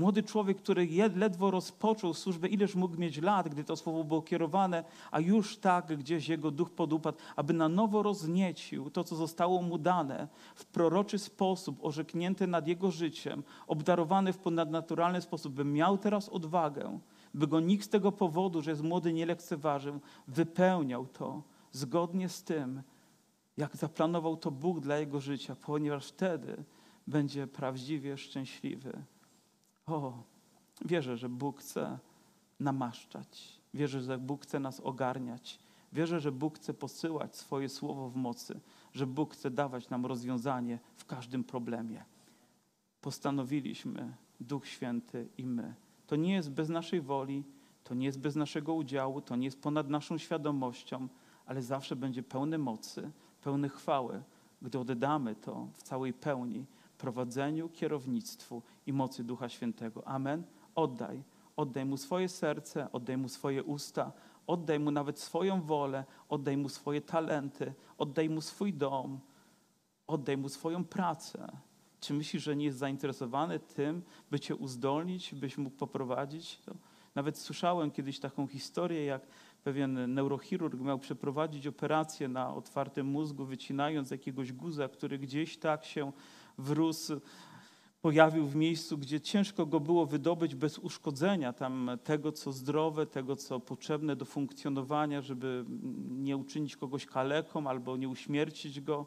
Młody 0.00 0.22
człowiek, 0.22 0.58
który 0.58 0.88
ledwo 1.16 1.50
rozpoczął 1.50 2.14
służbę, 2.14 2.48
ileż 2.48 2.74
mógł 2.74 2.96
mieć 2.96 3.18
lat, 3.18 3.48
gdy 3.48 3.64
to 3.64 3.76
słowo 3.76 4.04
było 4.04 4.22
kierowane, 4.22 4.84
a 5.10 5.20
już 5.20 5.56
tak 5.56 5.96
gdzieś 5.96 6.28
jego 6.28 6.50
duch 6.50 6.70
podupadł, 6.70 7.18
aby 7.36 7.52
na 7.52 7.68
nowo 7.68 8.02
rozniecił 8.02 8.90
to, 8.90 9.04
co 9.04 9.16
zostało 9.16 9.62
mu 9.62 9.78
dane 9.78 10.28
w 10.54 10.64
proroczy 10.64 11.18
sposób, 11.18 11.78
orzeknięte 11.84 12.46
nad 12.46 12.66
jego 12.66 12.90
życiem, 12.90 13.42
obdarowany 13.66 14.32
w 14.32 14.38
ponadnaturalny 14.38 15.20
sposób, 15.20 15.54
by 15.54 15.64
miał 15.64 15.98
teraz 15.98 16.28
odwagę, 16.28 16.98
by 17.34 17.46
go 17.46 17.60
nikt 17.60 17.84
z 17.84 17.88
tego 17.88 18.12
powodu, 18.12 18.62
że 18.62 18.70
jest 18.70 18.82
młody, 18.82 19.12
nie 19.12 19.26
lekceważył, 19.26 20.00
wypełniał 20.28 21.06
to 21.06 21.42
zgodnie 21.72 22.28
z 22.28 22.42
tym, 22.42 22.82
jak 23.56 23.76
zaplanował 23.76 24.36
to 24.36 24.50
Bóg 24.50 24.80
dla 24.80 24.98
jego 24.98 25.20
życia, 25.20 25.56
ponieważ 25.56 26.06
wtedy 26.06 26.64
będzie 27.06 27.46
prawdziwie 27.46 28.16
szczęśliwy. 28.16 28.92
O, 29.90 30.22
wierzę, 30.84 31.16
że 31.16 31.28
Bóg 31.28 31.60
chce 31.60 31.98
namaszczać. 32.60 33.60
Wierzę, 33.74 34.00
że 34.00 34.18
Bóg 34.18 34.42
chce 34.42 34.60
nas 34.60 34.80
ogarniać. 34.80 35.58
Wierzę, 35.92 36.20
że 36.20 36.32
Bóg 36.32 36.56
chce 36.56 36.74
posyłać 36.74 37.36
swoje 37.36 37.68
słowo 37.68 38.10
w 38.10 38.16
mocy, 38.16 38.60
że 38.92 39.06
Bóg 39.06 39.34
chce 39.34 39.50
dawać 39.50 39.90
nam 39.90 40.06
rozwiązanie 40.06 40.78
w 40.96 41.04
każdym 41.04 41.44
problemie. 41.44 42.04
Postanowiliśmy, 43.00 44.16
Duch 44.40 44.66
Święty 44.66 45.28
i 45.38 45.46
my. 45.46 45.74
To 46.06 46.16
nie 46.16 46.34
jest 46.34 46.50
bez 46.50 46.68
naszej 46.68 47.00
woli, 47.00 47.44
to 47.84 47.94
nie 47.94 48.06
jest 48.06 48.20
bez 48.20 48.36
naszego 48.36 48.74
udziału, 48.74 49.20
to 49.20 49.36
nie 49.36 49.44
jest 49.44 49.62
ponad 49.62 49.88
naszą 49.88 50.18
świadomością, 50.18 51.08
ale 51.46 51.62
zawsze 51.62 51.96
będzie 51.96 52.22
pełne 52.22 52.58
mocy, 52.58 53.10
pełne 53.42 53.68
chwały, 53.68 54.22
gdy 54.62 54.78
oddamy 54.78 55.34
to 55.34 55.68
w 55.74 55.82
całej 55.82 56.12
pełni 56.12 56.66
prowadzeniu, 57.00 57.68
kierownictwu 57.68 58.62
i 58.86 58.92
mocy 58.92 59.24
Ducha 59.24 59.48
Świętego. 59.48 60.08
Amen. 60.08 60.42
Oddaj. 60.74 61.22
Oddaj 61.56 61.84
mu 61.84 61.96
swoje 61.96 62.28
serce, 62.28 62.92
oddaj 62.92 63.16
mu 63.16 63.28
swoje 63.28 63.62
usta, 63.62 64.12
oddaj 64.46 64.78
mu 64.78 64.90
nawet 64.90 65.18
swoją 65.18 65.62
wolę, 65.62 66.04
oddaj 66.28 66.56
mu 66.56 66.68
swoje 66.68 67.00
talenty, 67.00 67.74
oddaj 67.98 68.28
mu 68.28 68.40
swój 68.40 68.72
dom. 68.72 69.20
Oddaj 70.06 70.36
mu 70.36 70.48
swoją 70.48 70.84
pracę. 70.84 71.48
Czy 72.00 72.14
myślisz, 72.14 72.42
że 72.42 72.56
nie 72.56 72.64
jest 72.64 72.78
zainteresowany 72.78 73.58
tym, 73.58 74.02
by 74.30 74.40
cię 74.40 74.56
uzdolnić, 74.56 75.34
byś 75.34 75.58
mógł 75.58 75.76
poprowadzić? 75.76 76.58
To 76.66 76.74
nawet 77.14 77.38
słyszałem 77.38 77.90
kiedyś 77.90 78.20
taką 78.20 78.46
historię, 78.46 79.04
jak 79.04 79.26
pewien 79.64 80.14
neurochirurg 80.14 80.80
miał 80.80 80.98
przeprowadzić 80.98 81.66
operację 81.66 82.28
na 82.28 82.54
otwartym 82.54 83.06
mózgu, 83.06 83.44
wycinając 83.44 84.10
jakiegoś 84.10 84.52
guza, 84.52 84.88
który 84.88 85.18
gdzieś 85.18 85.58
tak 85.58 85.84
się 85.84 86.12
wrósł, 86.58 87.20
pojawił 88.02 88.46
w 88.46 88.56
miejscu, 88.56 88.98
gdzie 88.98 89.20
ciężko 89.20 89.66
go 89.66 89.80
było 89.80 90.06
wydobyć 90.06 90.54
bez 90.54 90.78
uszkodzenia 90.78 91.52
tam 91.52 91.90
tego, 92.04 92.32
co 92.32 92.52
zdrowe, 92.52 93.06
tego, 93.06 93.36
co 93.36 93.60
potrzebne 93.60 94.16
do 94.16 94.24
funkcjonowania, 94.24 95.22
żeby 95.22 95.64
nie 96.10 96.36
uczynić 96.36 96.76
kogoś 96.76 97.06
kaleką 97.06 97.66
albo 97.66 97.96
nie 97.96 98.08
uśmiercić 98.08 98.80
go. 98.80 99.06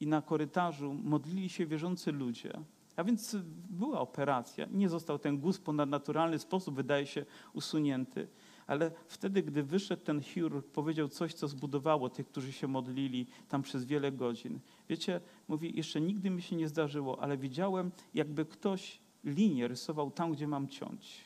I 0.00 0.06
na 0.06 0.22
korytarzu 0.22 0.94
modlili 0.94 1.48
się 1.48 1.66
wierzący 1.66 2.12
ludzie. 2.12 2.52
A 2.96 3.04
więc 3.04 3.36
była 3.70 4.00
operacja. 4.00 4.66
Nie 4.72 4.88
został 4.88 5.18
ten 5.18 5.38
guz 5.38 5.58
ponadnaturalny 5.58 6.38
sposób, 6.38 6.74
wydaje 6.74 7.06
się, 7.06 7.26
usunięty. 7.52 8.28
Ale 8.66 8.90
wtedy, 9.06 9.42
gdy 9.42 9.62
wyszedł 9.62 10.02
ten 10.02 10.22
chirurg, 10.22 10.66
powiedział 10.66 11.08
coś, 11.08 11.34
co 11.34 11.48
zbudowało 11.48 12.08
tych, 12.08 12.26
którzy 12.26 12.52
się 12.52 12.68
modlili 12.68 13.26
tam 13.48 13.62
przez 13.62 13.84
wiele 13.84 14.12
godzin. 14.12 14.60
Wiecie, 14.88 15.20
mówi, 15.48 15.76
jeszcze 15.76 16.00
nigdy 16.00 16.30
mi 16.30 16.42
się 16.42 16.56
nie 16.56 16.68
zdarzyło, 16.68 17.22
ale 17.22 17.38
widziałem, 17.38 17.90
jakby 18.14 18.44
ktoś 18.44 19.00
linię 19.24 19.68
rysował 19.68 20.10
tam, 20.10 20.32
gdzie 20.32 20.48
mam 20.48 20.68
ciąć, 20.68 21.20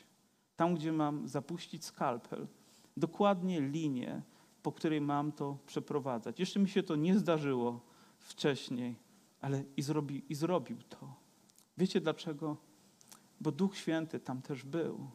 tam, 0.57 0.75
gdzie 0.75 0.93
mam 0.93 1.29
zapuścić 1.29 1.85
skalpel. 1.85 2.47
Dokładnie 2.97 3.61
linię, 3.61 4.23
po 4.63 4.73
której 4.73 5.01
mam 5.01 5.33
to 5.33 5.59
przeprowadzać. 5.67 6.41
Jeszcze 6.41 6.61
mi 6.61 6.69
się 6.69 6.83
to 6.83 6.97
nie 6.97 7.19
zdarzyło 7.19 7.81
wcześniej, 8.19 8.97
ale 9.41 9.65
i, 9.77 9.83
zrobi, 9.83 10.25
i 10.29 10.35
zrobił 10.35 10.77
to. 10.89 11.15
Wiecie 11.79 12.01
dlaczego? 12.01 12.57
Bo 13.41 13.53
Duch 13.53 13.77
Święty 13.77 14.21
tam 14.21 14.43
też 14.43 14.65
był 14.65 15.11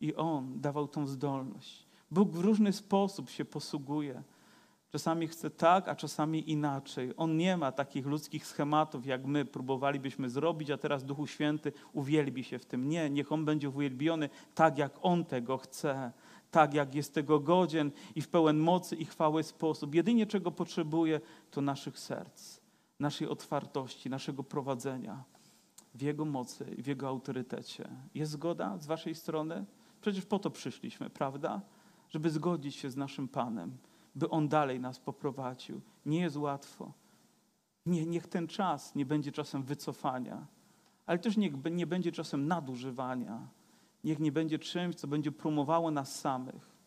i 0.00 0.14
On 0.14 0.60
dawał 0.60 0.88
tą 0.88 1.06
zdolność. 1.06 1.86
Bóg 2.10 2.30
w 2.30 2.40
różny 2.40 2.72
sposób 2.72 3.30
się 3.30 3.44
posługuje. 3.44 4.22
Czasami 4.90 5.28
chce 5.28 5.50
tak, 5.50 5.88
a 5.88 5.94
czasami 5.94 6.50
inaczej. 6.50 7.12
On 7.16 7.36
nie 7.36 7.56
ma 7.56 7.72
takich 7.72 8.06
ludzkich 8.06 8.46
schematów, 8.46 9.06
jak 9.06 9.26
my 9.26 9.44
próbowalibyśmy 9.44 10.30
zrobić, 10.30 10.70
a 10.70 10.78
teraz 10.78 11.04
Duchu 11.04 11.26
Święty 11.26 11.72
uwielbi 11.92 12.44
się 12.44 12.58
w 12.58 12.66
tym. 12.66 12.88
Nie, 12.88 13.10
niech 13.10 13.32
On 13.32 13.44
będzie 13.44 13.68
uwielbiony 13.68 14.28
tak, 14.54 14.78
jak 14.78 14.98
On 15.02 15.24
tego 15.24 15.58
chce, 15.58 16.12
tak, 16.50 16.74
jak 16.74 16.94
jest 16.94 17.14
tego 17.14 17.40
godzien 17.40 17.90
i 18.14 18.22
w 18.22 18.28
pełen 18.28 18.58
mocy 18.58 18.96
i 18.96 19.04
chwały 19.04 19.42
sposób. 19.42 19.94
Jedynie 19.94 20.26
czego 20.26 20.50
potrzebuje, 20.50 21.20
to 21.50 21.60
naszych 21.60 21.98
serc, 21.98 22.60
naszej 23.00 23.28
otwartości, 23.28 24.10
naszego 24.10 24.44
prowadzenia 24.44 25.24
w 25.94 26.02
Jego 26.02 26.24
mocy 26.24 26.74
i 26.78 26.82
w 26.82 26.86
Jego 26.86 27.08
autorytecie. 27.08 27.88
Jest 28.14 28.32
zgoda 28.32 28.78
z 28.78 28.86
Waszej 28.86 29.14
strony? 29.14 29.64
Przecież 30.00 30.26
po 30.26 30.38
to 30.38 30.50
przyszliśmy, 30.50 31.10
prawda? 31.10 31.60
Żeby 32.08 32.30
zgodzić 32.30 32.76
się 32.76 32.90
z 32.90 32.96
naszym 32.96 33.28
Panem, 33.28 33.76
by 34.14 34.30
On 34.30 34.48
dalej 34.48 34.80
nas 34.80 34.98
poprowadził. 34.98 35.80
Nie 36.06 36.20
jest 36.20 36.36
łatwo. 36.36 36.92
Nie, 37.86 38.06
niech 38.06 38.26
ten 38.26 38.46
czas 38.46 38.94
nie 38.94 39.06
będzie 39.06 39.32
czasem 39.32 39.62
wycofania, 39.62 40.46
ale 41.06 41.18
też 41.18 41.36
niech 41.36 41.52
nie 41.70 41.86
będzie 41.86 42.12
czasem 42.12 42.46
nadużywania. 42.46 43.48
Niech 44.04 44.18
nie 44.18 44.32
będzie 44.32 44.58
czymś, 44.58 44.94
co 44.94 45.06
będzie 45.06 45.32
promowało 45.32 45.90
nas 45.90 46.20
samych. 46.20 46.78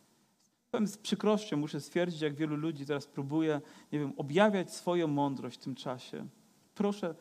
Powiem 0.72 0.88
z 0.88 0.98
przykrością, 0.98 1.58
muszę 1.58 1.82
stwierdzić, 1.82 2.22
jak 2.22 2.36
wielu 2.36 2.56
ludzi 2.56 2.86
teraz 2.86 3.08
próbuje, 3.08 3.62
nie 3.92 4.00
wiem, 4.00 4.14
objawiać 4.18 4.74
swoją 4.74 5.08
mądrość 5.08 5.60
w 5.60 5.64
tym 5.64 5.76
czasie. 5.76 6.28
Proszę, 6.76 7.16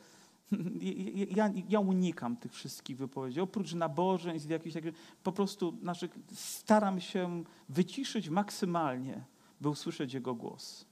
ja, 1.36 1.50
ja 1.68 1.80
unikam 1.80 2.36
tych 2.36 2.52
wszystkich 2.52 2.96
wypowiedzi. 2.96 3.40
Oprócz 3.40 3.74
nabożeństw, 3.74 4.50
jakichś 4.50 4.76
po 5.22 5.32
prostu 5.32 5.78
naszych, 5.82 6.10
staram 6.32 7.00
się 7.00 7.44
wyciszyć 7.68 8.28
maksymalnie, 8.28 9.24
by 9.60 9.68
usłyszeć 9.68 10.14
Jego 10.14 10.34
głos. 10.34 10.84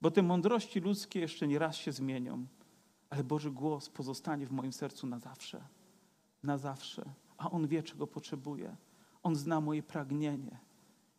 Bo 0.00 0.10
te 0.10 0.22
mądrości 0.22 0.80
ludzkie 0.80 1.20
jeszcze 1.20 1.48
nie 1.48 1.58
raz 1.58 1.76
się 1.76 1.92
zmienią, 1.92 2.46
ale 3.10 3.24
Boży 3.24 3.50
głos 3.50 3.88
pozostanie 3.88 4.46
w 4.46 4.52
moim 4.52 4.72
sercu 4.72 5.06
na 5.06 5.18
zawsze. 5.18 5.64
Na 6.42 6.58
zawsze. 6.58 7.04
A 7.38 7.50
On 7.50 7.68
wie, 7.68 7.82
czego 7.82 8.06
potrzebuje. 8.06 8.76
On 9.22 9.36
zna 9.36 9.60
moje 9.60 9.82
pragnienie. 9.82 10.58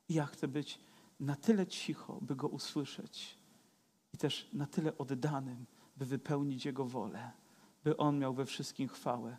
I 0.09 0.13
ja 0.13 0.25
chcę 0.25 0.47
być 0.47 0.79
na 1.19 1.35
tyle 1.35 1.67
cicho, 1.67 2.19
by 2.21 2.35
Go 2.35 2.47
usłyszeć. 2.47 3.37
I 4.13 4.17
też 4.17 4.49
na 4.53 4.65
tyle 4.65 4.97
oddanym, 4.97 5.65
by 5.97 6.05
wypełnić 6.05 6.65
Jego 6.65 6.85
wolę 6.85 7.31
by 7.85 7.97
On 7.97 8.19
miał 8.19 8.33
we 8.33 8.45
wszystkim 8.45 8.87
chwałę, 8.87 9.37